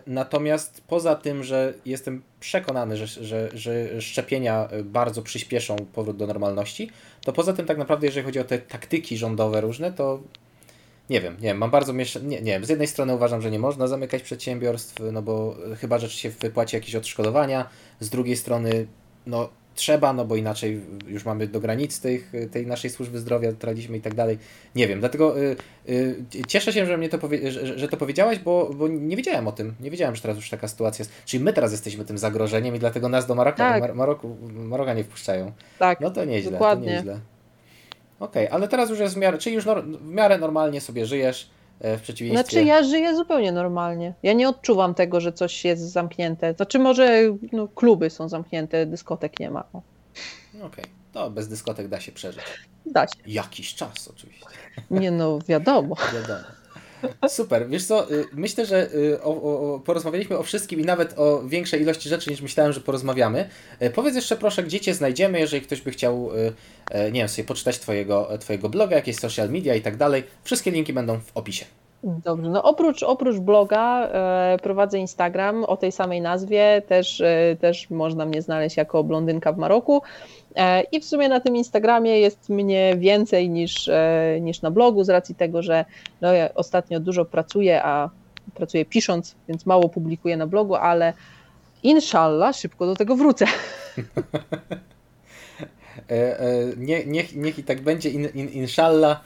Natomiast 0.06 0.82
poza 0.86 1.14
tym, 1.14 1.44
że 1.44 1.74
jestem 1.86 2.22
przekonany, 2.40 2.96
że, 2.96 3.06
że, 3.06 3.50
że 3.54 4.00
szczepienia 4.00 4.68
bardzo 4.84 5.22
przyspieszą 5.22 5.76
powrót 5.76 6.16
do 6.16 6.26
normalności, 6.26 6.90
to 7.24 7.32
poza 7.32 7.52
tym 7.52 7.66
tak 7.66 7.78
naprawdę, 7.78 8.06
jeżeli 8.06 8.24
chodzi 8.24 8.40
o 8.40 8.44
te 8.44 8.58
taktyki 8.58 9.16
rządowe 9.16 9.60
różne, 9.60 9.92
to 9.92 10.20
nie 11.12 11.20
wiem, 11.20 11.34
nie 11.34 11.48
wiem, 11.48 11.58
mam 11.58 11.70
bardzo 11.70 11.92
mieszane, 11.92 12.26
nie, 12.26 12.42
nie 12.42 12.52
wiem, 12.52 12.64
z 12.64 12.68
jednej 12.68 12.88
strony 12.88 13.14
uważam, 13.14 13.42
że 13.42 13.50
nie 13.50 13.58
można 13.58 13.86
zamykać 13.86 14.22
przedsiębiorstw, 14.22 14.96
no 15.12 15.22
bo 15.22 15.56
chyba, 15.80 15.98
że 15.98 16.10
się 16.10 16.30
wypłaci 16.30 16.76
jakieś 16.76 16.94
odszkodowania, 16.94 17.68
z 18.00 18.08
drugiej 18.08 18.36
strony, 18.36 18.86
no 19.26 19.48
trzeba, 19.74 20.12
no 20.12 20.24
bo 20.24 20.36
inaczej 20.36 20.80
już 21.06 21.24
mamy 21.24 21.46
do 21.46 21.60
granic 21.60 22.00
tych, 22.00 22.32
tej 22.50 22.66
naszej 22.66 22.90
służby 22.90 23.18
zdrowia, 23.18 23.52
traliśmy 23.52 23.96
i 23.96 24.00
tak 24.00 24.14
dalej. 24.14 24.38
Nie 24.74 24.88
wiem, 24.88 25.00
dlatego 25.00 25.40
y, 25.40 25.56
y, 25.88 26.24
cieszę 26.48 26.72
się, 26.72 26.86
że 26.86 26.98
mnie 26.98 27.08
to, 27.08 27.18
powie, 27.18 27.50
że, 27.52 27.78
że, 27.78 27.88
to 27.88 27.96
powiedziałaś, 27.96 28.38
bo, 28.38 28.70
bo 28.74 28.88
nie 28.88 29.16
wiedziałem 29.16 29.48
o 29.48 29.52
tym. 29.52 29.74
Nie 29.80 29.90
wiedziałem, 29.90 30.16
że 30.16 30.22
teraz 30.22 30.36
już 30.36 30.50
taka 30.50 30.68
sytuacja 30.68 31.02
jest. 31.02 31.12
Czyli 31.24 31.44
my 31.44 31.52
teraz 31.52 31.72
jesteśmy 31.72 32.04
tym 32.04 32.18
zagrożeniem 32.18 32.76
i 32.76 32.78
dlatego 32.78 33.08
nas 33.08 33.26
do 33.26 33.34
Maroka, 33.34 33.56
tak. 33.56 33.80
Mar 33.80 33.94
Maroku, 33.94 34.36
Maroka 34.52 34.94
nie 34.94 35.04
wpuszczają. 35.04 35.52
Tak, 35.78 36.00
no 36.00 36.10
to 36.10 36.24
nieźle, 36.24 36.50
dokładnie. 36.50 36.88
to 36.88 36.94
nieźle. 36.94 37.20
Okej, 38.22 38.46
okay, 38.46 38.56
ale 38.56 38.68
teraz 38.68 38.90
już 38.90 38.98
jest 38.98 39.14
w 39.14 39.18
miarę, 39.18 39.38
czyli 39.38 39.56
już 39.56 39.64
w 39.64 40.04
miarę 40.04 40.38
normalnie 40.38 40.80
sobie 40.80 41.06
żyjesz 41.06 41.50
e, 41.80 41.98
w 41.98 42.02
przeciwieństwie. 42.02 42.42
Znaczy 42.42 42.64
ja 42.64 42.82
żyję 42.82 43.16
zupełnie 43.16 43.52
normalnie. 43.52 44.14
Ja 44.22 44.32
nie 44.32 44.48
odczuwam 44.48 44.94
tego, 44.94 45.20
że 45.20 45.32
coś 45.32 45.64
jest 45.64 45.82
zamknięte. 45.82 46.54
Znaczy 46.54 46.78
może 46.78 47.22
no, 47.52 47.68
kluby 47.68 48.10
są 48.10 48.28
zamknięte, 48.28 48.86
dyskotek 48.86 49.40
nie 49.40 49.50
ma. 49.50 49.64
Okej, 50.54 50.62
okay. 50.62 50.84
to 51.12 51.30
bez 51.30 51.48
dyskotek 51.48 51.88
da 51.88 52.00
się 52.00 52.12
przeżyć. 52.12 52.44
Da 52.86 53.06
się. 53.06 53.14
Jakiś 53.26 53.74
czas 53.74 54.08
oczywiście. 54.08 54.46
Nie 54.90 55.10
no, 55.10 55.38
wiadomo. 55.48 55.96
wiadomo. 56.14 56.44
Super, 57.28 57.68
wiesz 57.68 57.84
co, 57.84 58.12
y, 58.12 58.24
myślę, 58.32 58.66
że 58.66 58.94
y, 58.94 59.22
o, 59.22 59.42
o, 59.74 59.80
porozmawialiśmy 59.80 60.38
o 60.38 60.42
wszystkim 60.42 60.80
i 60.80 60.84
nawet 60.84 61.18
o 61.18 61.42
większej 61.48 61.82
ilości 61.82 62.08
rzeczy 62.08 62.30
niż 62.30 62.40
myślałem, 62.40 62.72
że 62.72 62.80
porozmawiamy. 62.80 63.48
Y, 63.82 63.90
powiedz 63.90 64.14
jeszcze 64.14 64.36
proszę, 64.36 64.62
gdzie 64.62 64.80
Cię 64.80 64.94
znajdziemy, 64.94 65.40
jeżeli 65.40 65.62
ktoś 65.62 65.80
by 65.80 65.90
chciał, 65.90 66.30
nie 66.94 67.20
wiem, 67.20 67.28
sobie 67.28 67.48
poczytać 67.48 67.78
twojego, 67.78 68.28
twojego 68.40 68.68
bloga, 68.68 68.96
jakieś 68.96 69.16
social 69.16 69.50
media 69.50 69.74
i 69.74 69.80
tak 69.80 69.96
dalej. 69.96 70.24
Wszystkie 70.44 70.70
linki 70.70 70.92
będą 70.92 71.20
w 71.20 71.36
opisie. 71.36 71.64
Dobrze, 72.02 72.50
no 72.50 72.62
oprócz, 72.62 73.02
oprócz 73.02 73.38
bloga 73.38 74.08
e, 74.08 74.56
prowadzę 74.62 74.98
Instagram 74.98 75.64
o 75.64 75.76
tej 75.76 75.92
samej 75.92 76.20
nazwie, 76.20 76.82
też, 76.88 77.20
e, 77.20 77.56
też 77.60 77.90
można 77.90 78.26
mnie 78.26 78.42
znaleźć 78.42 78.76
jako 78.76 79.04
blondynka 79.04 79.52
w 79.52 79.58
Maroku 79.58 80.02
e, 80.56 80.82
i 80.82 81.00
w 81.00 81.04
sumie 81.04 81.28
na 81.28 81.40
tym 81.40 81.56
Instagramie 81.56 82.20
jest 82.20 82.48
mnie 82.48 82.96
więcej 82.96 83.50
niż, 83.50 83.88
e, 83.88 84.38
niż 84.40 84.62
na 84.62 84.70
blogu 84.70 85.04
z 85.04 85.08
racji 85.08 85.34
tego, 85.34 85.62
że 85.62 85.84
no, 86.20 86.32
ja 86.32 86.54
ostatnio 86.54 87.00
dużo 87.00 87.24
pracuję, 87.24 87.82
a 87.84 88.10
pracuję 88.54 88.84
pisząc, 88.84 89.34
więc 89.48 89.66
mało 89.66 89.88
publikuję 89.88 90.36
na 90.36 90.46
blogu, 90.46 90.74
ale 90.74 91.12
inshallah 91.82 92.56
szybko 92.56 92.86
do 92.86 92.96
tego 92.96 93.16
wrócę. 93.16 93.46
E, 96.10 96.40
e, 96.40 96.46
nie, 96.76 97.04
niech, 97.06 97.36
niech 97.36 97.58
i 97.58 97.64
tak 97.64 97.80
będzie, 97.80 98.10
in, 98.10 98.28
in, 98.34 98.48
inshallah, 98.48 99.20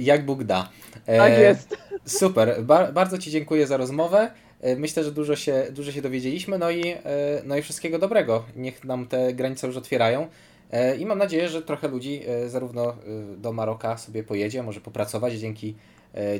jak 0.00 0.24
Bóg 0.24 0.44
da. 0.44 0.68
Tak 1.06 1.38
jest. 1.38 1.76
Super, 2.04 2.62
Bar 2.62 2.92
bardzo 2.92 3.18
Ci 3.18 3.30
dziękuję 3.30 3.66
za 3.66 3.76
rozmowę. 3.76 4.30
E, 4.60 4.76
Myślę, 4.76 5.04
że 5.04 5.12
dużo 5.12 5.36
się, 5.36 5.66
dużo 5.70 5.92
się 5.92 6.02
dowiedzieliśmy, 6.02 6.58
no 6.58 6.70
i, 6.70 6.88
e, 6.88 6.98
no 7.44 7.56
i 7.56 7.62
wszystkiego 7.62 7.98
dobrego. 7.98 8.44
Niech 8.56 8.84
nam 8.84 9.06
te 9.06 9.34
granice 9.34 9.66
już 9.66 9.76
otwierają. 9.76 10.28
E, 10.70 10.96
I 10.96 11.06
mam 11.06 11.18
nadzieję, 11.18 11.48
że 11.48 11.62
trochę 11.62 11.88
ludzi 11.88 12.22
zarówno 12.46 12.96
do 13.36 13.52
Maroka 13.52 13.98
sobie 13.98 14.22
pojedzie, 14.22 14.62
może 14.62 14.80
popracować 14.80 15.34
dzięki, 15.34 15.74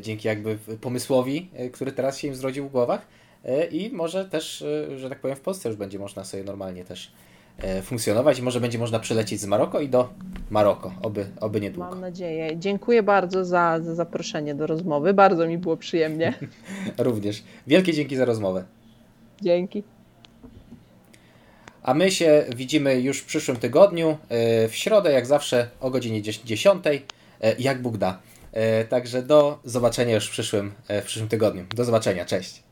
dzięki 0.01 0.29
jakby 0.29 0.59
pomysłowi, 0.81 1.51
który 1.73 1.93
teraz 1.93 2.19
się 2.19 2.29
im 2.29 2.35
zrodził 2.35 2.69
w 2.69 2.73
głowach. 2.73 3.07
I 3.71 3.91
może 3.93 4.25
też, 4.25 4.65
że 4.97 5.09
tak 5.09 5.21
powiem, 5.21 5.37
w 5.37 5.41
Polsce 5.41 5.69
już 5.69 5.79
będzie 5.79 5.99
można 5.99 6.25
sobie 6.25 6.45
normalnie 6.45 6.85
też 6.85 7.13
funkcjonować 7.83 8.39
i 8.39 8.43
może 8.43 8.61
będzie 8.61 8.79
można 8.79 8.99
przylecieć 8.99 9.41
z 9.41 9.47
Maroko 9.47 9.81
i 9.81 9.89
do 9.89 10.09
Maroko, 10.51 10.93
oby, 11.03 11.27
oby 11.41 11.61
niedługo. 11.61 11.91
Mam 11.91 12.01
nadzieję. 12.01 12.59
Dziękuję 12.59 13.03
bardzo 13.03 13.45
za, 13.45 13.81
za 13.83 13.95
zaproszenie 13.95 14.55
do 14.55 14.67
rozmowy. 14.67 15.15
Bardzo 15.15 15.47
mi 15.47 15.59
było 15.59 15.77
przyjemnie. 15.77 16.35
Również. 16.99 17.43
Wielkie 17.67 17.93
dzięki 17.93 18.17
za 18.17 18.25
rozmowę. 18.25 18.65
Dzięki. 19.43 19.83
A 21.83 21.95
my 21.95 22.11
się 22.11 22.45
widzimy 22.57 23.01
już 23.01 23.19
w 23.19 23.25
przyszłym 23.25 23.57
tygodniu, 23.57 24.19
e, 24.29 24.69
w 24.69 24.77
środę, 24.77 25.13
jak 25.13 25.27
zawsze 25.27 25.69
o 25.81 25.91
godzinie 25.91 26.23
10, 26.45 26.85
e, 26.87 27.55
jak 27.59 27.83
Bóg 27.83 27.97
da. 27.97 28.19
E, 28.53 28.85
Także 28.85 29.23
do 29.23 29.59
zobaczenia 29.65 30.15
już 30.15 30.27
w 30.27 30.31
przyszłym, 30.31 30.73
e, 30.89 31.03
w 31.03 31.05
przyszłym 31.05 31.29
tygodniu. 31.29 31.65
Do 31.77 31.85
zobaczenia, 31.85 32.25
cześć. 32.25 32.63